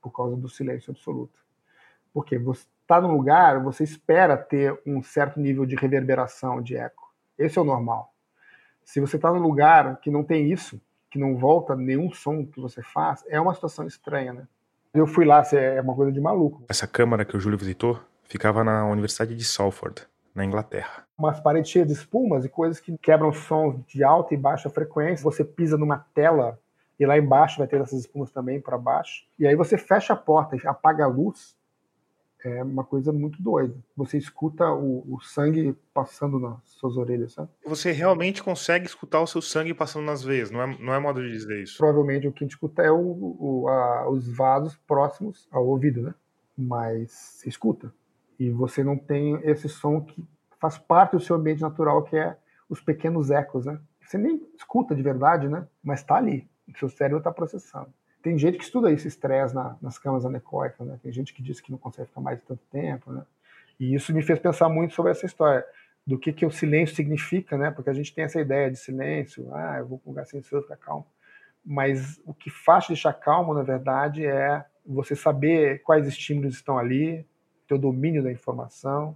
por 0.00 0.10
causa 0.10 0.36
do 0.36 0.48
silêncio 0.48 0.90
absoluto. 0.90 1.38
Porque 2.12 2.38
você 2.38 2.66
está 2.82 3.00
num 3.00 3.12
lugar, 3.16 3.62
você 3.62 3.82
espera 3.84 4.36
ter 4.36 4.78
um 4.86 5.02
certo 5.02 5.40
nível 5.40 5.64
de 5.64 5.76
reverberação, 5.76 6.60
de 6.60 6.76
eco. 6.76 7.12
Esse 7.38 7.58
é 7.58 7.62
o 7.62 7.64
normal. 7.64 8.13
Se 8.84 9.00
você 9.00 9.16
está 9.16 9.32
num 9.32 9.40
lugar 9.40 9.98
que 10.00 10.10
não 10.10 10.22
tem 10.22 10.52
isso, 10.52 10.80
que 11.10 11.18
não 11.18 11.36
volta 11.36 11.74
nenhum 11.74 12.12
som 12.12 12.44
que 12.44 12.60
você 12.60 12.82
faz, 12.82 13.24
é 13.28 13.40
uma 13.40 13.54
situação 13.54 13.86
estranha, 13.86 14.32
né? 14.32 14.48
Eu 14.92 15.06
fui 15.06 15.24
lá, 15.24 15.42
é 15.52 15.80
uma 15.80 15.94
coisa 15.94 16.12
de 16.12 16.20
maluco. 16.20 16.64
Essa 16.68 16.86
câmara 16.86 17.24
que 17.24 17.36
o 17.36 17.40
Júlio 17.40 17.58
visitou 17.58 18.00
ficava 18.22 18.62
na 18.62 18.86
Universidade 18.86 19.34
de 19.34 19.44
Salford, 19.44 20.06
na 20.34 20.44
Inglaterra. 20.44 21.04
Umas 21.16 21.40
paredes 21.40 21.70
cheias 21.70 21.86
de 21.86 21.94
espumas 21.94 22.44
e 22.44 22.48
coisas 22.48 22.80
que 22.80 22.96
quebram 22.98 23.32
sons 23.32 23.84
de 23.86 24.02
alta 24.04 24.34
e 24.34 24.36
baixa 24.36 24.70
frequência. 24.70 25.24
Você 25.24 25.44
pisa 25.44 25.76
numa 25.76 25.98
tela 26.14 26.58
e 26.98 27.06
lá 27.06 27.18
embaixo 27.18 27.58
vai 27.58 27.66
ter 27.66 27.80
essas 27.80 28.00
espumas 28.00 28.30
também 28.30 28.60
para 28.60 28.78
baixo. 28.78 29.24
E 29.38 29.46
aí 29.46 29.56
você 29.56 29.76
fecha 29.76 30.12
a 30.12 30.16
porta, 30.16 30.56
apaga 30.68 31.04
a 31.04 31.08
luz 31.08 31.56
é 32.44 32.62
uma 32.62 32.84
coisa 32.84 33.10
muito 33.10 33.42
doida. 33.42 33.74
Você 33.96 34.18
escuta 34.18 34.70
o, 34.70 35.14
o, 35.14 35.20
sangue 35.22 35.74
passando 35.94 36.38
nas 36.38 36.58
suas 36.64 36.96
orelhas, 36.98 37.32
sabe? 37.32 37.48
Você 37.64 37.90
realmente 37.90 38.42
consegue 38.42 38.84
escutar 38.86 39.20
o 39.20 39.26
seu 39.26 39.40
sangue 39.40 39.72
passando 39.72 40.04
nas 40.04 40.22
veias, 40.22 40.50
não 40.50 40.60
é, 40.60 40.78
não 40.78 40.94
é 40.94 40.98
modo 40.98 41.22
de 41.22 41.32
dizer 41.32 41.62
isso? 41.62 41.78
Provavelmente 41.78 42.28
o 42.28 42.32
que 42.32 42.44
a 42.44 42.46
gente 42.46 42.52
escuta 42.52 42.82
é 42.82 42.90
o, 42.90 42.98
o, 42.98 43.68
a, 43.68 44.10
os 44.10 44.28
vasos 44.28 44.76
próximos 44.86 45.48
ao 45.50 45.66
ouvido, 45.66 46.02
né? 46.02 46.14
Mas 46.56 47.10
você 47.12 47.48
escuta. 47.48 47.92
E 48.38 48.50
você 48.50 48.84
não 48.84 48.98
tem 48.98 49.40
esse 49.42 49.68
som 49.68 50.02
que 50.02 50.22
faz 50.60 50.76
parte 50.76 51.12
do 51.12 51.20
seu 51.20 51.36
ambiente 51.36 51.62
natural, 51.62 52.02
que 52.02 52.16
é 52.16 52.36
os 52.68 52.80
pequenos 52.80 53.30
ecos, 53.30 53.64
né? 53.64 53.80
Você 54.00 54.18
nem 54.18 54.46
escuta 54.54 54.94
de 54.94 55.02
verdade, 55.02 55.48
né? 55.48 55.66
Mas 55.82 56.00
está 56.00 56.16
ali. 56.16 56.46
O 56.68 56.78
seu 56.78 56.90
cérebro 56.90 57.18
está 57.18 57.32
processando. 57.32 57.92
Tem 58.24 58.38
gente 58.38 58.56
que 58.56 58.64
estuda 58.64 58.90
esse 58.90 59.06
estresse 59.06 59.54
na, 59.54 59.76
nas 59.82 59.98
camas 59.98 60.24
anecoicas, 60.24 60.86
né? 60.86 60.98
Tem 61.02 61.12
gente 61.12 61.34
que 61.34 61.42
diz 61.42 61.60
que 61.60 61.70
não 61.70 61.76
consegue 61.76 62.08
ficar 62.08 62.22
mais 62.22 62.40
tanto 62.40 62.62
tempo, 62.72 63.12
né? 63.12 63.22
E 63.78 63.94
isso 63.94 64.14
me 64.14 64.22
fez 64.22 64.38
pensar 64.38 64.66
muito 64.70 64.94
sobre 64.94 65.12
essa 65.12 65.26
história 65.26 65.62
do 66.06 66.18
que, 66.18 66.32
que 66.32 66.46
o 66.46 66.50
silêncio 66.50 66.96
significa, 66.96 67.58
né? 67.58 67.70
Porque 67.70 67.90
a 67.90 67.92
gente 67.92 68.14
tem 68.14 68.24
essa 68.24 68.40
ideia 68.40 68.70
de 68.70 68.78
silêncio, 68.78 69.54
ah, 69.54 69.76
eu 69.78 69.86
vou 69.86 70.00
lugar 70.06 70.24
silencioso, 70.24 70.62
ficar 70.62 70.78
calmo. 70.78 71.06
Mas 71.62 72.18
o 72.24 72.32
que 72.32 72.48
faz 72.48 72.86
deixar 72.86 73.12
calmo, 73.12 73.52
na 73.52 73.62
verdade, 73.62 74.24
é 74.24 74.64
você 74.86 75.14
saber 75.14 75.82
quais 75.82 76.06
estímulos 76.06 76.54
estão 76.54 76.78
ali, 76.78 77.26
ter 77.68 77.74
o 77.74 77.78
domínio 77.78 78.22
da 78.22 78.32
informação, 78.32 79.14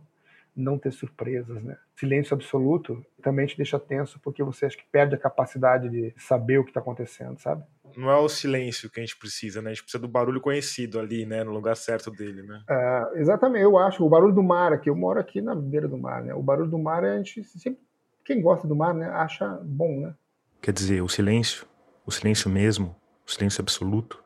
não 0.55 0.79
ter 0.79 0.93
surpresas, 0.93 1.63
né? 1.63 1.79
Silêncio 1.99 2.33
absoluto 2.33 3.05
também 3.21 3.45
te 3.45 3.57
deixa 3.57 3.77
tenso 3.77 4.21
porque 4.21 4.41
você 4.41 4.67
acha 4.67 4.77
que 4.77 4.85
perde 4.93 5.17
a 5.17 5.19
capacidade 5.19 5.89
de 5.89 6.15
saber 6.17 6.59
o 6.59 6.63
que 6.63 6.71
está 6.71 6.79
acontecendo, 6.79 7.41
sabe? 7.41 7.65
Não 7.97 8.09
é 8.09 8.17
o 8.17 8.29
silêncio 8.29 8.89
que 8.89 9.01
a 9.01 9.03
gente 9.03 9.19
precisa, 9.19 9.61
né? 9.61 9.71
A 9.71 9.75
gente 9.75 9.83
precisa 9.83 10.01
do 10.01 10.07
barulho 10.07 10.41
conhecido 10.41 11.01
ali, 11.01 11.27
né? 11.27 11.43
No 11.43 11.51
lugar 11.51 11.77
certo 11.77 12.13
dele, 12.13 12.45
né? 12.45 12.63
É, 12.71 13.11
exatamente, 13.17 13.65
eu 13.65 13.77
acho. 13.77 14.07
O 14.07 14.09
barulho 14.09 14.33
do 14.33 14.45
mar 14.45 14.73
aqui, 14.73 14.89
eu 14.89 14.95
moro 14.95 15.19
aqui 15.19 15.41
na 15.41 15.57
beira 15.57 15.89
do 15.89 15.99
mar, 15.99 16.23
né? 16.23 16.33
O 16.35 16.43
barulho 16.43 16.71
do 16.71 16.79
mar, 16.79 17.05
a 17.05 17.17
gente 17.17 17.43
sempre. 17.43 17.81
Quem 18.25 18.41
gosta 18.41 18.69
do 18.69 18.77
mar, 18.77 18.95
né? 18.95 19.09
Acha 19.09 19.59
bom, 19.65 19.99
né? 19.99 20.15
Quer 20.63 20.71
dizer, 20.71 21.03
o 21.03 21.09
silêncio, 21.09 21.67
o 22.07 22.13
silêncio 22.13 22.49
mesmo, 22.49 22.95
o 23.27 23.31
silêncio 23.33 23.61
absoluto, 23.61 24.23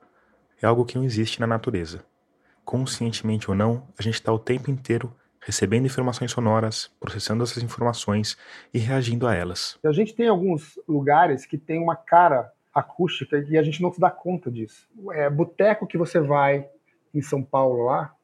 é 0.60 0.66
algo 0.66 0.84
que 0.84 0.98
não 0.98 1.04
existe 1.04 1.40
na 1.40 1.46
natureza. 1.46 2.04
Conscientemente 2.66 3.50
ou 3.50 3.56
não, 3.56 3.88
a 3.98 4.02
gente 4.02 4.16
está 4.16 4.30
o 4.30 4.38
tempo 4.38 4.70
inteiro 4.70 5.10
recebendo 5.44 5.86
informações 5.86 6.30
sonoras, 6.30 6.90
processando 7.00 7.42
essas 7.42 7.62
informações 7.62 8.36
e 8.72 8.78
reagindo 8.78 9.26
a 9.26 9.34
elas. 9.34 9.78
A 9.84 9.92
gente 9.92 10.14
tem 10.14 10.28
alguns 10.28 10.78
lugares 10.88 11.44
que 11.44 11.58
tem 11.58 11.82
uma 11.82 11.96
cara 11.96 12.50
acústica 12.72 13.44
e 13.48 13.58
a 13.58 13.62
gente 13.62 13.82
não 13.82 13.92
se 13.92 14.00
dá 14.00 14.10
conta 14.10 14.50
disso. 14.50 14.88
É 15.12 15.28
boteco 15.28 15.86
que 15.86 15.98
você 15.98 16.20
vai 16.20 16.66
em 17.12 17.20
São 17.20 17.42
Paulo 17.42 17.84
lá, 17.84 18.14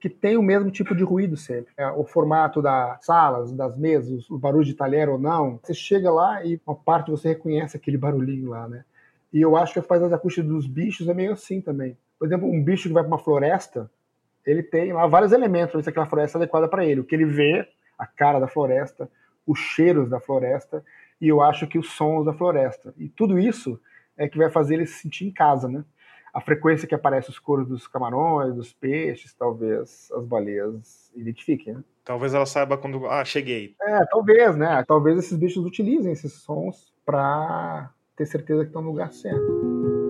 que 0.00 0.08
tem 0.08 0.36
o 0.36 0.42
mesmo 0.42 0.70
tipo 0.70 0.96
de 0.96 1.04
ruído 1.04 1.36
sempre. 1.36 1.72
É, 1.76 1.86
o 1.88 2.04
formato 2.04 2.62
das 2.62 3.04
salas, 3.04 3.52
das 3.52 3.76
mesas, 3.76 4.28
o 4.30 4.38
barulho 4.38 4.64
de 4.64 4.74
talher 4.74 5.08
ou 5.08 5.18
não. 5.18 5.60
Você 5.62 5.74
chega 5.74 6.10
lá 6.10 6.44
e 6.44 6.60
uma 6.66 6.74
parte 6.74 7.10
você 7.10 7.28
reconhece 7.28 7.76
aquele 7.76 7.98
barulhinho 7.98 8.50
lá, 8.50 8.66
né? 8.66 8.84
E 9.32 9.40
eu 9.40 9.56
acho 9.56 9.72
que 9.72 9.78
a 9.78 9.82
faz 9.82 10.02
acústica 10.12 10.46
dos 10.46 10.66
bichos 10.66 11.08
é 11.08 11.14
meio 11.14 11.32
assim 11.32 11.60
também. 11.60 11.96
Por 12.18 12.26
exemplo, 12.26 12.48
um 12.48 12.62
bicho 12.62 12.88
que 12.88 12.94
vai 12.94 13.02
para 13.02 13.12
uma 13.12 13.18
floresta, 13.18 13.90
ele 14.46 14.62
tem 14.62 14.92
lá 14.92 15.06
vários 15.06 15.32
elementos 15.32 15.70
para 15.70 15.78
ver 15.78 15.84
se 15.84 15.90
aquela 15.90 16.06
floresta 16.06 16.38
é 16.38 16.40
adequada 16.40 16.68
para 16.68 16.84
ele. 16.84 17.00
O 17.00 17.04
que 17.04 17.14
ele 17.14 17.24
vê, 17.24 17.66
a 17.98 18.06
cara 18.06 18.40
da 18.40 18.48
floresta, 18.48 19.10
os 19.46 19.58
cheiros 19.58 20.08
da 20.08 20.20
floresta 20.20 20.84
e 21.20 21.28
eu 21.28 21.40
acho 21.40 21.68
que 21.68 21.78
os 21.78 21.92
sons 21.92 22.24
da 22.24 22.32
floresta. 22.32 22.92
E 22.98 23.08
tudo 23.08 23.38
isso 23.38 23.80
é 24.16 24.28
que 24.28 24.36
vai 24.36 24.50
fazer 24.50 24.74
ele 24.74 24.86
se 24.86 25.02
sentir 25.02 25.24
em 25.24 25.32
casa, 25.32 25.68
né? 25.68 25.84
A 26.34 26.40
frequência 26.40 26.88
que 26.88 26.94
aparece 26.94 27.30
os 27.30 27.38
coros 27.38 27.68
dos 27.68 27.86
camarões, 27.86 28.54
dos 28.54 28.72
peixes, 28.72 29.32
talvez 29.34 30.10
as 30.12 30.24
baleias 30.24 31.12
identifiquem, 31.14 31.74
né? 31.74 31.84
Talvez 32.04 32.34
ela 32.34 32.46
saiba 32.46 32.76
quando. 32.76 33.06
Ah, 33.06 33.24
cheguei. 33.24 33.76
É, 33.80 34.04
talvez, 34.06 34.56
né? 34.56 34.84
Talvez 34.88 35.18
esses 35.18 35.38
bichos 35.38 35.64
utilizem 35.64 36.12
esses 36.12 36.32
sons 36.32 36.92
para 37.06 37.90
ter 38.16 38.26
certeza 38.26 38.62
que 38.62 38.70
estão 38.70 38.82
no 38.82 38.90
lugar 38.90 39.12
certo. 39.12 40.01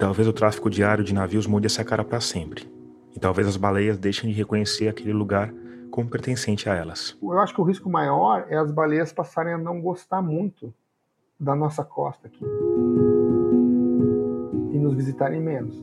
Talvez 0.00 0.26
o 0.26 0.32
tráfego 0.32 0.70
diário 0.70 1.04
de 1.04 1.12
navios 1.12 1.46
mude 1.46 1.66
essa 1.66 1.84
cara 1.84 2.02
para 2.02 2.20
sempre. 2.20 2.66
E 3.14 3.20
talvez 3.20 3.46
as 3.46 3.58
baleias 3.58 3.98
deixem 3.98 4.30
de 4.30 4.36
reconhecer 4.36 4.88
aquele 4.88 5.12
lugar 5.12 5.52
como 5.90 6.08
pertencente 6.08 6.70
a 6.70 6.74
elas. 6.74 7.16
Eu 7.22 7.38
acho 7.38 7.54
que 7.54 7.60
o 7.60 7.64
risco 7.64 7.90
maior 7.90 8.46
é 8.48 8.56
as 8.56 8.72
baleias 8.72 9.12
passarem 9.12 9.52
a 9.52 9.58
não 9.58 9.80
gostar 9.82 10.22
muito 10.22 10.72
da 11.38 11.54
nossa 11.54 11.84
costa 11.84 12.28
aqui 12.28 12.44
e 14.72 14.78
nos 14.78 14.94
visitarem 14.94 15.40
menos. 15.40 15.76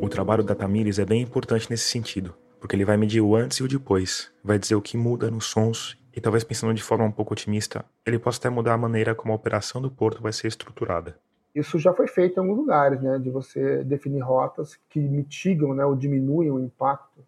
O 0.00 0.08
trabalho 0.08 0.44
da 0.44 0.54
Tamires 0.54 0.98
é 0.98 1.04
bem 1.04 1.22
importante 1.22 1.68
nesse 1.68 1.88
sentido, 1.88 2.34
porque 2.60 2.76
ele 2.76 2.84
vai 2.84 2.96
medir 2.96 3.20
o 3.20 3.34
antes 3.34 3.58
e 3.58 3.62
o 3.64 3.68
depois, 3.68 4.30
vai 4.44 4.58
dizer 4.58 4.74
o 4.76 4.82
que 4.82 4.96
muda 4.96 5.30
nos 5.30 5.46
sons 5.46 5.98
e 6.18 6.20
talvez 6.20 6.42
pensando 6.42 6.74
de 6.74 6.82
forma 6.82 7.04
um 7.04 7.12
pouco 7.12 7.32
otimista, 7.32 7.84
ele 8.04 8.18
possa 8.18 8.40
até 8.40 8.50
mudar 8.50 8.74
a 8.74 8.76
maneira 8.76 9.14
como 9.14 9.32
a 9.32 9.36
operação 9.36 9.80
do 9.80 9.88
porto 9.88 10.20
vai 10.20 10.32
ser 10.32 10.48
estruturada. 10.48 11.16
Isso 11.54 11.78
já 11.78 11.94
foi 11.94 12.08
feito 12.08 12.36
em 12.36 12.40
alguns 12.40 12.58
lugares, 12.58 13.00
né, 13.00 13.20
de 13.20 13.30
você 13.30 13.84
definir 13.84 14.18
rotas 14.18 14.76
que 14.90 14.98
mitigam, 14.98 15.72
né, 15.72 15.84
ou 15.84 15.94
diminuem 15.94 16.50
o 16.50 16.58
impacto. 16.58 17.24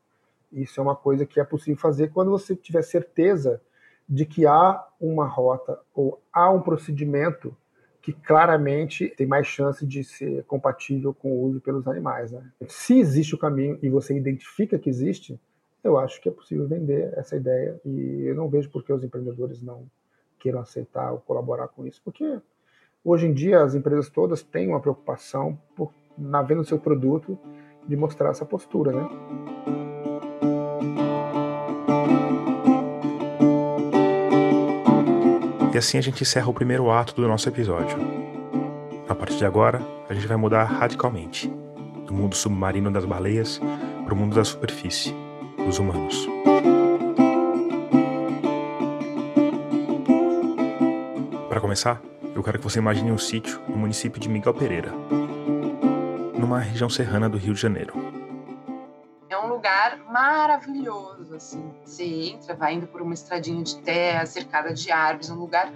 Isso 0.53 0.81
é 0.81 0.83
uma 0.83 0.97
coisa 0.97 1.25
que 1.25 1.39
é 1.39 1.45
possível 1.45 1.77
fazer 1.77 2.09
quando 2.09 2.33
você 2.33 2.57
tiver 2.57 2.83
certeza 2.83 3.63
de 4.09 4.27
que 4.27 4.45
há 4.45 4.85
uma 5.01 5.25
rota 5.25 5.79
ou 5.95 6.21
há 6.33 6.51
um 6.51 6.61
procedimento 6.61 7.57
que 8.03 8.13
claramente 8.13 9.09
tem 9.17 9.25
mais 9.25 9.47
chance 9.47 9.87
de 9.87 10.03
ser 10.03 10.43
compatível 10.47 11.15
com 11.15 11.31
o 11.31 11.43
uso 11.43 11.61
pelos 11.61 11.87
animais. 11.87 12.33
Né? 12.33 12.43
Se 12.67 12.99
existe 12.99 13.37
o 13.37 13.39
caminho 13.39 13.79
e 13.81 13.89
você 13.89 14.17
identifica 14.17 14.81
que 14.81 14.91
existe, 14.91 15.39
eu 15.83 15.99
acho 15.99 16.21
que 16.21 16.29
é 16.29 16.33
possível 16.33 16.67
vender 16.67 17.13
essa 17.17 17.37
ideia 17.37 17.81
e 17.85 18.25
eu 18.27 18.35
não 18.35 18.49
vejo 18.49 18.71
por 18.71 18.85
que 18.85 18.93
os 18.93 19.03
empreendedores 19.03 19.63
não 19.63 19.87
queiram 20.39 20.61
aceitar 20.61 21.13
ou 21.13 21.19
colaborar 21.19 21.69
com 21.69 21.87
isso, 21.87 22.01
porque 22.05 22.39
hoje 23.05 23.27
em 23.27 23.33
dia 23.33 23.63
as 23.63 23.75
empresas 23.75 24.09
todas 24.09 24.43
têm 24.43 24.69
uma 24.69 24.81
preocupação 24.81 25.59
por, 25.75 25.93
na 26.17 26.43
venda 26.43 26.63
do 26.63 26.69
seu 26.69 26.79
produto 26.79 27.39
de 27.87 27.97
mostrar 27.97 28.31
essa 28.31 28.45
postura, 28.45 28.93
né? 28.93 29.09
E 35.73 35.79
assim 35.79 35.99
a 35.99 36.01
gente 36.01 36.23
encerra 36.23 36.51
o 36.51 36.55
primeiro 36.55 36.91
ato 36.91 37.15
do 37.15 37.27
nosso 37.27 37.49
episódio. 37.49 37.97
A 39.09 39.15
partir 39.15 39.37
de 39.37 39.47
agora, 39.47 39.81
a 40.09 40.15
gente 40.15 40.27
vai 40.27 40.37
mudar 40.37 40.65
radicalmente 40.65 41.49
do 42.07 42.13
mundo 42.13 42.35
submarino 42.35 42.91
das 42.91 43.05
baleias 43.05 43.61
para 44.05 44.13
o 44.13 44.17
mundo 44.17 44.35
da 44.35 44.45
superfície 44.45 45.15
dos 45.71 45.79
humanos. 45.79 46.29
Para 51.49 51.61
começar, 51.61 52.03
eu 52.35 52.43
quero 52.43 52.59
que 52.59 52.65
você 52.65 52.81
imagine 52.81 53.13
um 53.13 53.19
sítio 53.19 53.61
no 53.69 53.77
município 53.77 54.21
de 54.21 54.29
Miguel 54.29 54.53
Pereira, 54.53 54.93
numa 56.37 56.59
região 56.59 56.91
serrana 56.91 57.29
do 57.29 57.39
Rio 57.39 57.55
de 57.55 57.61
Janeiro. 57.61 57.95
É 59.29 59.39
um 59.39 59.47
lugar 59.47 59.99
maravilhoso, 60.11 61.37
assim. 61.37 61.73
Você 61.85 62.05
entra, 62.05 62.57
vai 62.57 62.75
indo 62.75 62.89
por 62.89 63.01
uma 63.01 63.15
estradinha 63.15 63.63
de 63.63 63.79
terra, 63.79 64.27
cercada 64.27 64.75
de 64.75 64.91
árvores, 64.91 65.31
um 65.31 65.39
lugar 65.39 65.73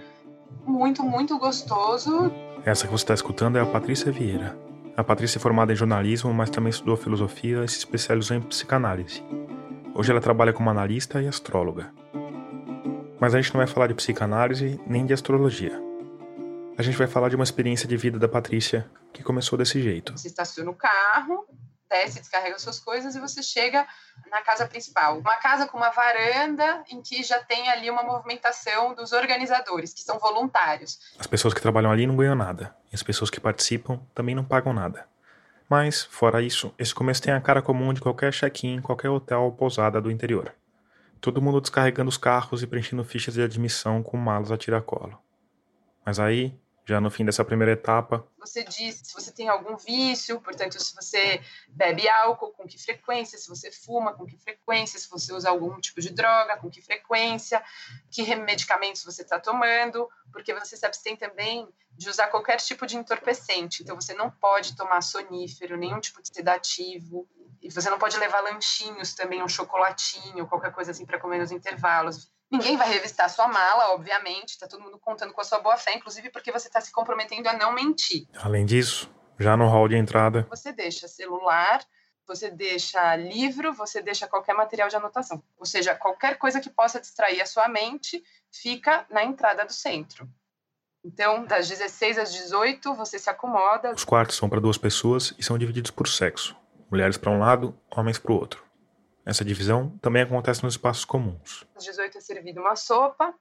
muito, 0.65 1.03
muito 1.03 1.37
gostoso. 1.39 2.29
Essa 2.65 2.85
que 2.85 2.91
você 2.91 3.03
está 3.03 3.13
escutando 3.13 3.57
é 3.57 3.61
a 3.61 3.65
Patrícia 3.65 4.11
Vieira. 4.11 4.57
A 4.97 5.03
Patrícia 5.03 5.37
é 5.37 5.41
formada 5.41 5.71
em 5.71 5.75
jornalismo, 5.75 6.33
mas 6.33 6.49
também 6.49 6.69
estudou 6.69 6.97
filosofia 6.97 7.63
e 7.63 7.67
se 7.69 7.77
especializou 7.77 8.35
em 8.35 8.41
psicanálise. 8.41 9.23
Hoje 9.97 10.11
ela 10.11 10.19
trabalha 10.19 10.51
como 10.51 10.69
analista 10.69 11.21
e 11.21 11.27
astróloga. 11.27 11.89
Mas 13.17 13.33
a 13.33 13.39
gente 13.41 13.53
não 13.53 13.59
vai 13.59 13.67
falar 13.67 13.87
de 13.87 13.93
psicanálise 13.93 14.77
nem 14.85 15.05
de 15.05 15.13
astrologia. 15.13 15.81
A 16.77 16.81
gente 16.81 16.97
vai 16.97 17.07
falar 17.07 17.29
de 17.29 17.37
uma 17.37 17.45
experiência 17.45 17.87
de 17.87 17.95
vida 17.95 18.19
da 18.19 18.27
Patrícia 18.27 18.91
que 19.13 19.23
começou 19.23 19.57
desse 19.57 19.81
jeito. 19.81 20.11
Você 20.11 20.27
estaciona 20.27 20.69
o 20.69 20.75
carro, 20.75 21.47
desce, 21.89 22.19
descarrega 22.19 22.59
suas 22.59 22.77
coisas 22.77 23.15
e 23.15 23.21
você 23.21 23.41
chega 23.41 23.87
na 24.29 24.41
casa 24.41 24.67
principal. 24.67 25.17
Uma 25.19 25.37
casa 25.37 25.65
com 25.65 25.77
uma 25.77 25.91
varanda 25.91 26.83
em 26.91 27.01
que 27.01 27.23
já 27.23 27.39
tem 27.39 27.69
ali 27.69 27.89
uma 27.89 28.03
movimentação 28.03 28.93
dos 28.93 29.13
organizadores, 29.13 29.93
que 29.93 30.01
são 30.01 30.19
voluntários. 30.19 30.99
As 31.17 31.25
pessoas 31.25 31.53
que 31.53 31.61
trabalham 31.61 31.89
ali 31.89 32.05
não 32.05 32.17
ganham 32.17 32.35
nada, 32.35 32.75
e 32.91 32.95
as 32.95 33.01
pessoas 33.01 33.29
que 33.29 33.39
participam 33.39 34.01
também 34.13 34.35
não 34.35 34.43
pagam 34.43 34.73
nada. 34.73 35.07
Mas, 35.69 36.03
fora 36.03 36.41
isso, 36.41 36.73
esse 36.77 36.93
começo 36.93 37.21
tem 37.21 37.33
a 37.33 37.41
cara 37.41 37.61
comum 37.61 37.93
de 37.93 38.01
qualquer 38.01 38.31
check-in 38.31 38.75
em 38.75 38.81
qualquer 38.81 39.09
hotel 39.09 39.41
ou 39.41 39.51
pousada 39.51 39.99
do 39.99 40.11
interior. 40.11 40.53
Todo 41.19 41.41
mundo 41.41 41.59
descarregando 41.59 42.09
os 42.09 42.17
carros 42.17 42.61
e 42.61 42.67
preenchendo 42.67 43.03
fichas 43.03 43.33
de 43.33 43.41
admissão 43.41 44.03
com 44.03 44.15
malas 44.15 44.51
a 44.51 44.57
tiracolo. 44.57 45.17
Mas 46.05 46.19
aí, 46.19 46.53
já 46.85 47.01
no 47.01 47.09
fim 47.09 47.25
dessa 47.25 47.43
primeira 47.43 47.73
etapa. 47.73 48.25
Você 48.39 48.63
diz 48.63 49.01
se 49.03 49.13
você 49.13 49.31
tem 49.31 49.49
algum 49.49 49.75
vício, 49.75 50.39
portanto, 50.39 50.79
se 50.81 50.95
você 50.95 51.41
bebe 51.67 52.07
álcool, 52.07 52.51
com 52.51 52.67
que 52.67 52.77
frequência, 52.77 53.37
se 53.37 53.49
você 53.49 53.71
fuma, 53.71 54.13
com 54.13 54.25
que 54.25 54.37
frequência, 54.37 54.99
se 54.99 55.09
você 55.09 55.33
usa 55.33 55.49
algum 55.49 55.79
tipo 55.79 55.99
de 55.99 56.11
droga, 56.11 56.57
com 56.57 56.69
que 56.69 56.81
frequência, 56.81 57.63
que 58.11 58.35
medicamentos 58.35 59.03
você 59.03 59.23
está 59.23 59.39
tomando, 59.39 60.07
porque 60.31 60.53
você 60.53 60.77
se 60.77 60.85
abstém 60.85 61.15
também 61.15 61.67
de 61.91 62.09
usar 62.09 62.27
qualquer 62.27 62.57
tipo 62.57 62.85
de 62.85 62.97
entorpecente. 62.97 63.81
Então, 63.81 63.99
você 63.99 64.13
não 64.13 64.29
pode 64.29 64.75
tomar 64.75 65.01
sonífero, 65.01 65.77
nenhum 65.77 65.99
tipo 65.99 66.21
de 66.21 66.27
sedativo, 66.27 67.27
e 67.61 67.71
você 67.71 67.89
não 67.89 67.97
pode 67.97 68.15
levar 68.17 68.41
lanchinhos 68.41 69.15
também, 69.15 69.41
um 69.41 69.47
chocolatinho, 69.47 70.45
qualquer 70.45 70.71
coisa 70.71 70.91
assim 70.91 71.05
para 71.05 71.19
comer 71.19 71.39
nos 71.39 71.51
intervalos. 71.51 72.31
Ninguém 72.51 72.77
vai 72.77 72.89
revistar 72.89 73.29
sua 73.29 73.47
mala, 73.47 73.93
obviamente, 73.93 74.49
está 74.49 74.67
todo 74.67 74.81
mundo 74.81 74.99
contando 74.99 75.33
com 75.33 75.41
a 75.41 75.43
sua 75.43 75.59
boa 75.59 75.77
fé, 75.77 75.95
inclusive 75.95 76.29
porque 76.29 76.51
você 76.51 76.67
está 76.67 76.79
se 76.79 76.91
comprometendo 76.91 77.47
a 77.47 77.53
não 77.53 77.73
mentir. 77.73 78.27
Além 78.35 78.65
disso, 78.65 79.09
já 79.39 79.57
no 79.57 79.67
hall 79.67 79.87
de 79.87 79.95
entrada. 79.95 80.45
Você 80.49 80.71
deixa 80.71 81.07
celular, 81.07 81.83
você 82.27 82.49
deixa 82.49 83.15
livro, 83.15 83.73
você 83.73 84.01
deixa 84.01 84.27
qualquer 84.27 84.53
material 84.53 84.89
de 84.89 84.95
anotação. 84.95 85.43
Ou 85.57 85.65
seja, 85.65 85.95
qualquer 85.95 86.37
coisa 86.37 86.59
que 86.59 86.69
possa 86.69 86.99
distrair 86.99 87.41
a 87.41 87.45
sua 87.45 87.67
mente 87.67 88.23
fica 88.51 89.05
na 89.09 89.23
entrada 89.23 89.65
do 89.65 89.73
centro. 89.73 90.29
Então, 91.03 91.45
das 91.45 91.69
16 91.69 92.17
às 92.17 92.33
18, 92.33 92.95
você 92.95 93.19
se 93.19 93.29
acomoda. 93.29 93.91
Os 93.91 94.03
quartos 94.03 94.35
são 94.37 94.49
para 94.49 94.59
duas 94.59 94.77
pessoas 94.77 95.35
e 95.37 95.43
são 95.43 95.57
divididos 95.57 95.91
por 95.91 96.07
sexo: 96.07 96.55
mulheres 96.89 97.15
para 97.15 97.31
um 97.31 97.39
lado, 97.39 97.79
homens 97.95 98.17
para 98.17 98.31
o 98.31 98.35
outro. 98.35 98.64
Essa 99.25 99.43
divisão 99.43 99.97
também 99.97 100.21
acontece 100.21 100.63
nos 100.63 100.75
espaços 100.75 101.03
comuns. 101.03 101.65
Às 101.75 101.83
18 101.83 102.17
é 102.19 102.21
servida 102.21 102.61
uma 102.61 102.75
sopa 102.75 103.33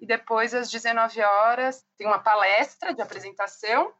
e 0.00 0.06
depois 0.06 0.52
às 0.52 0.68
19 0.68 1.20
horas 1.22 1.86
tem 1.96 2.06
uma 2.06 2.18
palestra 2.18 2.92
de 2.92 3.00
apresentação 3.00 3.92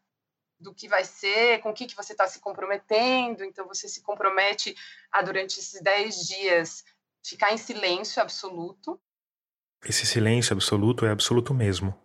do 0.58 0.74
que 0.74 0.88
vai 0.88 1.04
ser, 1.04 1.60
com 1.60 1.70
o 1.70 1.72
que, 1.72 1.86
que 1.86 1.94
você 1.94 2.12
está 2.12 2.26
se 2.26 2.40
comprometendo. 2.40 3.44
Então 3.44 3.68
você 3.68 3.88
se 3.88 4.02
compromete 4.02 4.74
a 5.12 5.22
durante 5.22 5.60
esses 5.60 5.80
10 5.80 6.26
dias 6.26 6.84
ficar 7.24 7.52
em 7.52 7.56
silêncio 7.56 8.20
absoluto. 8.20 9.00
Esse 9.84 10.04
silêncio 10.06 10.52
absoluto 10.52 11.06
é 11.06 11.10
absoluto 11.10 11.54
mesmo. 11.54 11.96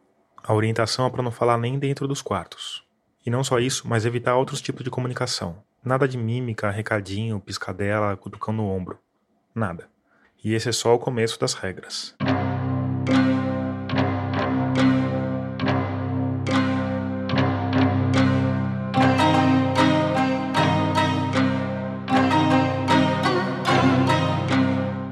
A 0.44 0.54
orientação 0.54 1.08
é 1.08 1.10
para 1.10 1.24
não 1.24 1.32
falar 1.32 1.58
nem 1.58 1.80
dentro 1.80 2.08
dos 2.08 2.22
quartos. 2.22 2.86
E 3.26 3.32
não 3.32 3.44
só 3.44 3.58
isso, 3.58 3.88
mas 3.88 4.06
evitar 4.06 4.36
outros 4.36 4.62
tipos 4.62 4.84
de 4.84 4.92
comunicação. 4.92 5.64
Nada 5.84 6.08
de 6.08 6.18
mímica, 6.18 6.70
recadinho, 6.70 7.40
piscadela, 7.40 8.16
cutucão 8.16 8.54
no 8.54 8.70
ombro. 8.70 9.00
Nada. 9.56 9.88
E 10.44 10.54
esse 10.56 10.68
é 10.68 10.72
só 10.72 10.96
o 10.96 11.00
começo 11.00 11.40
das 11.40 11.54
regras. 11.54 12.16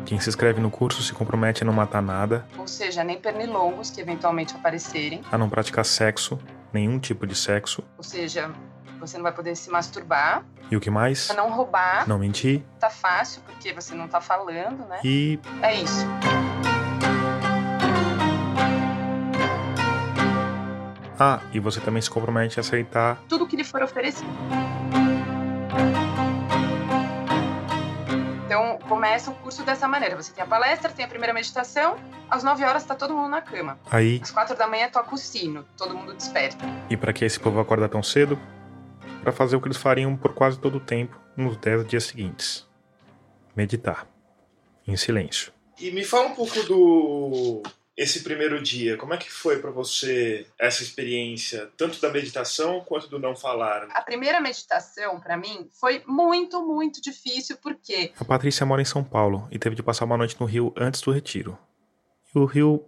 Quem 0.06 0.20
se 0.20 0.28
inscreve 0.28 0.60
no 0.60 0.72
curso 0.72 1.04
se 1.04 1.14
compromete 1.14 1.64
a 1.64 1.66
não 1.66 1.72
matar 1.72 2.02
nada. 2.02 2.46
Ou 2.58 2.68
seja, 2.68 3.04
nem 3.04 3.22
pernilongos 3.22 3.92
que 3.92 4.02
eventualmente 4.02 4.56
aparecerem. 4.56 5.22
A 5.32 5.38
não 5.38 5.50
praticar 5.50 5.86
sexo, 5.86 6.40
nenhum 6.74 7.00
tipo 7.00 7.28
de 7.28 7.36
sexo. 7.36 7.84
Ou 7.96 8.04
seja, 8.04 8.52
você 9.02 9.18
não 9.18 9.24
vai 9.24 9.34
poder 9.34 9.56
se 9.56 9.70
masturbar. 9.70 10.46
E 10.70 10.78
o 10.78 10.80
que 10.80 10.92
mais? 10.92 11.26
Pra 11.26 11.36
não 11.36 11.52
roubar. 11.52 12.08
Não 12.08 12.20
mentir. 12.20 12.64
Tá 12.80 12.90
fácil, 12.90 13.42
porque 13.42 13.74
você 13.74 13.96
não 13.96 14.08
tá 14.08 14.22
falando, 14.22 14.88
né? 14.88 15.00
E. 15.04 15.40
É 15.62 15.76
isso. 15.76 16.06
Ah, 21.20 21.40
e 21.52 21.60
você 21.60 21.80
também 21.80 22.02
se 22.02 22.10
compromete 22.10 22.60
a 22.60 22.62
aceitar 22.62 23.18
tudo 23.28 23.46
que 23.46 23.56
lhe 23.56 23.64
for 23.64 23.84
oferecido. 23.84 24.30
Então, 28.46 28.80
começa 28.88 29.30
o 29.30 29.36
curso 29.36 29.64
dessa 29.64 29.88
maneira. 29.88 30.16
Você 30.16 30.32
tem 30.32 30.44
a 30.44 30.48
palestra, 30.48 30.92
tem 30.92 31.06
a 31.06 31.08
primeira 31.08 31.34
meditação, 31.34 31.96
às 32.30 32.44
9 32.44 32.64
horas 32.64 32.84
tá 32.84 32.96
todo 32.96 33.14
mundo 33.14 33.30
na 33.30 33.42
cama. 33.42 33.80
Aí. 33.90 34.20
Às 34.22 34.32
4 34.32 34.56
da 34.56 34.68
manhã 34.68 34.90
toca 34.90 35.14
o 35.14 35.18
sino, 35.18 35.64
todo 35.78 35.96
mundo 35.96 36.14
desperta. 36.14 36.66
E 36.90 36.98
para 36.98 37.14
que 37.14 37.24
esse 37.24 37.40
povo 37.40 37.60
acorda 37.60 37.88
tão 37.88 38.02
cedo? 38.02 38.40
Para 39.22 39.32
fazer 39.32 39.56
o 39.56 39.62
que 39.62 39.68
eles 39.68 39.78
fariam 39.78 40.16
por 40.18 40.34
quase 40.34 40.60
todo 40.60 40.78
o 40.78 40.80
tempo 40.80 41.20
nos 41.38 41.58
dez 41.58 41.86
dias 41.88 42.04
seguintes: 42.06 42.68
meditar, 43.56 44.08
em 44.88 44.96
silêncio. 44.98 45.54
E 45.80 45.92
me 45.92 46.04
fala 46.04 46.28
um 46.28 46.36
pouco 46.36 46.62
do 46.64 47.64
esse 47.96 48.24
primeiro 48.24 48.62
dia. 48.62 48.98
Como 48.98 49.14
é 49.14 49.18
que 49.18 49.32
foi 49.32 49.60
para 49.60 49.70
você 49.70 50.48
essa 50.58 50.82
experiência, 50.82 51.72
tanto 51.78 52.02
da 52.02 52.10
meditação 52.10 52.82
quanto 52.82 53.08
do 53.08 53.20
não 53.20 53.36
falar? 53.36 53.88
A 53.92 54.02
primeira 54.02 54.40
meditação 54.40 55.20
para 55.20 55.38
mim 55.38 55.70
foi 55.80 56.04
muito, 56.08 56.66
muito 56.66 57.02
difícil 57.02 57.58
porque 57.58 58.12
a 58.20 58.26
Patrícia 58.26 58.66
mora 58.66 58.82
em 58.82 58.86
São 58.86 59.04
Paulo 59.04 59.48
e 59.52 59.60
teve 59.60 59.76
de 59.76 59.84
passar 59.84 60.06
uma 60.06 60.18
noite 60.18 60.36
no 60.40 60.46
Rio 60.46 60.74
antes 60.76 61.02
do 61.02 61.12
retiro. 61.12 61.58
E 62.34 62.40
o 62.40 62.46
Rio, 62.46 62.86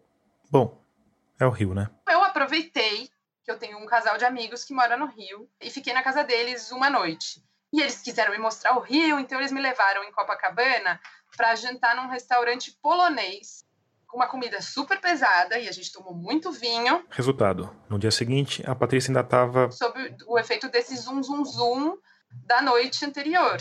bom, 0.49 0.81
é 1.39 1.45
o 1.45 1.51
Rio, 1.51 1.73
né? 1.73 1.89
Eu 2.09 2.23
aproveitei 2.23 3.09
que 3.43 3.51
eu 3.51 3.57
tenho 3.57 3.77
um 3.77 3.85
casal 3.85 4.17
de 4.17 4.25
amigos 4.25 4.63
que 4.63 4.73
mora 4.73 4.95
no 4.97 5.05
Rio 5.05 5.49
e 5.61 5.69
fiquei 5.69 5.93
na 5.93 6.01
casa 6.01 6.23
deles 6.23 6.71
uma 6.71 6.89
noite. 6.89 7.43
E 7.71 7.81
eles 7.81 8.01
quiseram 8.01 8.31
me 8.31 8.37
mostrar 8.37 8.77
o 8.77 8.81
Rio, 8.81 9.19
então 9.19 9.39
eles 9.39 9.51
me 9.51 9.59
levaram 9.59 10.03
em 10.03 10.11
Copacabana 10.11 10.99
para 11.35 11.55
jantar 11.55 11.95
num 11.95 12.07
restaurante 12.07 12.71
polonês 12.81 13.65
com 14.07 14.17
uma 14.17 14.27
comida 14.27 14.61
super 14.61 15.01
pesada 15.01 15.57
e 15.57 15.67
a 15.67 15.71
gente 15.71 15.91
tomou 15.91 16.13
muito 16.13 16.51
vinho. 16.51 17.03
Resultado: 17.09 17.75
no 17.89 17.97
dia 17.97 18.11
seguinte, 18.11 18.63
a 18.65 18.75
Patrícia 18.75 19.09
ainda 19.09 19.21
estava 19.21 19.71
sob 19.71 20.15
o 20.27 20.37
efeito 20.37 20.69
desse 20.69 20.95
zum 20.95 21.23
zum 21.23 21.43
zum 21.43 21.97
da 22.45 22.61
noite 22.61 23.03
anterior. 23.03 23.57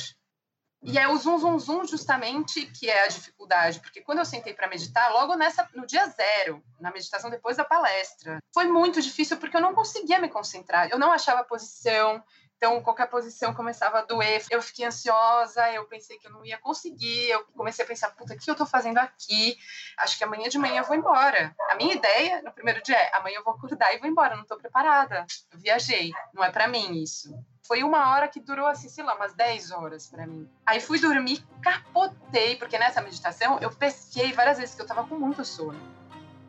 E 0.83 0.99
é 0.99 1.07
o 1.09 1.17
zum 1.17 1.39
zum 1.39 1.59
zum 1.59 1.87
justamente 1.87 2.67
que 2.67 2.91
é 2.91 3.05
a 3.05 3.09
dificuldade, 3.09 3.79
porque 3.79 4.01
quando 4.01 4.19
eu 4.19 4.25
sentei 4.25 4.53
para 4.53 4.69
meditar, 4.69 5.13
logo 5.13 5.37
nessa 5.37 5.69
no 5.75 5.87
dia 5.87 6.07
zero, 6.09 6.63
na 6.81 6.91
meditação 6.91 7.31
depois 7.31 7.57
da 7.57 7.65
palestra, 7.65 8.41
foi 8.53 8.67
muito 8.67 9.01
difícil 9.01 9.37
porque 9.37 9.57
eu 9.57 9.61
não 9.61 9.75
conseguia 9.75 10.19
me 10.19 10.29
concentrar. 10.29 10.89
Eu 10.91 10.99
não 10.99 11.13
achava 11.13 11.45
posição, 11.45 12.23
então 12.57 12.81
qualquer 12.81 13.09
posição 13.09 13.55
começava 13.55 13.99
a 13.99 14.03
doer. 14.03 14.45
Eu 14.51 14.63
fiquei 14.63 14.85
ansiosa, 14.85 15.69
eu 15.73 15.85
pensei 15.87 16.17
que 16.19 16.29
eu 16.29 16.33
não 16.33 16.45
ia 16.45 16.59
conseguir. 16.59 17.31
Eu 17.31 17.45
comecei 17.57 17.85
a 17.85 17.89
pensar, 17.89 18.11
puta, 18.11 18.35
o 18.35 18.39
que 18.39 18.51
eu 18.51 18.55
tô 18.55 18.67
fazendo 18.67 18.99
aqui? 18.99 19.57
Acho 19.99 20.17
que 20.17 20.25
amanhã 20.25 20.49
de 20.49 20.59
manhã 20.59 20.81
eu 20.81 20.85
vou 20.85 20.97
embora. 20.97 21.55
A 21.71 21.77
minha 21.77 21.95
ideia 21.95 22.41
no 22.43 22.53
primeiro 22.53 22.81
dia 22.83 22.97
é, 22.97 23.17
amanhã 23.17 23.39
eu 23.39 23.45
vou 23.45 23.55
acordar 23.55 23.93
e 23.95 23.99
vou 23.99 24.09
embora, 24.09 24.37
não 24.37 24.45
tô 24.45 24.57
preparada. 24.57 25.27
Eu 25.51 25.59
viajei, 25.59 26.11
não 26.33 26.43
é 26.43 26.51
para 26.51 26.69
mim 26.69 27.03
isso. 27.03 27.33
Foi 27.73 27.83
uma 27.83 28.11
hora 28.11 28.29
que 28.29 28.39
durou, 28.39 28.67
assim, 28.67 28.87
sei 28.91 29.03
lá, 29.03 29.15
umas 29.15 29.33
10 29.33 29.71
horas 29.71 30.07
para 30.07 30.27
mim. 30.27 30.47
Aí 30.67 30.79
fui 30.79 31.01
dormir, 31.01 31.43
capotei, 31.63 32.55
porque 32.57 32.79
nessa 32.79 33.01
meditação 33.01 33.59
eu 33.63 33.71
pesquei 33.71 34.31
várias 34.35 34.59
vezes 34.59 34.75
que 34.75 34.83
eu 34.83 34.87
tava 34.87 35.05
com 35.05 35.15
muito 35.15 35.43
sono. 35.43 35.81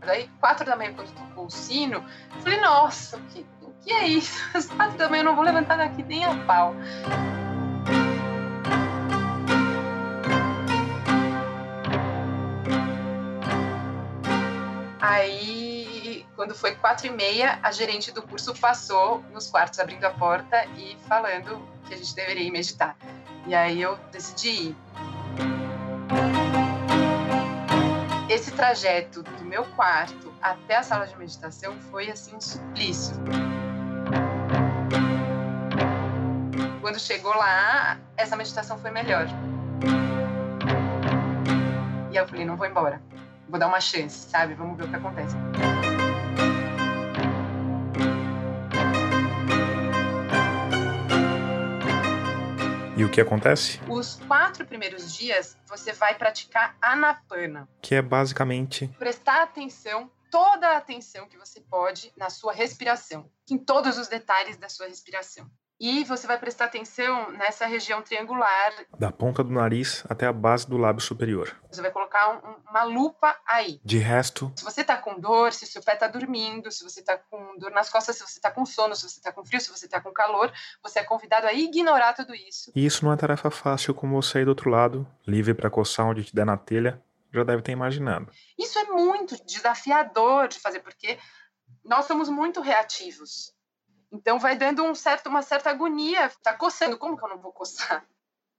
Daí, 0.01 0.29
quatro 0.41 0.65
da 0.65 0.75
manhã, 0.75 0.93
quando 0.93 1.15
tocou 1.15 1.45
o 1.45 1.49
sino, 1.49 2.03
falei, 2.41 2.59
nossa, 2.59 3.15
o 3.15 3.21
que, 3.27 3.45
o 3.61 3.71
que 3.79 3.93
é 3.93 4.05
isso? 4.05 4.37
Às 4.53 4.65
quatro 4.65 4.97
da 4.97 5.07
manhã 5.07 5.21
eu 5.21 5.27
não 5.27 5.35
vou 5.37 5.45
levantar 5.45 5.77
daqui 5.77 6.03
nem 6.03 6.25
a 6.25 6.35
pau. 6.43 6.75
Aí 14.99 15.52
quando 16.43 16.55
foi 16.55 16.75
quatro 16.75 17.07
e 17.07 17.09
meia, 17.09 17.57
a 17.63 17.71
gerente 17.71 18.11
do 18.11 18.21
curso 18.21 18.53
passou 18.55 19.23
nos 19.31 19.47
quartos, 19.47 19.79
abrindo 19.79 20.03
a 20.03 20.09
porta 20.09 20.65
e 20.75 20.97
falando 21.07 21.65
que 21.87 21.93
a 21.93 21.97
gente 21.97 22.13
deveria 22.13 22.43
ir 22.43 22.51
meditar. 22.51 22.97
E 23.47 23.55
aí 23.55 23.81
eu 23.81 23.97
decidi 24.11 24.49
ir. 24.49 24.77
Esse 28.29 28.51
trajeto 28.51 29.23
do 29.23 29.45
meu 29.45 29.63
quarto 29.67 30.33
até 30.41 30.75
a 30.75 30.83
sala 30.83 31.07
de 31.07 31.17
meditação 31.17 31.79
foi 31.89 32.11
assim 32.11 32.35
um 32.35 32.41
suplício. 32.41 33.15
Quando 36.81 36.99
chegou 36.99 37.33
lá, 37.33 37.97
essa 38.17 38.35
meditação 38.35 38.77
foi 38.77 38.91
melhor. 38.91 39.27
E 42.11 42.17
eu 42.17 42.27
falei, 42.27 42.43
não 42.43 42.57
vou 42.57 42.67
embora. 42.67 43.01
Vou 43.47 43.57
dar 43.57 43.67
uma 43.67 43.79
chance, 43.79 44.29
sabe? 44.29 44.55
Vamos 44.55 44.75
ver 44.75 44.83
o 44.83 44.89
que 44.89 44.95
acontece. 44.97 45.37
E 52.95 53.03
o 53.03 53.09
que 53.09 53.19
acontece? 53.19 53.79
Os 53.89 54.19
quatro 54.27 54.67
primeiros 54.67 55.15
dias 55.15 55.57
você 55.67 55.91
vai 55.93 56.15
praticar 56.15 56.77
anapana. 56.79 57.67
Que 57.81 57.95
é 57.95 58.01
basicamente 58.03 58.87
prestar 58.99 59.41
atenção, 59.41 60.11
toda 60.29 60.67
a 60.67 60.77
atenção 60.77 61.27
que 61.27 61.35
você 61.35 61.59
pode 61.59 62.13
na 62.15 62.29
sua 62.29 62.53
respiração, 62.53 63.31
em 63.49 63.57
todos 63.57 63.97
os 63.97 64.07
detalhes 64.07 64.57
da 64.57 64.69
sua 64.69 64.87
respiração. 64.87 65.49
E 65.79 66.03
você 66.03 66.27
vai 66.27 66.37
prestar 66.37 66.65
atenção 66.65 67.31
nessa 67.31 67.65
região 67.65 68.01
triangular. 68.01 68.71
Da 68.97 69.11
ponta 69.11 69.43
do 69.43 69.51
nariz 69.51 70.03
até 70.07 70.25
a 70.25 70.33
base 70.33 70.67
do 70.67 70.77
lábio 70.77 71.01
superior. 71.01 71.55
Você 71.71 71.81
vai 71.81 71.91
colocar 71.91 72.29
um, 72.29 72.69
uma 72.69 72.83
lupa 72.83 73.35
aí. 73.45 73.81
De 73.83 73.97
resto. 73.97 74.51
Se 74.55 74.63
você 74.63 74.83
tá 74.83 74.95
com 74.97 75.19
dor, 75.19 75.51
se 75.51 75.65
seu 75.65 75.83
pé 75.83 75.95
tá 75.95 76.07
dormindo, 76.07 76.71
se 76.71 76.83
você 76.83 77.03
tá 77.03 77.17
com 77.17 77.57
dor 77.57 77.71
nas 77.71 77.89
costas, 77.89 78.15
se 78.15 78.23
você 78.23 78.39
tá 78.39 78.51
com 78.51 78.65
sono, 78.65 78.95
se 78.95 79.09
você 79.09 79.19
tá 79.19 79.31
com 79.31 79.43
frio, 79.43 79.59
se 79.59 79.69
você 79.69 79.87
tá 79.87 79.99
com 79.99 80.11
calor, 80.11 80.53
você 80.81 80.99
é 80.99 81.03
convidado 81.03 81.47
a 81.47 81.53
ignorar 81.53 82.13
tudo 82.13 82.33
isso. 82.33 82.71
E 82.75 82.85
isso 82.85 83.03
não 83.03 83.11
é 83.11 83.17
tarefa 83.17 83.49
fácil 83.49 83.93
como 83.93 84.21
você 84.21 84.39
aí 84.39 84.45
do 84.45 84.49
outro 84.49 84.69
lado, 84.69 85.07
livre 85.27 85.53
para 85.53 85.69
coçar 85.69 86.05
onde 86.05 86.23
te 86.23 86.35
der 86.35 86.45
na 86.45 86.57
telha, 86.57 87.03
já 87.33 87.43
deve 87.43 87.63
ter 87.63 87.71
imaginado. 87.71 88.31
Isso 88.57 88.77
é 88.77 88.85
muito 88.85 89.35
desafiador 89.43 90.47
de 90.47 90.59
fazer, 90.59 90.79
porque 90.81 91.17
nós 91.83 92.05
somos 92.05 92.29
muito 92.29 92.61
reativos. 92.61 93.53
Então 94.13 94.37
vai 94.37 94.55
dando 94.55 94.83
um 94.83 94.93
certo, 94.93 95.27
uma 95.27 95.41
certa 95.41 95.71
agonia. 95.71 96.31
Tá 96.43 96.53
coçando, 96.53 96.99
como 96.99 97.17
que 97.17 97.25
eu 97.25 97.29
não 97.29 97.39
vou 97.39 97.51
coçar? 97.51 98.05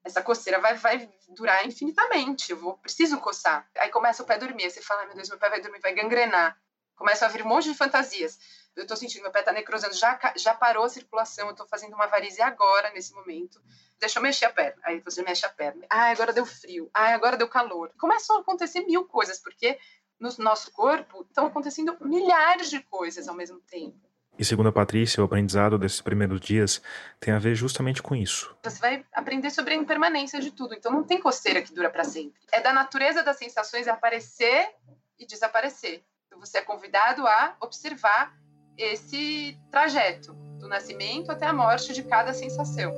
Essa 0.02 0.20
coceira 0.20 0.60
vai, 0.60 0.74
vai 0.74 1.08
durar 1.28 1.64
infinitamente. 1.64 2.50
Eu 2.50 2.58
vou, 2.58 2.76
preciso 2.76 3.20
coçar. 3.20 3.70
Aí 3.78 3.88
começa 3.88 4.24
o 4.24 4.26
pé 4.26 4.36
dormir. 4.36 4.68
Você 4.68 4.82
fala, 4.82 5.06
meu 5.06 5.14
Deus, 5.14 5.28
meu 5.28 5.38
pé 5.38 5.48
vai 5.48 5.60
dormir, 5.60 5.80
vai 5.80 5.94
gangrenar. 5.94 6.58
Começa 6.96 7.24
a 7.24 7.28
vir 7.28 7.44
um 7.44 7.48
monte 7.48 7.70
de 7.70 7.74
fantasias. 7.76 8.36
Eu 8.74 8.84
tô 8.84 8.96
sentindo, 8.96 9.22
meu 9.22 9.30
pé 9.30 9.42
tá 9.42 9.52
necrosando, 9.52 9.94
já, 9.94 10.18
já 10.36 10.52
parou 10.52 10.84
a 10.84 10.88
circulação, 10.88 11.48
eu 11.48 11.54
tô 11.54 11.64
fazendo 11.66 11.94
uma 11.94 12.06
varize 12.06 12.42
agora, 12.42 12.90
nesse 12.90 13.14
momento. 13.14 13.62
Deixa 14.00 14.18
eu 14.18 14.22
mexer 14.22 14.46
a 14.46 14.50
perna. 14.52 14.82
Aí 14.84 15.00
você 15.00 15.22
mexe 15.22 15.46
a 15.46 15.48
perna. 15.48 15.86
Ah, 15.88 16.10
agora 16.10 16.32
deu 16.32 16.44
frio. 16.44 16.90
Ah, 16.92 17.14
agora 17.14 17.36
deu 17.36 17.48
calor. 17.48 17.92
Começam 17.96 18.36
a 18.36 18.40
acontecer 18.40 18.80
mil 18.80 19.04
coisas, 19.06 19.38
porque 19.38 19.78
no 20.18 20.30
nosso 20.38 20.72
corpo 20.72 21.22
estão 21.22 21.46
acontecendo 21.46 21.96
milhares 22.00 22.68
de 22.68 22.80
coisas 22.80 23.28
ao 23.28 23.34
mesmo 23.36 23.60
tempo. 23.60 24.13
E 24.36 24.44
segundo 24.44 24.68
a 24.68 24.72
Patrícia, 24.72 25.22
o 25.22 25.24
aprendizado 25.24 25.78
desses 25.78 26.00
primeiros 26.00 26.40
dias 26.40 26.82
tem 27.20 27.32
a 27.32 27.38
ver 27.38 27.54
justamente 27.54 28.02
com 28.02 28.16
isso. 28.16 28.56
Você 28.64 28.80
vai 28.80 29.04
aprender 29.12 29.50
sobre 29.50 29.74
a 29.74 29.76
impermanência 29.76 30.40
de 30.40 30.50
tudo, 30.50 30.74
então 30.74 30.90
não 30.90 31.04
tem 31.04 31.20
coceira 31.20 31.62
que 31.62 31.72
dura 31.72 31.88
para 31.88 32.02
sempre. 32.02 32.40
É 32.50 32.60
da 32.60 32.72
natureza 32.72 33.22
das 33.22 33.36
sensações 33.36 33.86
aparecer 33.86 34.70
e 35.18 35.24
desaparecer. 35.24 36.02
Então 36.26 36.40
você 36.40 36.58
é 36.58 36.62
convidado 36.62 37.26
a 37.26 37.56
observar 37.60 38.36
esse 38.76 39.56
trajeto 39.70 40.34
do 40.58 40.66
nascimento 40.66 41.30
até 41.30 41.46
a 41.46 41.52
morte 41.52 41.92
de 41.92 42.02
cada 42.02 42.34
sensação. 42.34 42.92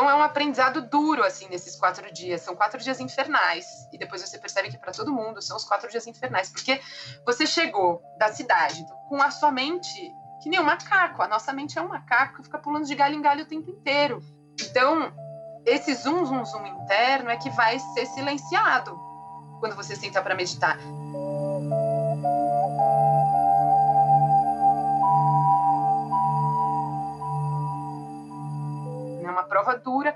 Então 0.00 0.08
é 0.08 0.14
um 0.14 0.22
aprendizado 0.22 0.80
duro, 0.80 1.22
assim, 1.22 1.46
nesses 1.50 1.76
quatro 1.76 2.10
dias. 2.10 2.40
São 2.40 2.56
quatro 2.56 2.80
dias 2.80 2.98
infernais. 3.00 3.66
E 3.92 3.98
depois 3.98 4.22
você 4.22 4.38
percebe 4.38 4.70
que 4.70 4.78
para 4.78 4.92
todo 4.92 5.12
mundo 5.12 5.42
são 5.42 5.58
os 5.58 5.64
quatro 5.66 5.90
dias 5.90 6.06
infernais. 6.06 6.48
Porque 6.48 6.80
você 7.26 7.46
chegou 7.46 8.02
da 8.18 8.32
cidade 8.32 8.82
com 9.10 9.20
a 9.20 9.30
sua 9.30 9.52
mente 9.52 10.10
que 10.42 10.48
nem 10.48 10.58
um 10.58 10.64
macaco. 10.64 11.20
A 11.20 11.28
nossa 11.28 11.52
mente 11.52 11.78
é 11.78 11.82
um 11.82 11.88
macaco 11.88 12.38
que 12.38 12.44
fica 12.44 12.58
pulando 12.58 12.86
de 12.86 12.94
galho 12.94 13.14
em 13.14 13.20
galho 13.20 13.42
o 13.42 13.46
tempo 13.46 13.68
inteiro. 13.70 14.22
Então, 14.58 15.12
esse 15.66 15.92
zoom, 15.92 16.24
zoom, 16.24 16.46
zoom 16.46 16.66
interno 16.66 17.28
é 17.28 17.36
que 17.36 17.50
vai 17.50 17.78
ser 17.78 18.06
silenciado 18.06 18.98
quando 19.60 19.76
você 19.76 19.94
senta 19.94 20.22
para 20.22 20.34
meditar. 20.34 20.78
Prova 29.62 29.78
dura. 29.78 30.14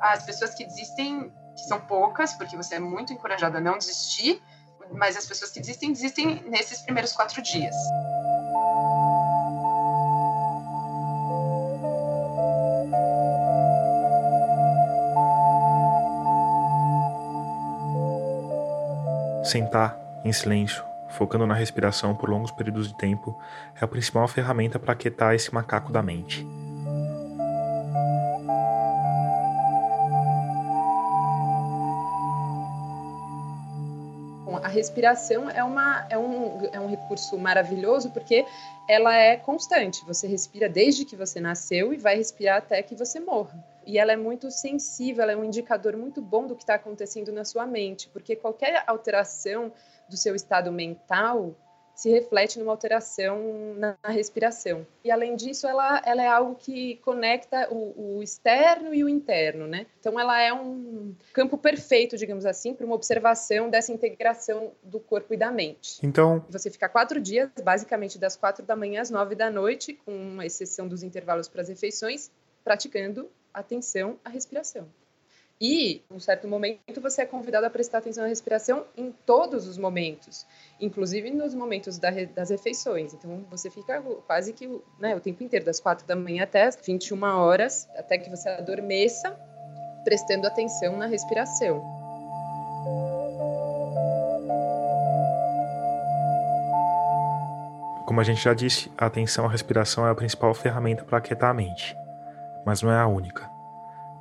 As 0.00 0.24
pessoas 0.24 0.54
que 0.54 0.64
desistem, 0.64 1.32
que 1.56 1.62
são 1.62 1.80
poucas, 1.80 2.34
porque 2.34 2.56
você 2.56 2.76
é 2.76 2.80
muito 2.80 3.12
encorajado 3.12 3.56
a 3.56 3.60
não 3.60 3.78
desistir, 3.78 4.42
mas 4.92 5.16
as 5.16 5.26
pessoas 5.26 5.50
que 5.50 5.60
desistem, 5.60 5.92
desistem 5.92 6.42
nesses 6.48 6.82
primeiros 6.82 7.12
quatro 7.12 7.40
dias. 7.40 7.74
Sentar 19.44 19.98
em 20.24 20.32
silêncio, 20.32 20.82
focando 21.10 21.46
na 21.46 21.54
respiração 21.54 22.14
por 22.14 22.28
longos 22.28 22.50
períodos 22.50 22.88
de 22.88 22.96
tempo, 22.96 23.38
é 23.80 23.84
a 23.84 23.88
principal 23.88 24.26
ferramenta 24.26 24.78
para 24.78 24.92
aquietar 24.92 25.34
esse 25.34 25.52
macaco 25.52 25.92
da 25.92 26.02
mente. 26.02 26.46
Respiração 34.68 35.48
é, 35.50 35.62
uma, 35.62 36.06
é, 36.08 36.18
um, 36.18 36.66
é 36.72 36.80
um 36.80 36.88
recurso 36.88 37.38
maravilhoso 37.38 38.10
porque 38.10 38.44
ela 38.88 39.14
é 39.14 39.36
constante. 39.36 40.04
Você 40.06 40.26
respira 40.26 40.68
desde 40.68 41.04
que 41.04 41.16
você 41.16 41.40
nasceu 41.40 41.92
e 41.92 41.96
vai 41.96 42.16
respirar 42.16 42.58
até 42.58 42.82
que 42.82 42.94
você 42.94 43.20
morra. 43.20 43.64
E 43.84 43.98
ela 43.98 44.12
é 44.12 44.16
muito 44.16 44.50
sensível, 44.50 45.22
ela 45.22 45.32
é 45.32 45.36
um 45.36 45.44
indicador 45.44 45.96
muito 45.96 46.22
bom 46.22 46.46
do 46.46 46.54
que 46.54 46.62
está 46.62 46.74
acontecendo 46.74 47.32
na 47.32 47.44
sua 47.44 47.66
mente, 47.66 48.08
porque 48.08 48.36
qualquer 48.36 48.84
alteração 48.86 49.72
do 50.08 50.16
seu 50.16 50.34
estado 50.34 50.70
mental 50.70 51.54
se 51.94 52.10
reflete 52.10 52.58
numa 52.58 52.72
alteração 52.72 53.74
na, 53.76 53.96
respiração. 54.08 54.86
E 55.04 55.10
além 55.10 55.36
disso, 55.36 55.66
ela, 55.66 56.02
ela 56.04 56.22
é 56.22 56.26
algo 56.26 56.54
que 56.54 56.96
conecta 56.96 57.68
o, 57.70 58.16
o, 58.16 58.22
externo 58.22 58.94
e 58.94 59.04
o 59.04 59.08
interno, 59.08 59.66
né? 59.66 59.86
Então 60.00 60.18
ela 60.18 60.40
é 60.40 60.52
um 60.52 61.14
campo 61.32 61.56
perfeito, 61.56 62.16
digamos 62.16 62.46
assim, 62.46 62.74
para 62.74 62.86
uma 62.86 62.94
observação 62.94 63.70
dessa 63.70 63.92
integração 63.92 64.72
do 64.82 64.98
corpo 64.98 65.34
e 65.34 65.36
da 65.36 65.50
mente. 65.50 65.98
Então 66.02 66.44
você 66.48 66.70
fica 66.70 66.88
quatro 66.88 67.20
dias, 67.20 67.50
basicamente 67.62 68.18
das 68.18 68.36
quatro 68.36 68.64
da 68.64 68.76
manhã 68.76 69.00
às 69.00 69.10
nove 69.10 69.34
da 69.34 69.50
noite, 69.50 69.94
com 70.04 70.42
exceção 70.42 70.88
dos 70.88 71.02
intervalos 71.02 71.48
para 71.48 71.62
as 71.62 71.68
refeições, 71.68 72.30
praticando 72.64 73.30
atenção 73.52 74.18
à 74.24 74.28
respiração. 74.28 74.88
E, 75.62 76.02
em 76.10 76.16
um 76.16 76.18
certo 76.18 76.48
momento, 76.48 77.00
você 77.00 77.22
é 77.22 77.24
convidado 77.24 77.64
a 77.64 77.70
prestar 77.70 77.98
atenção 77.98 78.24
à 78.24 78.26
respiração 78.26 78.84
em 78.96 79.12
todos 79.24 79.68
os 79.68 79.78
momentos, 79.78 80.44
inclusive 80.80 81.30
nos 81.30 81.54
momentos 81.54 81.98
da, 81.98 82.10
das 82.34 82.50
refeições. 82.50 83.14
Então, 83.14 83.44
você 83.48 83.70
fica 83.70 84.02
quase 84.26 84.52
que 84.52 84.66
né, 84.98 85.14
o 85.14 85.20
tempo 85.20 85.44
inteiro, 85.44 85.64
das 85.64 85.78
quatro 85.78 86.04
da 86.04 86.16
manhã 86.16 86.42
até 86.42 86.64
as 86.64 86.76
21 86.84 87.22
horas, 87.22 87.88
até 87.94 88.18
que 88.18 88.28
você 88.28 88.48
adormeça, 88.48 89.38
prestando 90.02 90.48
atenção 90.48 90.96
na 90.96 91.06
respiração. 91.06 91.80
Como 98.04 98.20
a 98.20 98.24
gente 98.24 98.42
já 98.42 98.52
disse, 98.52 98.90
a 98.98 99.06
atenção 99.06 99.46
à 99.46 99.48
respiração 99.48 100.04
é 100.08 100.10
a 100.10 100.14
principal 100.16 100.52
ferramenta 100.54 101.04
para 101.04 101.18
aquietar 101.18 101.50
a 101.50 101.54
mente, 101.54 101.96
mas 102.66 102.82
não 102.82 102.90
é 102.90 102.98
a 102.98 103.06
única. 103.06 103.51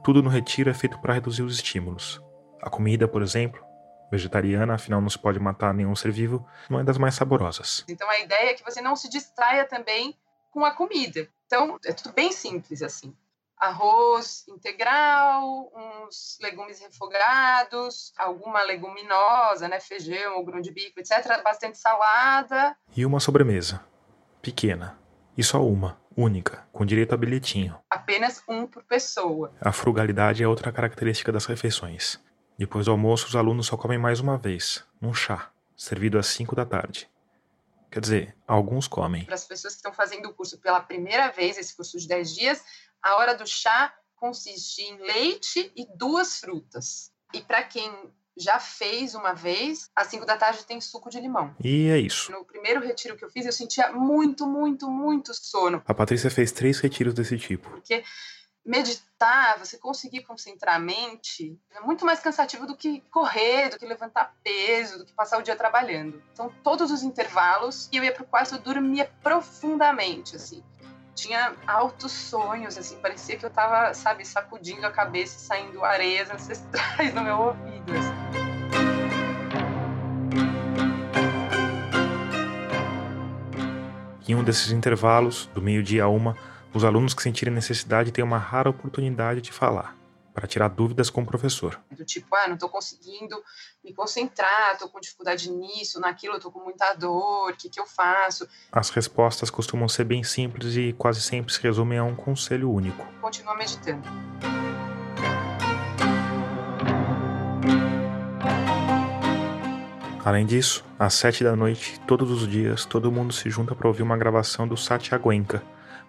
Tudo 0.03 0.23
no 0.23 0.29
retiro 0.29 0.69
é 0.69 0.73
feito 0.73 0.99
para 0.99 1.13
reduzir 1.13 1.43
os 1.43 1.55
estímulos. 1.55 2.19
A 2.59 2.69
comida, 2.71 3.07
por 3.07 3.21
exemplo, 3.21 3.63
vegetariana, 4.11 4.73
afinal 4.73 4.99
não 4.99 5.09
se 5.09 5.17
pode 5.17 5.39
matar 5.39 5.73
nenhum 5.73 5.95
ser 5.95 6.11
vivo, 6.11 6.45
não 6.67 6.79
é 6.79 6.83
das 6.83 6.97
mais 6.97 7.13
saborosas. 7.13 7.85
Então 7.87 8.09
a 8.09 8.19
ideia 8.19 8.49
é 8.49 8.53
que 8.55 8.63
você 8.63 8.81
não 8.81 8.95
se 8.95 9.07
distraia 9.07 9.63
também 9.65 10.17
com 10.49 10.65
a 10.65 10.71
comida. 10.71 11.29
Então 11.45 11.79
é 11.85 11.93
tudo 11.93 12.13
bem 12.13 12.31
simples 12.31 12.81
assim. 12.81 13.15
Arroz 13.55 14.43
integral, 14.47 15.71
uns 15.75 16.39
legumes 16.41 16.79
refogados, 16.79 18.11
alguma 18.17 18.63
leguminosa, 18.63 19.67
né, 19.67 19.79
feijão, 19.79 20.43
grão 20.43 20.59
de 20.59 20.71
bico, 20.71 20.99
etc. 20.99 21.43
Bastante 21.43 21.77
salada. 21.77 22.75
E 22.95 23.05
uma 23.05 23.19
sobremesa. 23.19 23.85
Pequena. 24.41 24.99
E 25.37 25.43
só 25.43 25.63
uma 25.63 26.00
única, 26.16 26.68
com 26.72 26.86
direito 26.86 27.14
a 27.14 27.18
bilhetinho. 27.18 27.78
Apenas 27.89 28.43
um 28.47 28.68
por 28.68 28.84
pessoa. 28.84 29.53
A 29.62 29.72
frugalidade 29.72 30.43
é 30.43 30.47
outra 30.47 30.72
característica 30.72 31.32
das 31.32 31.45
refeições. 31.45 32.20
Depois 32.57 32.86
do 32.86 32.91
almoço, 32.91 33.28
os 33.28 33.36
alunos 33.36 33.68
só 33.68 33.78
comem 33.78 33.97
mais 33.97 34.20
uma 34.20 34.38
vez, 34.38 34.86
num 34.99 35.14
chá, 35.14 35.51
servido 35.76 36.20
às 36.20 36.28
5 36.28 36.55
da 36.55 36.66
tarde. 36.66 37.09
Quer 37.89 37.99
dizer, 37.99 38.36
alguns 38.47 38.88
comem. 38.88 39.26
Para 39.26 39.36
as 39.36 39.45
pessoas 39.45 39.74
que 39.74 39.80
estão 39.80 39.93
fazendo 39.93 40.30
o 40.30 40.34
curso 40.34 40.57
pela 40.59 40.80
primeira 40.80 41.30
vez, 41.30 41.57
esse 41.57 41.76
curso 41.76 41.97
de 41.97 42.07
10 42.07 42.36
dias, 42.36 42.64
a 43.01 43.16
hora 43.18 43.34
do 43.34 43.45
chá 43.45 43.93
consiste 44.16 44.82
em 44.82 44.97
leite 44.97 45.72
e 45.76 45.86
duas 45.97 46.39
frutas. 46.39 47.12
E 47.34 47.41
para 47.41 47.64
quem 47.64 47.91
já 48.41 48.59
fez 48.59 49.15
uma 49.15 49.33
vez, 49.33 49.89
às 49.95 50.07
5 50.07 50.25
da 50.25 50.37
tarde 50.37 50.65
tem 50.65 50.81
suco 50.81 51.09
de 51.09 51.19
limão. 51.19 51.55
E 51.63 51.89
é 51.89 51.97
isso. 51.97 52.31
No 52.31 52.43
primeiro 52.43 52.81
retiro 52.81 53.15
que 53.15 53.23
eu 53.23 53.29
fiz, 53.29 53.45
eu 53.45 53.51
sentia 53.51 53.91
muito, 53.91 54.47
muito, 54.47 54.89
muito 54.89 55.33
sono. 55.33 55.81
A 55.85 55.93
Patrícia 55.93 56.29
fez 56.29 56.51
três 56.51 56.79
retiros 56.79 57.13
desse 57.13 57.37
tipo. 57.37 57.69
Porque 57.69 58.03
meditar, 58.65 59.57
você 59.57 59.77
conseguir 59.77 60.23
concentrar 60.23 60.75
a 60.75 60.79
mente, 60.79 61.59
é 61.75 61.81
muito 61.81 62.05
mais 62.05 62.19
cansativo 62.19 62.67
do 62.67 62.75
que 62.75 63.01
correr, 63.11 63.69
do 63.69 63.79
que 63.79 63.85
levantar 63.85 64.35
peso, 64.43 64.99
do 64.99 65.05
que 65.05 65.13
passar 65.13 65.39
o 65.39 65.41
dia 65.41 65.55
trabalhando. 65.55 66.21
Então, 66.31 66.53
todos 66.63 66.91
os 66.91 67.01
intervalos, 67.03 67.89
eu 67.91 68.03
ia 68.03 68.13
para 68.13 68.23
o 68.23 68.27
quarto, 68.27 68.55
eu 68.55 68.59
dormia 68.59 69.11
profundamente, 69.21 70.35
assim. 70.35 70.63
Tinha 71.15 71.55
altos 71.67 72.11
sonhos, 72.11 72.77
assim, 72.77 72.97
parecia 73.01 73.35
que 73.35 73.45
eu 73.45 73.49
estava, 73.49 73.93
sabe, 73.93 74.25
sacudindo 74.25 74.85
a 74.85 74.91
cabeça 74.91 75.37
e 75.37 75.41
saindo 75.41 75.83
areias 75.83 76.29
ancestrais 76.31 77.13
no 77.13 77.21
meu 77.21 77.37
ouvido, 77.37 77.91
assim. 77.91 78.11
Em 84.32 84.36
um 84.36 84.45
desses 84.45 84.71
intervalos, 84.71 85.47
do 85.47 85.61
meio-dia 85.61 86.05
a 86.05 86.07
uma, 86.07 86.38
os 86.73 86.86
alunos 86.86 87.13
que 87.13 87.21
sentirem 87.21 87.53
necessidade 87.53 88.13
têm 88.13 88.23
uma 88.23 88.38
rara 88.38 88.69
oportunidade 88.69 89.41
de 89.41 89.51
falar, 89.51 89.93
para 90.34 90.47
tirar 90.47 90.69
dúvidas 90.69 91.09
com 91.09 91.21
o 91.21 91.25
professor. 91.25 91.77
Do 91.91 92.05
tipo, 92.05 92.34
ah, 92.34 92.47
não 92.47 92.53
estou 92.53 92.69
conseguindo 92.69 93.36
me 93.84 93.93
concentrar, 93.93 94.71
estou 94.71 94.88
com 94.88 95.01
dificuldade 95.01 95.51
nisso, 95.51 95.99
naquilo, 95.99 96.38
estou 96.38 96.49
com 96.49 96.63
muita 96.63 96.93
dor, 96.93 97.51
o 97.51 97.57
que, 97.57 97.67
que 97.67 97.77
eu 97.77 97.86
faço? 97.86 98.47
As 98.71 98.89
respostas 98.89 99.49
costumam 99.49 99.89
ser 99.89 100.05
bem 100.05 100.23
simples 100.23 100.77
e 100.77 100.93
quase 100.93 101.19
sempre 101.19 101.51
se 101.51 101.59
resumem 101.61 101.99
a 101.99 102.03
um 102.05 102.15
conselho 102.15 102.71
único. 102.71 103.05
Continua 103.19 103.53
meditando. 103.57 104.07
Além 110.24 110.45
disso, 110.45 110.86
às 110.99 111.15
sete 111.15 111.43
da 111.43 111.55
noite, 111.55 111.99
todos 112.01 112.30
os 112.30 112.47
dias, 112.47 112.86
todo 112.86 113.11
mundo 113.11 113.34
se 113.34 113.49
junta 113.49 113.74
para 113.74 113.88
ouvir 113.88 114.03
uma 114.03 114.15
gravação 114.15 114.67
do 114.67 114.78
Satyagwenka, 114.78 115.63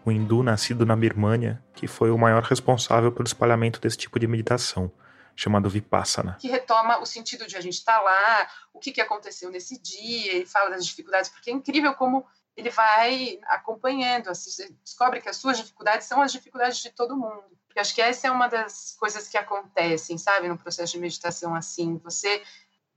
um 0.04 0.12
hindu 0.12 0.42
nascido 0.42 0.84
na 0.84 0.94
Birmânia, 0.94 1.64
que 1.74 1.86
foi 1.86 2.10
o 2.10 2.18
maior 2.18 2.42
responsável 2.42 3.10
pelo 3.10 3.26
espalhamento 3.26 3.80
desse 3.80 3.96
tipo 3.96 4.20
de 4.20 4.26
meditação, 4.26 4.92
chamado 5.34 5.70
Vipassana. 5.70 6.36
Que 6.38 6.48
retoma 6.48 6.98
o 6.98 7.06
sentido 7.06 7.46
de 7.46 7.56
a 7.56 7.60
gente 7.62 7.78
estar 7.78 7.96
tá 7.96 8.02
lá, 8.02 8.48
o 8.74 8.78
que, 8.78 8.92
que 8.92 9.00
aconteceu 9.00 9.50
nesse 9.50 9.80
dia, 9.80 10.36
e 10.36 10.44
fala 10.46 10.68
das 10.68 10.84
dificuldades, 10.84 11.30
porque 11.30 11.50
é 11.50 11.54
incrível 11.54 11.94
como 11.94 12.26
ele 12.54 12.68
vai 12.68 13.38
acompanhando, 13.46 14.28
assim, 14.28 14.76
descobre 14.84 15.22
que 15.22 15.28
as 15.30 15.38
suas 15.38 15.56
dificuldades 15.56 16.06
são 16.06 16.20
as 16.20 16.30
dificuldades 16.30 16.78
de 16.78 16.90
todo 16.90 17.16
mundo. 17.16 17.44
Porque 17.66 17.80
acho 17.80 17.94
que 17.94 18.02
essa 18.02 18.26
é 18.26 18.30
uma 18.30 18.48
das 18.48 18.94
coisas 19.00 19.26
que 19.26 19.38
acontecem, 19.38 20.18
sabe, 20.18 20.46
no 20.46 20.58
processo 20.58 20.92
de 20.92 20.98
meditação 20.98 21.54
assim. 21.54 21.96
Você 22.04 22.42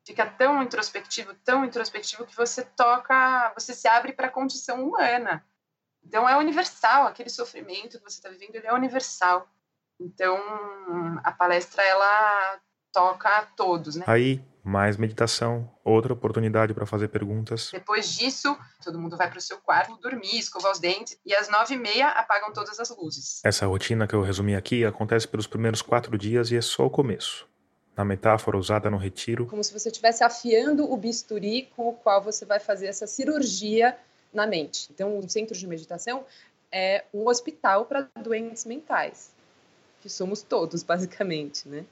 fica 0.06 0.26
tão 0.26 0.62
introspectivo, 0.62 1.34
tão 1.44 1.66
introspectivo 1.66 2.26
que 2.26 2.36
você 2.36 2.64
toca, 2.64 3.52
você 3.58 3.74
se 3.74 3.88
abre 3.88 4.14
para 4.14 4.28
a 4.28 4.32
condição 4.32 4.88
humana. 4.88 5.44
Então 6.06 6.30
é 6.30 6.38
universal, 6.38 7.08
aquele 7.08 7.30
sofrimento 7.30 7.98
que 7.98 8.04
você 8.04 8.18
está 8.18 8.30
vivendo, 8.30 8.56
ele 8.56 8.68
é 8.68 8.74
universal. 8.74 9.48
Então 10.00 10.38
a 11.24 11.32
palestra 11.32 11.82
ela 11.82 12.60
toca 12.94 13.28
a 13.28 13.42
todos, 13.42 13.96
né? 13.96 14.06
Aí, 14.08 14.42
mais 14.64 14.96
meditação, 14.96 15.70
outra 15.84 16.14
oportunidade 16.14 16.74
para 16.74 16.86
fazer 16.86 17.08
perguntas. 17.08 17.70
Depois 17.72 18.14
disso, 18.14 18.58
todo 18.84 19.00
mundo 19.00 19.18
vai 19.18 19.30
para 19.30 19.40
o 19.40 19.42
seu 19.42 19.58
quarto 19.58 19.98
dormir, 19.98 20.38
escovar 20.38 20.72
os 20.72 20.80
dentes 20.80 21.20
e 21.26 21.34
às 21.36 21.50
nove 21.50 21.74
e 21.74 21.78
meia 21.78 22.10
apagam 22.10 22.54
todas 22.54 22.80
as 22.80 22.96
luzes. 22.96 23.42
Essa 23.44 23.66
rotina 23.66 24.08
que 24.08 24.14
eu 24.14 24.22
resumi 24.22 24.56
aqui 24.56 24.86
acontece 24.86 25.28
pelos 25.28 25.48
primeiros 25.48 25.82
quatro 25.82 26.16
dias 26.18 26.52
e 26.52 26.58
é 26.58 26.62
só 26.62 26.86
o 26.86 26.90
começo 26.90 27.48
na 27.96 28.04
metáfora 28.04 28.58
usada 28.58 28.90
no 28.90 28.98
retiro. 28.98 29.46
Como 29.46 29.64
se 29.64 29.72
você 29.72 29.90
estivesse 29.90 30.24
afiando 30.24 30.92
o 30.92 30.98
bisturi 30.98 31.70
com 31.76 31.90
o 31.90 31.94
qual 31.94 32.22
você 32.22 32.46
vai 32.46 32.60
fazer 32.60 32.88
essa 32.88 33.08
cirurgia 33.08 33.98
na 34.34 34.46
mente. 34.46 34.90
Então, 34.94 35.18
um 35.18 35.28
centro 35.28 35.58
de 35.58 35.66
meditação 35.66 36.26
é 36.72 37.06
um 37.14 37.28
hospital 37.28 37.86
para 37.86 38.10
doentes 38.22 38.66
mentais, 38.66 39.32
que 40.02 40.10
somos 40.10 40.42
todos, 40.42 40.84
basicamente, 40.84 41.68
né? 41.70 41.86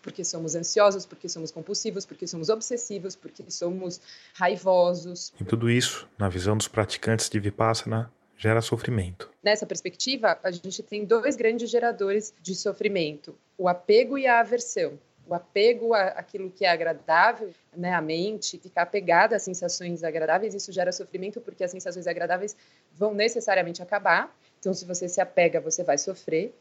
Porque 0.00 0.24
somos 0.24 0.54
ansiosos, 0.54 1.04
porque 1.04 1.28
somos 1.28 1.50
compulsivos, 1.50 2.06
porque 2.06 2.26
somos 2.26 2.48
obsessivos, 2.48 3.16
porque 3.16 3.44
somos 3.50 4.00
raivosos. 4.32 5.32
E 5.38 5.44
tudo 5.44 5.68
isso, 5.68 6.08
na 6.16 6.28
visão 6.28 6.56
dos 6.56 6.68
praticantes 6.68 7.28
de 7.28 7.38
Vipassana, 7.38 8.10
gera 8.38 8.62
sofrimento. 8.62 9.30
Nessa 9.42 9.66
perspectiva, 9.66 10.38
a 10.42 10.50
gente 10.50 10.82
tem 10.82 11.04
dois 11.04 11.36
grandes 11.36 11.68
geradores 11.68 12.32
de 12.40 12.54
sofrimento: 12.54 13.36
o 13.58 13.68
apego 13.68 14.16
e 14.16 14.26
a 14.26 14.40
aversão 14.40 14.98
o 15.30 15.34
apego 15.34 15.94
àquilo 15.94 16.50
que 16.50 16.64
é 16.64 16.68
agradável, 16.68 17.52
né, 17.76 17.94
a 17.94 18.00
mente, 18.00 18.58
ficar 18.58 18.82
apegada 18.82 19.36
às 19.36 19.42
sensações 19.44 20.02
agradáveis, 20.02 20.54
isso 20.54 20.72
gera 20.72 20.90
sofrimento 20.90 21.40
porque 21.40 21.62
as 21.62 21.70
sensações 21.70 22.08
agradáveis 22.08 22.56
vão 22.92 23.14
necessariamente 23.14 23.80
acabar. 23.80 24.36
Então, 24.58 24.74
se 24.74 24.84
você 24.84 25.08
se 25.08 25.20
apega, 25.20 25.60
você 25.60 25.84
vai 25.84 25.96
sofrer. 25.96 26.52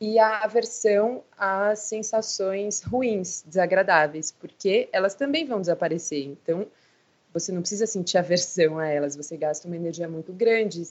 E 0.00 0.18
a 0.18 0.38
aversão 0.38 1.22
às 1.36 1.80
sensações 1.80 2.80
ruins, 2.82 3.44
desagradáveis, 3.46 4.32
porque 4.32 4.88
elas 4.90 5.14
também 5.14 5.44
vão 5.44 5.60
desaparecer. 5.60 6.24
Então, 6.24 6.66
você 7.32 7.52
não 7.52 7.60
precisa 7.60 7.86
sentir 7.86 8.18
aversão 8.18 8.78
a 8.78 8.86
elas, 8.86 9.16
você 9.16 9.36
gasta 9.36 9.66
uma 9.66 9.76
energia 9.76 10.08
muito 10.08 10.32
grande, 10.32 10.82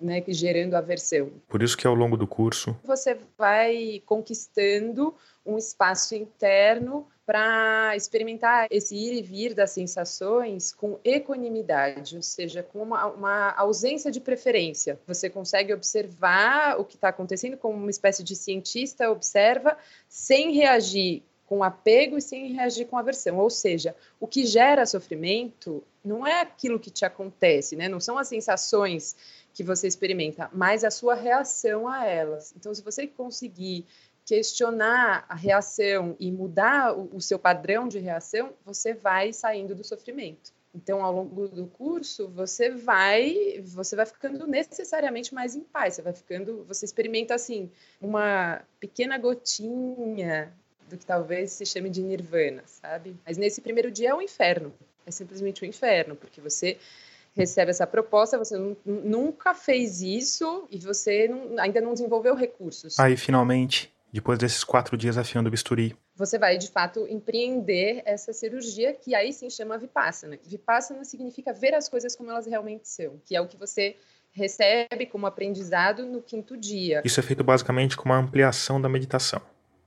né, 0.00 0.22
gerando 0.28 0.74
aversão. 0.74 1.30
Por 1.48 1.62
isso 1.62 1.76
que 1.76 1.86
ao 1.86 1.94
longo 1.94 2.16
do 2.16 2.26
curso 2.26 2.76
você 2.84 3.18
vai 3.36 4.02
conquistando 4.06 5.14
um 5.44 5.56
espaço 5.58 6.14
interno 6.14 7.06
para 7.30 7.94
experimentar 7.94 8.66
esse 8.72 8.92
ir 8.96 9.18
e 9.18 9.22
vir 9.22 9.54
das 9.54 9.70
sensações 9.70 10.72
com 10.72 10.98
equanimidade, 11.04 12.16
ou 12.16 12.22
seja, 12.22 12.60
com 12.60 12.82
uma, 12.82 13.06
uma 13.06 13.50
ausência 13.52 14.10
de 14.10 14.20
preferência. 14.20 14.98
Você 15.06 15.30
consegue 15.30 15.72
observar 15.72 16.80
o 16.80 16.84
que 16.84 16.96
está 16.96 17.08
acontecendo 17.10 17.56
como 17.56 17.76
uma 17.76 17.90
espécie 17.90 18.24
de 18.24 18.34
cientista 18.34 19.08
observa, 19.08 19.78
sem 20.08 20.52
reagir 20.52 21.22
com 21.50 21.64
apego 21.64 22.16
e 22.16 22.22
sem 22.22 22.52
reagir 22.52 22.86
com 22.86 22.96
aversão. 22.96 23.36
Ou 23.36 23.50
seja, 23.50 23.96
o 24.20 24.26
que 24.28 24.46
gera 24.46 24.86
sofrimento 24.86 25.82
não 26.04 26.24
é 26.24 26.42
aquilo 26.42 26.78
que 26.78 26.92
te 26.92 27.04
acontece, 27.04 27.74
né? 27.74 27.88
não 27.88 27.98
são 27.98 28.16
as 28.16 28.28
sensações 28.28 29.16
que 29.52 29.64
você 29.64 29.88
experimenta, 29.88 30.48
mas 30.52 30.84
a 30.84 30.92
sua 30.92 31.16
reação 31.16 31.88
a 31.88 32.06
elas. 32.06 32.54
Então, 32.56 32.72
se 32.72 32.80
você 32.82 33.04
conseguir 33.04 33.84
questionar 34.24 35.26
a 35.28 35.34
reação 35.34 36.14
e 36.20 36.30
mudar 36.30 36.96
o, 36.96 37.16
o 37.16 37.20
seu 37.20 37.36
padrão 37.36 37.88
de 37.88 37.98
reação, 37.98 38.52
você 38.64 38.94
vai 38.94 39.32
saindo 39.32 39.74
do 39.74 39.82
sofrimento. 39.82 40.52
Então, 40.72 41.04
ao 41.04 41.12
longo 41.12 41.48
do 41.48 41.66
curso, 41.66 42.28
você 42.28 42.70
vai, 42.70 43.60
você 43.64 43.96
vai 43.96 44.06
ficando 44.06 44.46
necessariamente 44.46 45.34
mais 45.34 45.56
em 45.56 45.62
paz. 45.62 45.94
Você 45.94 46.02
vai 46.02 46.12
ficando, 46.12 46.62
você 46.62 46.84
experimenta 46.84 47.34
assim 47.34 47.68
uma 48.00 48.62
pequena 48.78 49.18
gotinha 49.18 50.54
do 50.90 50.98
que 50.98 51.06
talvez 51.06 51.52
se 51.52 51.64
chame 51.64 51.88
de 51.88 52.02
nirvana, 52.02 52.62
sabe? 52.66 53.16
Mas 53.24 53.38
nesse 53.38 53.60
primeiro 53.60 53.90
dia 53.90 54.10
é 54.10 54.14
um 54.14 54.20
inferno. 54.20 54.72
É 55.06 55.10
simplesmente 55.10 55.64
um 55.64 55.68
inferno, 55.68 56.14
porque 56.14 56.40
você 56.40 56.76
recebe 57.34 57.70
essa 57.70 57.86
proposta, 57.86 58.36
você 58.36 58.58
nunca 58.84 59.54
fez 59.54 60.02
isso 60.02 60.66
e 60.70 60.78
você 60.78 61.28
não, 61.28 61.58
ainda 61.58 61.80
não 61.80 61.92
desenvolveu 61.92 62.34
recursos. 62.34 62.98
Aí, 62.98 63.16
finalmente, 63.16 63.92
depois 64.12 64.38
desses 64.38 64.64
quatro 64.64 64.96
dias 64.96 65.16
afiando 65.16 65.48
o 65.48 65.50
bisturi. 65.50 65.96
Você 66.16 66.38
vai, 66.38 66.58
de 66.58 66.68
fato, 66.68 67.06
empreender 67.08 68.02
essa 68.04 68.32
cirurgia 68.32 68.92
que 68.92 69.14
aí 69.14 69.32
sim 69.32 69.48
chama 69.48 69.78
Vipassana. 69.78 70.38
Vipassana 70.44 71.04
significa 71.04 71.52
ver 71.52 71.74
as 71.74 71.88
coisas 71.88 72.14
como 72.14 72.30
elas 72.30 72.46
realmente 72.46 72.88
são, 72.88 73.20
que 73.24 73.34
é 73.34 73.40
o 73.40 73.46
que 73.46 73.56
você 73.56 73.96
recebe 74.32 75.06
como 75.06 75.26
aprendizado 75.26 76.04
no 76.04 76.20
quinto 76.20 76.56
dia. 76.56 77.02
Isso 77.04 77.18
é 77.18 77.22
feito 77.22 77.42
basicamente 77.42 77.96
com 77.96 78.04
uma 78.04 78.18
ampliação 78.18 78.80
da 78.80 78.88
meditação. 78.88 79.40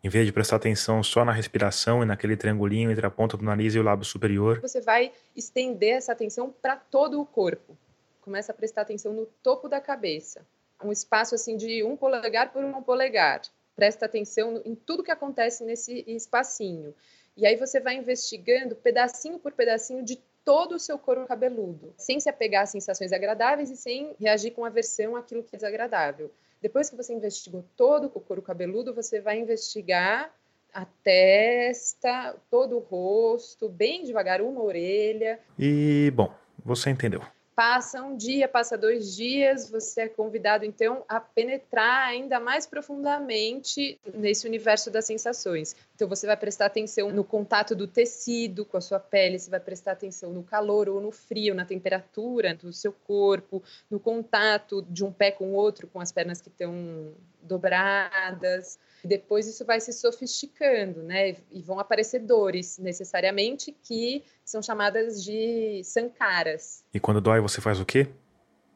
Em 0.03 0.09
vez 0.09 0.25
de 0.25 0.33
prestar 0.33 0.57
atenção 0.57 1.01
só 1.01 1.23
na 1.23 1.31
respiração 1.31 2.03
e 2.03 2.05
naquele 2.05 2.35
triangulinho 2.35 2.91
entre 2.91 3.05
a 3.05 3.09
ponta 3.09 3.37
do 3.37 3.45
nariz 3.45 3.73
e 3.73 3.79
o 3.79 3.83
lábio 3.83 4.03
superior, 4.03 4.59
você 4.59 4.81
vai 4.81 5.13
estender 5.33 5.95
essa 5.95 6.11
atenção 6.11 6.53
para 6.61 6.75
todo 6.75 7.21
o 7.21 7.25
corpo. 7.25 7.77
Começa 8.19 8.51
a 8.51 8.55
prestar 8.55 8.81
atenção 8.81 9.13
no 9.13 9.25
topo 9.41 9.69
da 9.69 9.79
cabeça. 9.79 10.45
Um 10.83 10.91
espaço 10.91 11.35
assim 11.35 11.55
de 11.55 11.85
um 11.85 11.95
polegar 11.95 12.51
por 12.51 12.61
um 12.65 12.83
polegar 12.83 13.43
presta 13.77 14.05
atenção 14.05 14.61
em 14.65 14.75
tudo 14.75 15.03
que 15.03 15.11
acontece 15.11 15.63
nesse 15.63 16.03
espacinho. 16.05 16.93
E 17.37 17.45
aí 17.45 17.55
você 17.55 17.79
vai 17.79 17.95
investigando 17.95 18.75
pedacinho 18.75 19.39
por 19.39 19.53
pedacinho 19.53 20.03
de 20.03 20.21
todo 20.43 20.75
o 20.75 20.79
seu 20.79 20.99
couro 20.99 21.25
cabeludo, 21.25 21.93
sem 21.97 22.19
se 22.19 22.29
apegar 22.29 22.63
a 22.63 22.65
sensações 22.65 23.13
agradáveis 23.13 23.69
e 23.69 23.77
sem 23.77 24.13
reagir 24.19 24.51
com 24.51 24.65
aversão 24.65 25.15
àquilo 25.15 25.43
que 25.43 25.55
é 25.55 25.57
desagradável. 25.57 26.29
Depois 26.63 26.89
que 26.89 26.95
você 26.95 27.13
investigou 27.13 27.65
todo 27.75 28.05
o 28.05 28.21
couro 28.21 28.41
cabeludo, 28.41 28.93
você 28.93 29.19
vai 29.19 29.37
investigar 29.37 30.33
a 30.73 30.85
testa, 31.03 32.37
todo 32.49 32.77
o 32.77 32.79
rosto, 32.79 33.67
bem 33.67 34.05
devagar, 34.05 34.41
uma 34.41 34.63
orelha. 34.63 35.41
E, 35.59 36.09
bom, 36.15 36.33
você 36.63 36.89
entendeu. 36.89 37.21
Passa 37.53 38.01
um 38.01 38.15
dia, 38.15 38.47
passa 38.47 38.77
dois 38.77 39.13
dias, 39.13 39.69
você 39.69 40.03
é 40.03 40.07
convidado 40.07 40.63
então 40.63 41.03
a 41.09 41.19
penetrar 41.19 42.07
ainda 42.07 42.39
mais 42.39 42.65
profundamente 42.65 43.99
nesse 44.13 44.47
universo 44.47 44.89
das 44.89 45.03
sensações. 45.03 45.75
Então 46.03 46.13
você 46.13 46.27
vai 46.27 46.35
prestar 46.35 46.65
atenção 46.65 47.11
no 47.13 47.23
contato 47.23 47.73
do 47.73 47.87
tecido 47.87 48.65
com 48.65 48.75
a 48.75 48.81
sua 48.81 48.99
pele, 48.99 49.39
você 49.39 49.49
vai 49.49 49.61
prestar 49.61 49.93
atenção 49.93 50.33
no 50.33 50.43
calor 50.43 50.89
ou 50.89 50.99
no 50.99 51.13
frio, 51.13 51.55
na 51.55 51.63
temperatura 51.63 52.53
do 52.53 52.73
seu 52.73 52.91
corpo, 52.91 53.63
no 53.89 54.01
contato 54.01 54.85
de 54.89 55.05
um 55.05 55.13
pé 55.13 55.31
com 55.31 55.51
o 55.51 55.53
outro, 55.53 55.87
com 55.87 56.01
as 56.01 56.11
pernas 56.11 56.41
que 56.41 56.49
estão 56.49 57.13
dobradas. 57.41 58.77
Depois 59.01 59.47
isso 59.47 59.63
vai 59.63 59.79
se 59.79 59.93
sofisticando, 59.93 61.03
né? 61.03 61.37
E 61.49 61.61
vão 61.61 61.79
aparecer 61.79 62.19
dores, 62.19 62.77
necessariamente, 62.77 63.73
que 63.81 64.25
são 64.43 64.61
chamadas 64.61 65.23
de 65.23 65.85
sankaras. 65.85 66.83
E 66.93 66.99
quando 66.99 67.21
dói, 67.21 67.39
você 67.39 67.61
faz 67.61 67.79
o 67.79 67.85
quê? 67.85 68.09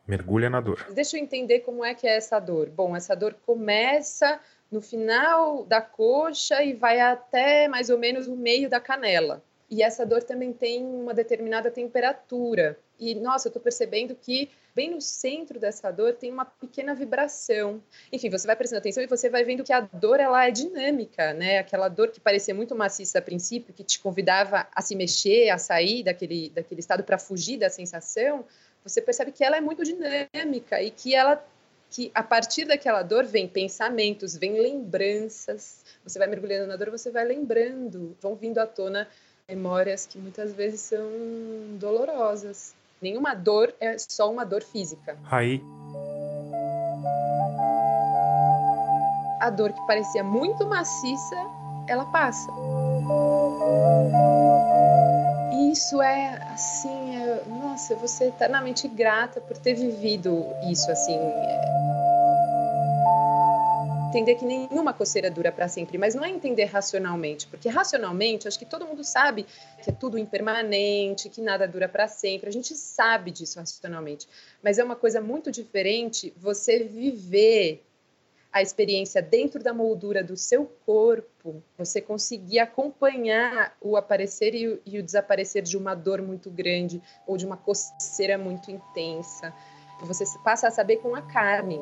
Mergulha 0.07 0.49
na 0.49 0.61
dor. 0.61 0.87
Deixa 0.93 1.17
eu 1.17 1.21
entender 1.21 1.59
como 1.59 1.83
é 1.83 1.93
que 1.93 2.07
é 2.07 2.15
essa 2.15 2.39
dor. 2.39 2.69
Bom, 2.69 2.95
essa 2.95 3.13
dor 3.13 3.35
começa 3.45 4.39
no 4.71 4.81
final 4.81 5.63
da 5.65 5.81
coxa 5.81 6.63
e 6.63 6.73
vai 6.73 6.99
até 6.99 7.67
mais 7.67 7.89
ou 7.89 7.97
menos 7.97 8.27
o 8.27 8.35
meio 8.35 8.69
da 8.69 8.79
canela. 8.79 9.43
E 9.69 9.83
essa 9.83 10.05
dor 10.05 10.23
também 10.23 10.53
tem 10.53 10.83
uma 10.83 11.13
determinada 11.13 11.69
temperatura. 11.69 12.79
E, 12.99 13.13
nossa, 13.15 13.47
eu 13.47 13.49
estou 13.49 13.61
percebendo 13.61 14.15
que 14.15 14.49
bem 14.73 14.91
no 14.91 15.01
centro 15.01 15.59
dessa 15.59 15.91
dor 15.91 16.13
tem 16.13 16.31
uma 16.31 16.45
pequena 16.45 16.95
vibração. 16.95 17.81
Enfim, 18.11 18.29
você 18.29 18.47
vai 18.47 18.55
prestando 18.55 18.79
atenção 18.79 19.03
e 19.03 19.07
você 19.07 19.29
vai 19.29 19.43
vendo 19.43 19.63
que 19.63 19.73
a 19.73 19.81
dor 19.81 20.19
ela 20.19 20.47
é 20.47 20.51
dinâmica, 20.51 21.33
né? 21.33 21.59
Aquela 21.59 21.89
dor 21.89 22.11
que 22.11 22.19
parecia 22.19 22.55
muito 22.55 22.75
maciça 22.75 23.19
a 23.19 23.21
princípio, 23.21 23.73
que 23.73 23.83
te 23.83 23.99
convidava 23.99 24.67
a 24.73 24.81
se 24.81 24.95
mexer, 24.95 25.49
a 25.49 25.57
sair 25.57 26.03
daquele, 26.03 26.49
daquele 26.49 26.79
estado 26.79 27.03
para 27.03 27.17
fugir 27.17 27.57
da 27.57 27.69
sensação, 27.69 28.45
você 28.83 29.01
percebe 29.01 29.31
que 29.31 29.43
ela 29.43 29.57
é 29.57 29.61
muito 29.61 29.83
dinâmica 29.83 30.81
e 30.81 30.91
que 30.91 31.13
ela 31.13 31.43
que 31.89 32.11
a 32.13 32.21
partir 32.21 32.65
daquela 32.65 33.01
dor 33.01 33.25
vem 33.25 33.47
pensamentos, 33.47 34.35
vem 34.35 34.59
lembranças. 34.59 35.83
Você 36.03 36.19
vai 36.19 36.27
mergulhando 36.27 36.67
na 36.67 36.75
dor, 36.75 36.89
você 36.91 37.09
vai 37.11 37.25
lembrando, 37.25 38.15
vão 38.21 38.35
vindo 38.35 38.59
à 38.59 38.67
tona 38.67 39.07
memórias 39.47 40.05
que 40.05 40.17
muitas 40.17 40.53
vezes 40.53 40.81
são 40.81 41.07
dolorosas. 41.79 42.75
Nenhuma 43.01 43.33
dor 43.33 43.73
é 43.79 43.97
só 43.97 44.29
uma 44.31 44.45
dor 44.45 44.63
física. 44.63 45.17
Aí. 45.31 45.61
A 49.39 49.49
dor 49.49 49.71
que 49.71 49.87
parecia 49.87 50.23
muito 50.23 50.65
maciça, 50.65 51.35
ela 51.87 52.05
passa. 52.11 52.51
Isso 55.71 56.01
é 56.01 56.37
assim, 56.53 57.15
é, 57.15 57.43
nossa, 57.47 57.93
eu 57.93 57.97
vou 57.97 58.07
ser 58.07 58.29
eternamente 58.29 58.87
grata 58.87 59.41
por 59.41 59.57
ter 59.57 59.73
vivido 59.73 60.45
isso 60.69 60.89
assim. 60.89 61.17
É 61.17 61.77
entender 64.17 64.35
que 64.35 64.45
nenhuma 64.45 64.93
coceira 64.93 65.29
dura 65.29 65.51
para 65.51 65.67
sempre, 65.67 65.97
mas 65.97 66.15
não 66.15 66.23
é 66.23 66.29
entender 66.29 66.65
racionalmente, 66.65 67.45
porque 67.47 67.69
racionalmente 67.69 68.47
acho 68.47 68.57
que 68.57 68.65
todo 68.65 68.85
mundo 68.85 69.03
sabe 69.03 69.45
que 69.83 69.89
é 69.89 69.93
tudo 69.93 70.17
impermanente, 70.17 71.29
que 71.29 71.41
nada 71.41 71.67
dura 71.67 71.87
para 71.87 72.07
sempre. 72.07 72.49
A 72.49 72.51
gente 72.51 72.75
sabe 72.75 73.31
disso 73.31 73.59
racionalmente, 73.59 74.27
mas 74.63 74.79
é 74.79 74.83
uma 74.83 74.95
coisa 74.95 75.21
muito 75.21 75.51
diferente 75.51 76.33
você 76.37 76.83
viver 76.83 77.83
a 78.57 78.61
experiência 78.61 79.21
dentro 79.21 79.61
da 79.61 79.73
moldura 79.73 80.23
do 80.23 80.35
seu 80.35 80.65
corpo, 80.85 81.63
você 81.77 82.01
conseguir 82.01 82.59
acompanhar 82.59 83.75
o 83.79 83.95
aparecer 83.95 84.55
e 84.55 84.67
o, 84.67 84.81
e 84.85 84.99
o 84.99 85.03
desaparecer 85.03 85.61
de 85.61 85.77
uma 85.77 85.93
dor 85.93 86.21
muito 86.21 86.49
grande 86.49 87.01
ou 87.27 87.37
de 87.37 87.45
uma 87.45 87.57
coceira 87.57 88.37
muito 88.37 88.71
intensa. 88.71 89.53
Você 90.01 90.25
passa 90.43 90.67
a 90.67 90.71
saber 90.71 90.97
com 90.97 91.15
a 91.15 91.21
carne. 91.21 91.79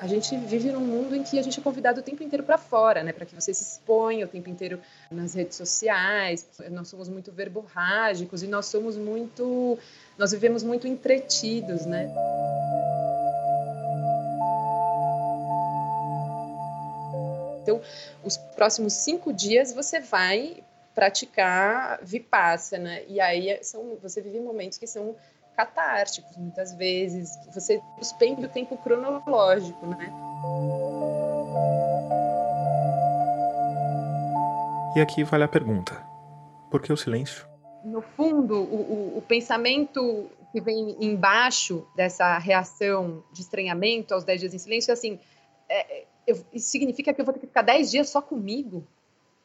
A 0.00 0.06
gente 0.06 0.36
vive 0.36 0.70
num 0.70 0.80
mundo 0.80 1.14
em 1.14 1.22
que 1.22 1.38
a 1.38 1.42
gente 1.42 1.58
é 1.58 1.62
convidado 1.62 2.00
o 2.00 2.02
tempo 2.02 2.22
inteiro 2.22 2.44
para 2.44 2.56
fora, 2.56 3.02
né? 3.02 3.12
Para 3.12 3.26
que 3.26 3.34
você 3.34 3.52
se 3.52 3.62
exponha 3.62 4.24
o 4.24 4.28
tempo 4.28 4.48
inteiro 4.48 4.80
nas 5.10 5.34
redes 5.34 5.56
sociais. 5.56 6.46
Nós 6.70 6.88
somos 6.88 7.08
muito 7.08 7.32
verborrágicos 7.32 8.42
e 8.42 8.46
nós 8.46 8.66
somos 8.66 8.96
muito, 8.96 9.78
nós 10.16 10.30
vivemos 10.30 10.62
muito 10.62 10.86
entretidos, 10.86 11.84
né? 11.84 12.08
Então, 17.62 17.80
os 18.24 18.36
próximos 18.36 18.92
cinco 18.94 19.32
dias 19.32 19.72
você 19.72 20.00
vai 20.00 20.62
praticar 20.94 22.00
vipassana 22.02 23.00
e 23.02 23.20
aí 23.20 23.58
são, 23.62 23.96
você 24.02 24.20
vive 24.20 24.40
momentos 24.40 24.78
que 24.78 24.86
são 24.86 25.14
catárticos, 25.58 26.36
muitas 26.36 26.72
vezes. 26.72 27.36
Você 27.52 27.82
suspende 27.98 28.44
o 28.44 28.48
tempo 28.48 28.76
cronológico, 28.76 29.84
né? 29.86 30.08
E 34.94 35.00
aqui 35.00 35.24
vale 35.24 35.42
a 35.42 35.48
pergunta: 35.48 36.00
por 36.70 36.80
que 36.80 36.92
o 36.92 36.96
silêncio? 36.96 37.44
No 37.82 38.00
fundo, 38.00 38.54
o, 38.54 39.14
o, 39.16 39.18
o 39.18 39.22
pensamento 39.22 40.30
que 40.52 40.60
vem 40.60 40.96
embaixo 41.00 41.84
dessa 41.96 42.38
reação 42.38 43.24
de 43.32 43.40
estranhamento 43.40 44.14
aos 44.14 44.22
10 44.22 44.40
dias 44.40 44.54
em 44.54 44.58
silêncio 44.58 44.92
é 44.92 44.94
assim: 44.94 45.18
é, 45.68 46.04
eu, 46.24 46.36
isso 46.52 46.70
significa 46.70 47.12
que 47.12 47.20
eu 47.20 47.24
vou 47.24 47.34
ter 47.34 47.40
que 47.40 47.48
ficar 47.48 47.62
10 47.62 47.90
dias 47.90 48.08
só 48.08 48.22
comigo? 48.22 48.86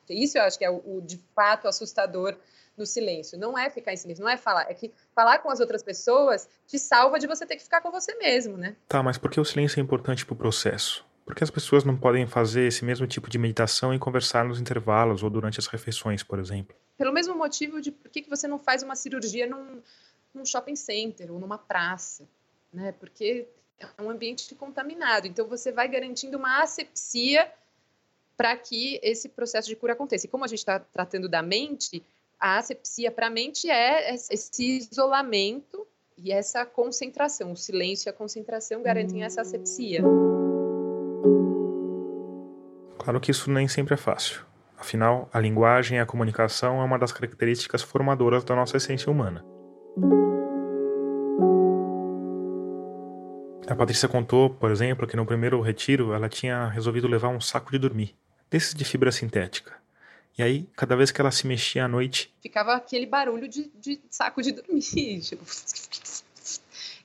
Isso 0.08 0.38
eu 0.38 0.44
acho 0.44 0.60
que 0.60 0.66
é 0.66 0.70
o, 0.70 0.98
o 0.98 1.02
de 1.02 1.18
fato 1.34 1.68
assustador 1.68 2.38
no 2.78 2.86
silêncio. 2.86 3.38
Não 3.38 3.58
é 3.58 3.70
ficar 3.70 3.94
em 3.94 3.98
silêncio, 3.98 4.24
não 4.24 4.32
é 4.32 4.38
falar. 4.38 4.70
É 4.70 4.74
que 4.74 4.92
falar 5.14 5.40
com 5.40 5.50
as 5.50 5.60
outras 5.60 5.84
pessoas 5.84 6.48
te 6.68 6.80
salva 6.80 7.20
de 7.20 7.28
você 7.28 7.46
ter 7.46 7.56
que 7.56 7.64
ficar 7.64 7.82
com 7.82 7.92
você 7.92 8.16
mesmo, 8.16 8.58
né? 8.58 8.76
Tá, 8.88 9.04
mas 9.04 9.18
por 9.18 9.30
que 9.30 9.40
o 9.40 9.46
silêncio 9.46 9.80
é 9.80 9.84
importante 9.84 10.26
para 10.26 10.34
o 10.34 10.38
processo? 10.38 11.06
Por 11.26 11.36
que 11.36 11.44
as 11.44 11.50
pessoas 11.50 11.84
não 11.84 11.96
podem 11.96 12.28
fazer 12.28 12.68
esse 12.68 12.84
mesmo 12.84 13.08
tipo 13.08 13.30
de 13.30 13.38
meditação 13.38 13.94
e 13.94 14.00
conversar 14.00 14.44
nos 14.44 14.60
intervalos 14.60 15.24
ou 15.24 15.30
durante 15.30 15.60
as 15.60 15.68
refeições, 15.68 16.22
por 16.22 16.38
exemplo? 16.38 16.76
Pelo 16.98 17.14
mesmo 17.14 17.36
motivo 17.36 17.80
de 17.80 17.92
por 17.92 18.10
que 18.12 18.30
você 18.30 18.48
não 18.48 18.60
faz 18.60 18.84
uma 18.84 18.96
cirurgia 18.96 19.48
num, 19.48 19.82
num 20.34 20.46
shopping 20.46 20.76
center 20.76 21.32
ou 21.32 21.40
numa 21.40 21.58
praça, 21.58 22.28
né? 22.74 22.92
Porque 23.00 23.48
é 23.80 24.02
um 24.02 24.10
ambiente 24.10 24.54
contaminado. 24.56 25.28
Então 25.28 25.48
você 25.48 25.72
vai 25.72 25.88
garantindo 25.88 26.38
uma 26.38 26.62
asepsia 26.62 27.50
para 28.36 28.58
que 28.58 29.00
esse 29.02 29.30
processo 29.30 29.68
de 29.68 29.76
cura 29.76 29.94
aconteça. 29.94 30.26
E 30.26 30.30
como 30.30 30.44
a 30.44 30.48
gente 30.48 30.60
está 30.60 30.80
tratando 30.80 31.30
da 31.30 31.42
mente, 31.42 32.04
a 32.44 32.58
asepsia 32.58 33.10
para 33.10 33.28
a 33.28 33.30
mente 33.30 33.70
é 33.70 34.14
esse 34.14 34.78
isolamento 34.78 35.88
e 36.18 36.30
essa 36.30 36.66
concentração. 36.66 37.54
O 37.54 37.56
silêncio 37.56 38.10
e 38.10 38.12
a 38.12 38.14
concentração 38.14 38.84
garantem 38.84 39.24
essa 39.24 39.40
asepsia. 39.40 40.02
Claro 43.00 43.22
que 43.22 43.32
isso 43.32 43.50
nem 43.50 43.70
sempre 43.70 43.94
é 43.94 43.98
fácil. 43.98 44.46
Afinal, 44.78 45.30
a 45.32 45.40
linguagem 45.40 45.98
e 45.98 46.02
a 46.02 46.06
comunicação 46.06 46.82
é 46.82 46.84
uma 46.84 47.00
das 47.00 47.14
características 47.14 47.82
formadoras 47.82 48.44
da 48.44 48.54
nossa 48.54 48.76
essência 48.76 49.10
humana. 49.10 49.42
A 53.66 53.74
Patrícia 53.74 54.10
contou, 54.10 54.50
por 54.50 54.70
exemplo, 54.70 55.08
que 55.08 55.16
no 55.16 55.26
primeiro 55.26 55.62
retiro 55.62 56.14
ela 56.14 56.28
tinha 56.28 56.68
resolvido 56.68 57.08
levar 57.08 57.30
um 57.30 57.40
saco 57.40 57.72
de 57.72 57.80
dormir, 57.80 58.18
desses 58.52 58.74
de 58.74 58.84
fibra 58.84 59.14
sintética. 59.14 59.83
E 60.38 60.42
aí, 60.42 60.68
cada 60.76 60.96
vez 60.96 61.12
que 61.12 61.22
ela 61.22 61.32
se 61.32 61.46
mexia 61.46 61.86
à 61.86 61.88
noite. 61.88 62.34
Ficava 62.42 62.74
aquele 62.74 63.06
barulho 63.06 63.48
de, 63.48 63.72
de 63.76 64.02
saco 64.10 64.42
de 64.42 64.52
dormir. 64.52 64.82
Tipo... 65.22 65.44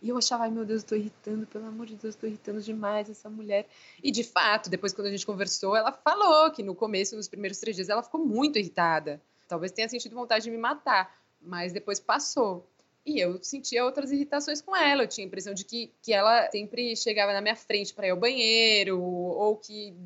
E 0.00 0.08
eu 0.08 0.16
achava, 0.16 0.44
ai 0.44 0.50
meu 0.50 0.64
Deus, 0.64 0.82
eu 0.82 0.88
tô 0.88 0.94
irritando, 0.94 1.46
pelo 1.46 1.66
amor 1.66 1.86
de 1.86 1.96
Deus, 1.96 2.14
tô 2.14 2.26
irritando 2.26 2.60
demais 2.62 3.10
essa 3.10 3.28
mulher. 3.28 3.68
E 4.02 4.10
de 4.10 4.22
fato, 4.22 4.70
depois 4.70 4.92
quando 4.92 5.08
a 5.08 5.10
gente 5.10 5.26
conversou, 5.26 5.74
ela 5.74 5.92
falou 5.92 6.50
que 6.52 6.62
no 6.62 6.74
começo, 6.74 7.16
nos 7.16 7.28
primeiros 7.28 7.58
três 7.58 7.76
dias, 7.76 7.88
ela 7.88 8.02
ficou 8.02 8.24
muito 8.24 8.58
irritada. 8.58 9.20
Talvez 9.48 9.72
tenha 9.72 9.88
sentido 9.88 10.14
vontade 10.14 10.44
de 10.44 10.50
me 10.50 10.58
matar, 10.58 11.12
mas 11.40 11.72
depois 11.72 11.98
passou. 11.98 12.68
E 13.08 13.18
eu 13.18 13.42
sentia 13.42 13.86
outras 13.86 14.12
irritações 14.12 14.60
com 14.60 14.76
ela. 14.76 15.04
Eu 15.04 15.08
tinha 15.08 15.24
a 15.24 15.28
impressão 15.28 15.54
de 15.54 15.64
que, 15.64 15.90
que 16.02 16.12
ela 16.12 16.50
sempre 16.50 16.94
chegava 16.94 17.32
na 17.32 17.40
minha 17.40 17.56
frente 17.56 17.94
para 17.94 18.06
ir 18.06 18.10
ao 18.10 18.18
banheiro, 18.18 19.00
ou 19.00 19.56
que 19.56 19.96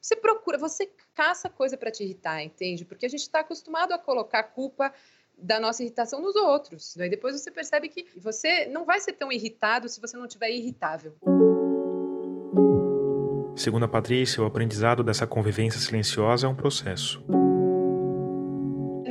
você 0.00 0.14
procura, 0.14 0.56
você 0.56 0.88
caça 1.12 1.50
coisa 1.50 1.76
para 1.76 1.90
te 1.90 2.04
irritar, 2.04 2.40
entende? 2.40 2.84
Porque 2.84 3.04
a 3.04 3.08
gente 3.08 3.22
está 3.22 3.40
acostumado 3.40 3.92
a 3.92 3.98
colocar 3.98 4.38
a 4.38 4.44
culpa 4.44 4.94
da 5.36 5.58
nossa 5.58 5.82
irritação 5.82 6.22
nos 6.22 6.36
outros. 6.36 6.94
Daí 6.96 7.10
depois 7.10 7.34
você 7.34 7.50
percebe 7.50 7.88
que 7.88 8.06
você 8.16 8.66
não 8.66 8.84
vai 8.84 9.00
ser 9.00 9.14
tão 9.14 9.32
irritado 9.32 9.88
se 9.88 10.00
você 10.00 10.16
não 10.16 10.28
tiver 10.28 10.50
irritável. 10.52 11.16
Segundo 13.56 13.84
a 13.86 13.88
Patrícia, 13.88 14.40
o 14.40 14.46
aprendizado 14.46 15.02
dessa 15.02 15.26
convivência 15.26 15.80
silenciosa 15.80 16.46
é 16.46 16.48
um 16.48 16.54
processo 16.54 17.24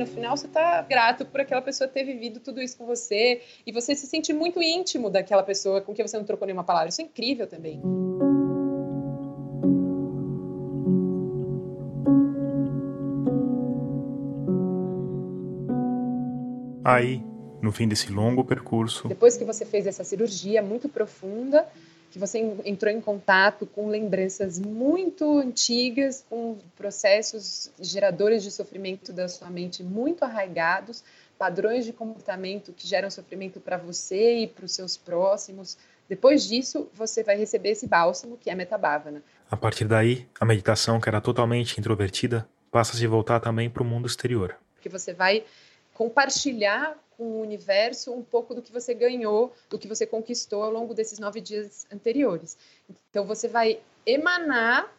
no 0.02 0.06
final 0.06 0.36
você 0.36 0.46
está 0.46 0.82
grato 0.82 1.24
por 1.24 1.40
aquela 1.40 1.62
pessoa 1.62 1.88
ter 1.88 2.04
vivido 2.04 2.40
tudo 2.40 2.60
isso 2.60 2.76
com 2.76 2.84
você 2.84 3.40
e 3.64 3.72
você 3.72 3.94
se 3.94 4.06
sente 4.06 4.32
muito 4.32 4.60
íntimo 4.60 5.08
daquela 5.08 5.42
pessoa 5.42 5.80
com 5.80 5.94
quem 5.94 6.06
você 6.06 6.16
não 6.16 6.24
trocou 6.24 6.46
nenhuma 6.46 6.64
palavra. 6.64 6.88
Isso 6.88 7.00
é 7.00 7.04
incrível 7.04 7.46
também. 7.46 7.80
Aí, 16.84 17.22
no 17.62 17.70
fim 17.70 17.86
desse 17.86 18.10
longo 18.10 18.44
percurso. 18.44 19.06
Depois 19.06 19.36
que 19.36 19.44
você 19.44 19.64
fez 19.64 19.86
essa 19.86 20.02
cirurgia 20.02 20.60
muito 20.60 20.88
profunda, 20.88 21.64
que 22.12 22.18
você 22.18 22.40
entrou 22.66 22.92
em 22.92 23.00
contato 23.00 23.64
com 23.64 23.88
lembranças 23.88 24.58
muito 24.58 25.38
antigas, 25.38 26.22
com 26.28 26.58
processos 26.76 27.72
geradores 27.80 28.42
de 28.42 28.50
sofrimento 28.50 29.14
da 29.14 29.26
sua 29.28 29.48
mente 29.48 29.82
muito 29.82 30.22
arraigados, 30.22 31.02
padrões 31.38 31.86
de 31.86 31.92
comportamento 31.94 32.70
que 32.74 32.86
geram 32.86 33.10
sofrimento 33.10 33.60
para 33.60 33.78
você 33.78 34.40
e 34.40 34.46
para 34.46 34.66
os 34.66 34.72
seus 34.72 34.94
próximos. 34.94 35.78
Depois 36.06 36.46
disso, 36.46 36.86
você 36.92 37.22
vai 37.22 37.38
receber 37.38 37.70
esse 37.70 37.86
bálsamo, 37.86 38.36
que 38.36 38.50
é 38.50 38.52
a 38.52 38.56
metabávana. 38.56 39.22
A 39.50 39.56
partir 39.56 39.86
daí, 39.86 40.28
a 40.38 40.44
meditação, 40.44 41.00
que 41.00 41.08
era 41.08 41.18
totalmente 41.18 41.80
introvertida, 41.80 42.46
passa 42.70 42.92
a 42.92 42.96
se 42.96 43.06
voltar 43.06 43.40
também 43.40 43.70
para 43.70 43.82
o 43.82 43.86
mundo 43.86 44.06
exterior. 44.06 44.54
Porque 44.74 44.90
você 44.90 45.14
vai 45.14 45.44
compartilhar 45.94 46.94
com 47.22 47.38
o 47.38 47.40
universo 47.40 48.12
um 48.12 48.22
pouco 48.22 48.52
do 48.52 48.60
que 48.60 48.72
você 48.72 48.92
ganhou, 48.92 49.54
do 49.70 49.78
que 49.78 49.86
você 49.86 50.04
conquistou 50.04 50.64
ao 50.64 50.72
longo 50.72 50.92
desses 50.92 51.20
nove 51.20 51.40
dias 51.40 51.86
anteriores. 51.92 52.58
Então 53.10 53.24
você 53.24 53.46
vai 53.46 53.78
emanar 54.04 54.92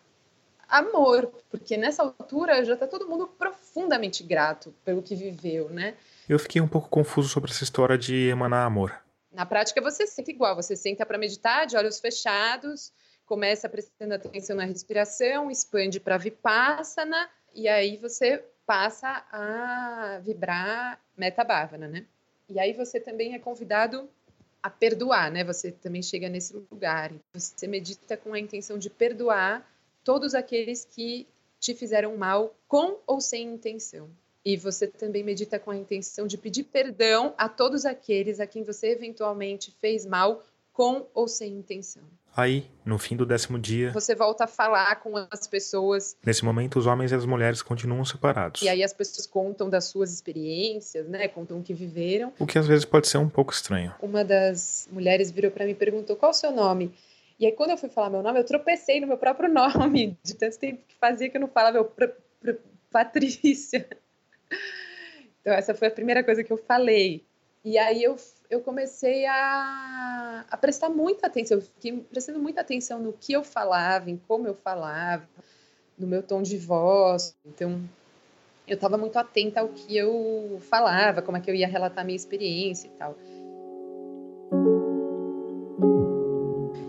amor, 0.69 1.29
porque 1.51 1.75
nessa 1.75 2.01
altura 2.01 2.63
já 2.63 2.75
está 2.75 2.87
todo 2.87 3.09
mundo 3.09 3.27
profundamente 3.27 4.23
grato 4.23 4.73
pelo 4.85 5.03
que 5.03 5.15
viveu, 5.15 5.69
né? 5.69 5.95
Eu 6.29 6.39
fiquei 6.39 6.61
um 6.61 6.67
pouco 6.67 6.87
confuso 6.87 7.27
sobre 7.27 7.51
essa 7.51 7.65
história 7.65 7.97
de 7.97 8.29
emanar 8.29 8.65
amor. 8.65 8.95
Na 9.29 9.45
prática 9.45 9.81
você 9.81 10.07
senta 10.07 10.31
igual, 10.31 10.55
você 10.55 10.77
senta 10.77 11.05
para 11.05 11.17
meditar 11.17 11.67
de 11.67 11.75
olhos 11.75 11.99
fechados, 11.99 12.93
começa 13.25 13.67
prestando 13.67 14.13
atenção 14.13 14.55
na 14.55 14.63
respiração, 14.63 15.51
expande 15.51 15.99
para 15.99 16.17
vipassana 16.17 17.29
e 17.53 17.67
aí 17.67 17.97
você 17.97 18.41
passa 18.65 19.25
a 19.29 20.19
vibrar 20.23 20.99
metabávana, 21.17 21.87
né? 21.87 22.05
E 22.53 22.59
aí 22.59 22.71
você 22.71 22.99
também 22.99 23.33
é 23.33 23.39
convidado 23.39 24.07
a 24.61 24.69
perdoar, 24.69 25.31
né? 25.31 25.43
Você 25.43 25.71
também 25.71 26.03
chega 26.03 26.29
nesse 26.29 26.53
lugar. 26.53 27.11
Você 27.33 27.65
medita 27.67 28.15
com 28.15 28.31
a 28.31 28.39
intenção 28.39 28.77
de 28.77 28.91
perdoar 28.91 29.67
todos 30.03 30.35
aqueles 30.35 30.85
que 30.85 31.27
te 31.59 31.73
fizeram 31.73 32.15
mal 32.15 32.55
com 32.67 32.99
ou 33.07 33.19
sem 33.19 33.47
intenção. 33.47 34.07
E 34.45 34.55
você 34.55 34.85
também 34.85 35.23
medita 35.23 35.57
com 35.57 35.71
a 35.71 35.75
intenção 35.75 36.27
de 36.27 36.37
pedir 36.37 36.65
perdão 36.65 37.33
a 37.37 37.49
todos 37.49 37.85
aqueles 37.85 38.39
a 38.39 38.45
quem 38.45 38.61
você 38.61 38.89
eventualmente 38.89 39.71
fez 39.81 40.05
mal 40.05 40.43
com 40.71 41.07
ou 41.13 41.27
sem 41.27 41.53
intenção. 41.53 42.03
Aí, 42.35 42.65
no 42.83 42.97
fim 42.97 43.15
do 43.15 43.25
décimo 43.25 43.59
dia, 43.59 43.91
você 43.91 44.15
volta 44.15 44.45
a 44.45 44.47
falar 44.47 44.95
com 44.95 45.15
as 45.29 45.47
pessoas. 45.47 46.17
Nesse 46.25 46.43
momento, 46.43 46.79
os 46.79 46.87
homens 46.87 47.11
e 47.11 47.15
as 47.15 47.25
mulheres 47.25 47.61
continuam 47.61 48.03
separados. 48.03 48.61
E 48.63 48.69
aí 48.69 48.83
as 48.83 48.91
pessoas 48.91 49.27
contam 49.27 49.69
das 49.69 49.85
suas 49.85 50.11
experiências, 50.11 51.07
né? 51.07 51.27
Contam 51.27 51.59
o 51.59 51.63
que 51.63 51.73
viveram. 51.73 52.33
O 52.39 52.47
que 52.47 52.57
às 52.57 52.65
vezes 52.65 52.85
pode 52.85 53.07
ser 53.07 53.19
um 53.19 53.29
pouco 53.29 53.53
estranho. 53.53 53.93
Uma 54.01 54.25
das 54.25 54.89
mulheres 54.91 55.29
virou 55.29 55.51
para 55.51 55.65
mim 55.65 55.71
e 55.71 55.75
perguntou: 55.75 56.15
"Qual 56.15 56.31
o 56.31 56.33
seu 56.33 56.51
nome?" 56.51 56.91
E 57.39 57.45
aí 57.45 57.51
quando 57.51 57.69
eu 57.69 57.77
fui 57.77 57.89
falar 57.89 58.09
meu 58.09 58.23
nome, 58.23 58.39
eu 58.39 58.43
tropecei 58.43 58.99
no 58.99 59.07
meu 59.07 59.17
próprio 59.17 59.47
nome, 59.53 60.17
de 60.23 60.33
tanto 60.33 60.57
tempo 60.57 60.81
que 60.87 60.95
fazia 60.95 61.29
que 61.29 61.37
eu 61.37 61.41
não 61.41 61.47
falava 61.47 61.73
meu 61.73 61.85
pr 61.85 62.07
pr 62.41 62.55
Patrícia. 62.91 63.87
Então 65.41 65.53
essa 65.53 65.73
foi 65.73 65.89
a 65.89 65.91
primeira 65.91 66.23
coisa 66.23 66.41
que 66.41 66.53
eu 66.53 66.55
falei. 66.55 67.21
E 67.63 67.77
aí 67.77 68.03
eu, 68.03 68.17
eu 68.49 68.59
comecei 68.59 69.25
a, 69.25 70.45
a 70.49 70.57
prestar 70.57 70.89
muita 70.89 71.27
atenção, 71.27 71.57
eu 71.57 71.61
fiquei 71.61 71.97
prestando 71.97 72.39
muita 72.39 72.59
atenção 72.59 72.99
no 72.99 73.13
que 73.13 73.31
eu 73.31 73.41
falava, 73.41 74.09
em 74.09 74.17
como 74.17 74.45
eu 74.45 74.53
falava, 74.53 75.27
no 75.97 76.05
meu 76.05 76.21
tom 76.21 76.41
de 76.41 76.57
voz. 76.57 77.33
Então, 77.45 77.81
eu 78.67 78.75
estava 78.75 78.97
muito 78.97 79.17
atenta 79.17 79.61
ao 79.61 79.69
que 79.69 79.95
eu 79.95 80.57
falava, 80.69 81.21
como 81.21 81.37
é 81.37 81.39
que 81.39 81.49
eu 81.49 81.55
ia 81.55 81.67
relatar 81.67 82.01
a 82.01 82.03
minha 82.03 82.17
experiência 82.17 82.87
e 82.87 82.91
tal. 82.91 83.15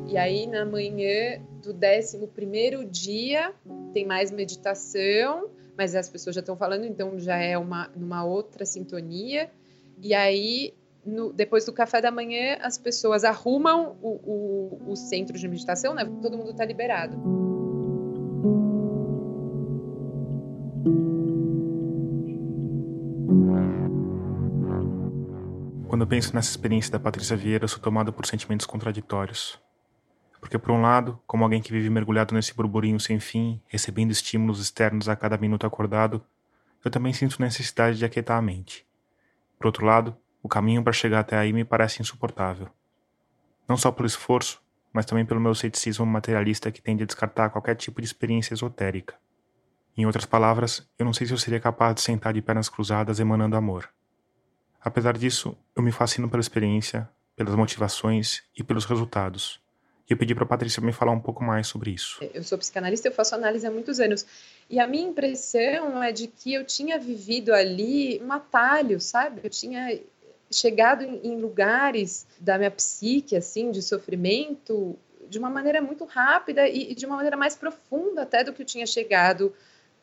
E 0.08 0.16
aí, 0.16 0.46
na 0.46 0.64
manhã 0.64 1.40
do 1.62 1.72
11 1.72 2.86
dia, 2.90 3.52
tem 3.92 4.04
mais 4.04 4.32
meditação, 4.32 5.50
mas 5.76 5.94
as 5.94 6.08
pessoas 6.08 6.34
já 6.34 6.40
estão 6.40 6.56
falando, 6.56 6.84
então 6.84 7.18
já 7.18 7.36
é 7.36 7.56
uma, 7.56 7.90
numa 7.96 8.24
outra 8.24 8.64
sintonia. 8.64 9.50
E 10.00 10.14
aí, 10.14 10.74
no, 11.04 11.32
depois 11.32 11.64
do 11.64 11.72
café 11.72 12.00
da 12.00 12.10
manhã, 12.10 12.58
as 12.60 12.78
pessoas 12.78 13.24
arrumam 13.24 13.96
o, 14.02 14.08
o, 14.08 14.92
o 14.92 14.96
centro 14.96 15.38
de 15.38 15.46
meditação, 15.48 15.94
né? 15.94 16.04
Todo 16.22 16.36
mundo 16.36 16.50
está 16.50 16.64
liberado. 16.64 17.16
Quando 25.88 26.02
eu 26.02 26.08
penso 26.08 26.34
nessa 26.34 26.50
experiência 26.50 26.90
da 26.90 26.98
Patrícia 26.98 27.36
Vieira, 27.36 27.64
eu 27.64 27.68
sou 27.68 27.78
tomado 27.78 28.12
por 28.12 28.26
sentimentos 28.26 28.66
contraditórios. 28.66 29.60
Porque, 30.40 30.58
por 30.58 30.72
um 30.72 30.82
lado, 30.82 31.18
como 31.26 31.44
alguém 31.44 31.62
que 31.62 31.72
vive 31.72 31.88
mergulhado 31.88 32.34
nesse 32.34 32.52
burburinho 32.52 32.98
sem 32.98 33.20
fim, 33.20 33.60
recebendo 33.68 34.10
estímulos 34.10 34.60
externos 34.60 35.08
a 35.08 35.16
cada 35.16 35.38
minuto 35.38 35.66
acordado, 35.66 36.20
eu 36.84 36.90
também 36.90 37.12
sinto 37.12 37.40
necessidade 37.40 37.96
de 37.96 38.04
aquietar 38.04 38.36
a 38.36 38.42
mente. 38.42 38.84
Por 39.64 39.68
outro 39.68 39.86
lado, 39.86 40.14
o 40.42 40.46
caminho 40.46 40.84
para 40.84 40.92
chegar 40.92 41.20
até 41.20 41.38
aí 41.38 41.50
me 41.50 41.64
parece 41.64 42.02
insuportável. 42.02 42.68
Não 43.66 43.78
só 43.78 43.90
pelo 43.90 44.06
esforço, 44.06 44.62
mas 44.92 45.06
também 45.06 45.24
pelo 45.24 45.40
meu 45.40 45.54
ceticismo 45.54 46.04
materialista 46.04 46.70
que 46.70 46.82
tende 46.82 47.02
a 47.02 47.06
descartar 47.06 47.48
qualquer 47.48 47.74
tipo 47.74 47.98
de 47.98 48.06
experiência 48.06 48.52
esotérica. 48.52 49.14
Em 49.96 50.04
outras 50.04 50.26
palavras, 50.26 50.86
eu 50.98 51.06
não 51.06 51.14
sei 51.14 51.26
se 51.26 51.32
eu 51.32 51.38
seria 51.38 51.58
capaz 51.58 51.94
de 51.94 52.02
sentar 52.02 52.34
de 52.34 52.42
pernas 52.42 52.68
cruzadas 52.68 53.20
emanando 53.20 53.56
amor. 53.56 53.88
Apesar 54.82 55.16
disso, 55.16 55.56
eu 55.74 55.82
me 55.82 55.90
fascino 55.90 56.28
pela 56.28 56.42
experiência, 56.42 57.08
pelas 57.34 57.54
motivações 57.54 58.42
e 58.54 58.62
pelos 58.62 58.84
resultados. 58.84 59.63
E 60.08 60.12
eu 60.12 60.16
pedi 60.16 60.34
para 60.34 60.44
a 60.44 60.46
Patrícia 60.46 60.82
me 60.82 60.92
falar 60.92 61.12
um 61.12 61.20
pouco 61.20 61.42
mais 61.42 61.66
sobre 61.66 61.90
isso. 61.90 62.22
Eu 62.34 62.42
sou 62.42 62.58
psicanalista, 62.58 63.08
eu 63.08 63.12
faço 63.12 63.34
análise 63.34 63.66
há 63.66 63.70
muitos 63.70 64.00
anos. 64.00 64.26
E 64.68 64.78
a 64.78 64.86
minha 64.86 65.08
impressão 65.08 66.02
é 66.02 66.12
de 66.12 66.26
que 66.26 66.52
eu 66.52 66.64
tinha 66.64 66.98
vivido 66.98 67.52
ali 67.54 68.20
um 68.22 68.30
atalho, 68.32 69.00
sabe? 69.00 69.40
Eu 69.42 69.50
tinha 69.50 69.98
chegado 70.50 71.02
em, 71.02 71.40
lugares 71.40 72.26
da 72.38 72.58
minha 72.58 72.70
psique, 72.70 73.34
assim, 73.34 73.70
de 73.70 73.80
sofrimento, 73.80 74.96
de 75.28 75.38
uma 75.38 75.48
maneira 75.48 75.80
muito 75.80 76.04
rápida 76.04 76.68
e 76.68 76.94
de 76.94 77.06
uma 77.06 77.16
maneira 77.16 77.36
mais 77.36 77.56
profunda 77.56 78.22
até 78.22 78.44
do 78.44 78.52
que 78.52 78.62
eu 78.62 78.66
tinha 78.66 78.86
chegado 78.86 79.54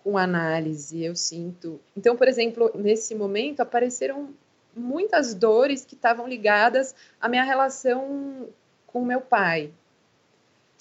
com 0.04 0.18
análise, 0.18 1.04
eu 1.04 1.16
sinto. 1.16 1.80
Então, 1.96 2.16
por 2.16 2.28
exemplo, 2.28 2.72
nesse 2.74 3.14
momento 3.14 3.60
apareceram 3.60 4.30
muitas 4.76 5.34
dores 5.34 5.86
que 5.86 5.94
estavam 5.96 6.28
ligadas 6.28 6.96
à 7.20 7.30
minha 7.30 7.44
relação 7.44 8.50
com 8.88 9.06
meu 9.06 9.22
pai, 9.22 9.72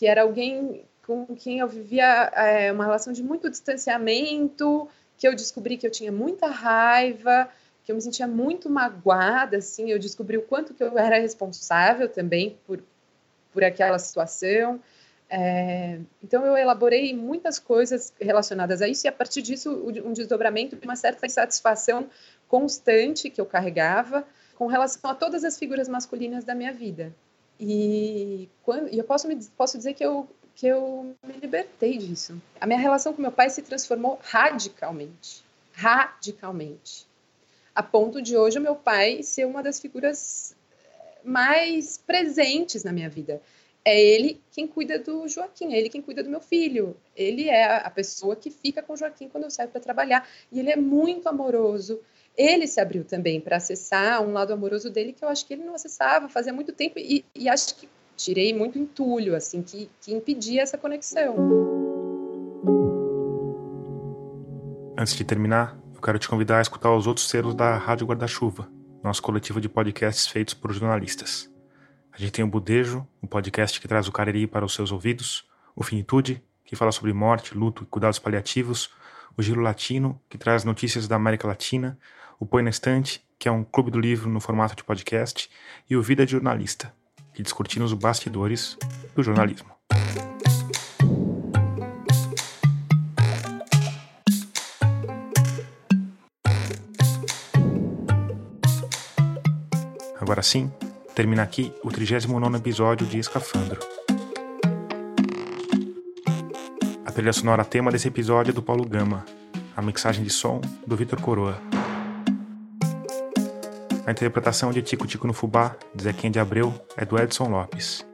que 0.00 0.06
era 0.06 0.22
alguém 0.22 0.82
com 1.06 1.26
quem 1.36 1.58
eu 1.58 1.68
vivia 1.68 2.32
é, 2.34 2.72
uma 2.72 2.84
relação 2.84 3.12
de 3.12 3.22
muito 3.22 3.50
distanciamento, 3.50 4.88
que 5.18 5.28
eu 5.28 5.34
descobri 5.34 5.76
que 5.76 5.86
eu 5.86 5.90
tinha 5.90 6.10
muita 6.10 6.46
raiva, 6.46 7.50
que 7.84 7.92
eu 7.92 7.96
me 7.96 8.00
sentia 8.00 8.26
muito 8.26 8.70
magoada, 8.70 9.58
assim, 9.58 9.90
eu 9.90 9.98
descobri 9.98 10.38
o 10.38 10.42
quanto 10.42 10.72
que 10.72 10.82
eu 10.82 10.98
era 10.98 11.18
responsável 11.18 12.08
também 12.08 12.56
por, 12.66 12.82
por 13.52 13.62
aquela 13.62 13.98
situação. 13.98 14.80
É, 15.28 15.98
então 16.24 16.46
eu 16.46 16.56
elaborei 16.56 17.14
muitas 17.14 17.58
coisas 17.58 18.14
relacionadas 18.18 18.80
a 18.80 18.88
isso 18.88 19.06
e 19.06 19.08
a 19.08 19.12
partir 19.12 19.42
disso 19.42 19.70
um 20.02 20.14
desdobramento 20.14 20.76
de 20.76 20.84
uma 20.86 20.96
certa 20.96 21.26
insatisfação 21.26 22.08
constante 22.48 23.28
que 23.28 23.38
eu 23.38 23.44
carregava 23.44 24.26
com 24.56 24.66
relação 24.66 25.10
a 25.10 25.14
todas 25.14 25.44
as 25.44 25.58
figuras 25.58 25.90
masculinas 25.90 26.42
da 26.42 26.54
minha 26.54 26.72
vida. 26.72 27.14
E, 27.60 28.48
quando, 28.62 28.88
e 28.88 28.96
eu 28.96 29.04
posso, 29.04 29.28
me, 29.28 29.36
posso 29.56 29.76
dizer 29.76 29.92
que 29.92 30.04
eu 30.04 30.26
que 30.60 30.66
eu 30.66 31.16
me 31.26 31.32
libertei 31.40 31.96
disso. 31.96 32.40
A 32.60 32.66
minha 32.66 32.78
relação 32.78 33.14
com 33.14 33.22
meu 33.22 33.32
pai 33.32 33.48
se 33.48 33.62
transformou 33.62 34.18
radicalmente. 34.22 35.42
Radicalmente. 35.72 37.06
A 37.74 37.82
ponto 37.82 38.20
de 38.20 38.36
hoje 38.36 38.58
o 38.58 38.62
meu 38.62 38.76
pai 38.76 39.22
ser 39.22 39.46
uma 39.46 39.62
das 39.62 39.80
figuras 39.80 40.54
eh, 40.82 41.18
mais 41.24 41.96
presentes 41.96 42.84
na 42.84 42.92
minha 42.92 43.08
vida. 43.08 43.40
É 43.82 43.98
ele 43.98 44.38
quem 44.52 44.66
cuida 44.66 44.98
do 44.98 45.26
Joaquim, 45.26 45.72
é 45.72 45.78
ele 45.78 45.88
quem 45.88 46.02
cuida 46.02 46.22
do 46.22 46.28
meu 46.28 46.40
filho. 46.40 46.94
Ele 47.16 47.48
é 47.48 47.76
a 47.76 47.90
pessoa 47.90 48.36
que 48.36 48.50
fica 48.50 48.82
com 48.82 48.92
o 48.92 48.96
Joaquim 48.98 49.30
quando 49.30 49.44
eu 49.44 49.50
saio 49.50 49.70
para 49.70 49.80
trabalhar. 49.80 50.28
E 50.52 50.60
ele 50.60 50.70
é 50.70 50.76
muito 50.76 51.26
amoroso. 51.26 52.00
Ele 52.36 52.66
se 52.66 52.80
abriu 52.80 53.04
também 53.04 53.40
para 53.40 53.56
acessar 53.56 54.22
um 54.22 54.32
lado 54.32 54.52
amoroso 54.52 54.90
dele 54.90 55.12
que 55.12 55.24
eu 55.24 55.28
acho 55.28 55.46
que 55.46 55.54
ele 55.54 55.64
não 55.64 55.74
acessava 55.74 56.28
fazia 56.28 56.52
muito 56.52 56.72
tempo. 56.72 56.98
E, 56.98 57.24
e 57.34 57.48
acho 57.48 57.74
que 57.76 57.88
tirei 58.16 58.54
muito 58.54 58.78
entulho, 58.78 59.34
assim, 59.34 59.62
que, 59.62 59.90
que 60.00 60.12
impedia 60.12 60.62
essa 60.62 60.76
conexão. 60.76 61.36
Antes 64.98 65.14
de 65.14 65.24
terminar, 65.24 65.78
eu 65.94 66.00
quero 66.00 66.18
te 66.18 66.28
convidar 66.28 66.58
a 66.58 66.62
escutar 66.62 66.94
os 66.94 67.06
outros 67.06 67.28
selos 67.28 67.54
da 67.54 67.76
Rádio 67.76 68.06
Guarda-Chuva, 68.06 68.68
nosso 69.02 69.22
coletivo 69.22 69.60
de 69.60 69.68
podcasts 69.68 70.26
feitos 70.26 70.52
por 70.52 70.72
jornalistas. 70.72 71.50
A 72.12 72.18
gente 72.18 72.32
tem 72.32 72.44
o 72.44 72.48
Budejo, 72.48 73.06
um 73.22 73.26
podcast 73.26 73.80
que 73.80 73.88
traz 73.88 74.06
o 74.08 74.12
Cariri 74.12 74.46
para 74.46 74.64
os 74.64 74.74
seus 74.74 74.92
ouvidos, 74.92 75.48
o 75.74 75.82
Finitude, 75.82 76.42
que 76.64 76.76
fala 76.76 76.92
sobre 76.92 77.12
morte, 77.12 77.56
luto 77.56 77.82
e 77.82 77.86
cuidados 77.86 78.18
paliativos, 78.18 78.90
o 79.36 79.42
Giro 79.42 79.60
Latino, 79.60 80.20
que 80.28 80.38
traz 80.38 80.64
notícias 80.64 81.06
da 81.08 81.16
América 81.16 81.46
Latina, 81.46 81.98
o 82.38 82.46
Põe 82.46 82.62
na 82.62 82.70
Estante, 82.70 83.24
que 83.38 83.48
é 83.48 83.52
um 83.52 83.64
clube 83.64 83.90
do 83.90 83.98
livro 83.98 84.28
no 84.28 84.40
formato 84.40 84.76
de 84.76 84.84
podcast, 84.84 85.50
e 85.88 85.96
o 85.96 86.02
Vida 86.02 86.26
de 86.26 86.32
Jornalista, 86.32 86.92
e 87.38 87.42
discutindo 87.42 87.84
os 87.84 87.92
bastidores 87.92 88.76
do 89.14 89.22
jornalismo. 89.22 89.70
Agora 100.20 100.42
sim, 100.42 100.70
termina 101.14 101.42
aqui 101.42 101.72
o 101.82 101.90
39 101.90 102.56
episódio 102.56 103.06
de 103.06 103.18
Escafandro. 103.18 103.99
Trilha 107.20 107.34
sonora 107.34 107.66
tema 107.66 107.92
desse 107.92 108.08
episódio 108.08 108.50
é 108.50 108.54
do 108.54 108.62
Paulo 108.62 108.82
Gama, 108.82 109.26
a 109.76 109.82
mixagem 109.82 110.24
de 110.24 110.30
som 110.30 110.58
do 110.86 110.96
Vitor 110.96 111.20
Coroa. 111.20 111.60
A 114.06 114.10
interpretação 114.10 114.70
de 114.70 114.80
Tico 114.80 115.06
Tico 115.06 115.26
no 115.26 115.34
Fubá, 115.34 115.76
de 115.94 116.04
Zequinha 116.04 116.30
de 116.30 116.40
Abreu, 116.40 116.72
é 116.96 117.04
do 117.04 117.18
Edson 117.18 117.50
Lopes. 117.50 118.06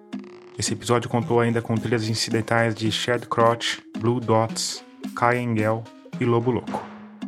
Esse 0.59 0.73
episódio 0.73 1.09
contou 1.09 1.39
ainda 1.39 1.63
com 1.63 1.77
trilhas 1.77 2.09
incidentais 2.09 2.75
de 2.75 2.91
Shed 2.91 3.29
Crotch, 3.29 3.79
Blue 3.97 4.19
Dots, 4.19 4.85
Kai 5.15 5.39
Engel 5.39 5.85
e 6.19 6.25
Lobo 6.25 6.51
Louco. 6.51 6.83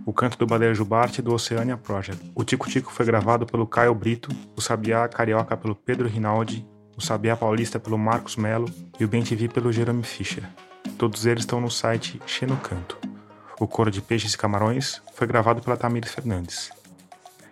O 0.05 0.13
canto 0.13 0.37
do 0.37 0.47
Baleia 0.47 0.75
Jubarte 0.75 1.23
do 1.23 1.33
Oceania 1.33 1.77
Project. 1.77 2.33
O 2.35 2.43
Tico 2.43 2.69
Tico 2.69 2.93
foi 2.93 3.07
gravado 3.07 3.47
pelo 3.47 3.69
Caio 3.69 3.95
Brito, 3.95 4.31
o 4.57 4.61
Sabiá 4.61 5.07
Carioca 5.07 5.57
pelo 5.57 5.77
Pedro 5.77 6.09
Rinaldi, 6.09 6.67
o 6.97 7.01
Sabiá 7.01 7.37
Paulista 7.37 7.79
pelo 7.79 7.97
Marcos 7.97 8.35
Melo 8.35 8.69
e 8.99 9.05
o 9.05 9.09
Bem 9.09 9.23
TV 9.23 9.47
pelo 9.47 9.71
Jerome 9.71 10.03
Fischer. 10.03 10.43
Todos 10.97 11.27
eles 11.27 11.43
estão 11.43 11.61
no 11.61 11.71
site 11.71 12.21
Xeno 12.27 12.57
Canto. 12.57 12.97
O 13.61 13.67
coro 13.67 13.91
de 13.91 14.01
peixes 14.01 14.35
e 14.35 14.39
camarões 14.39 15.03
foi 15.15 15.27
gravado 15.27 15.61
pela 15.61 15.77
Tamires 15.77 16.13
Fernandes. 16.13 16.71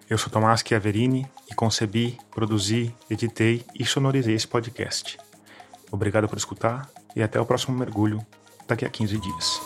Eu 0.09 0.17
sou 0.17 0.31
Tomás 0.31 0.63
Chiaverini 0.67 1.27
e 1.51 1.55
concebi, 1.55 2.17
produzi, 2.31 2.95
editei 3.11 3.65
e 3.75 3.85
sonorizei 3.85 4.35
esse 4.35 4.47
podcast. 4.47 5.19
Obrigado 5.91 6.29
por 6.29 6.39
escutar 6.39 6.89
e 7.15 7.23
até 7.23 7.41
o 7.41 7.47
próximo 7.47 7.77
mergulho 7.77 8.25
daqui 8.69 8.85
a 8.85 8.89
15 8.89 9.19
dias. 9.19 9.61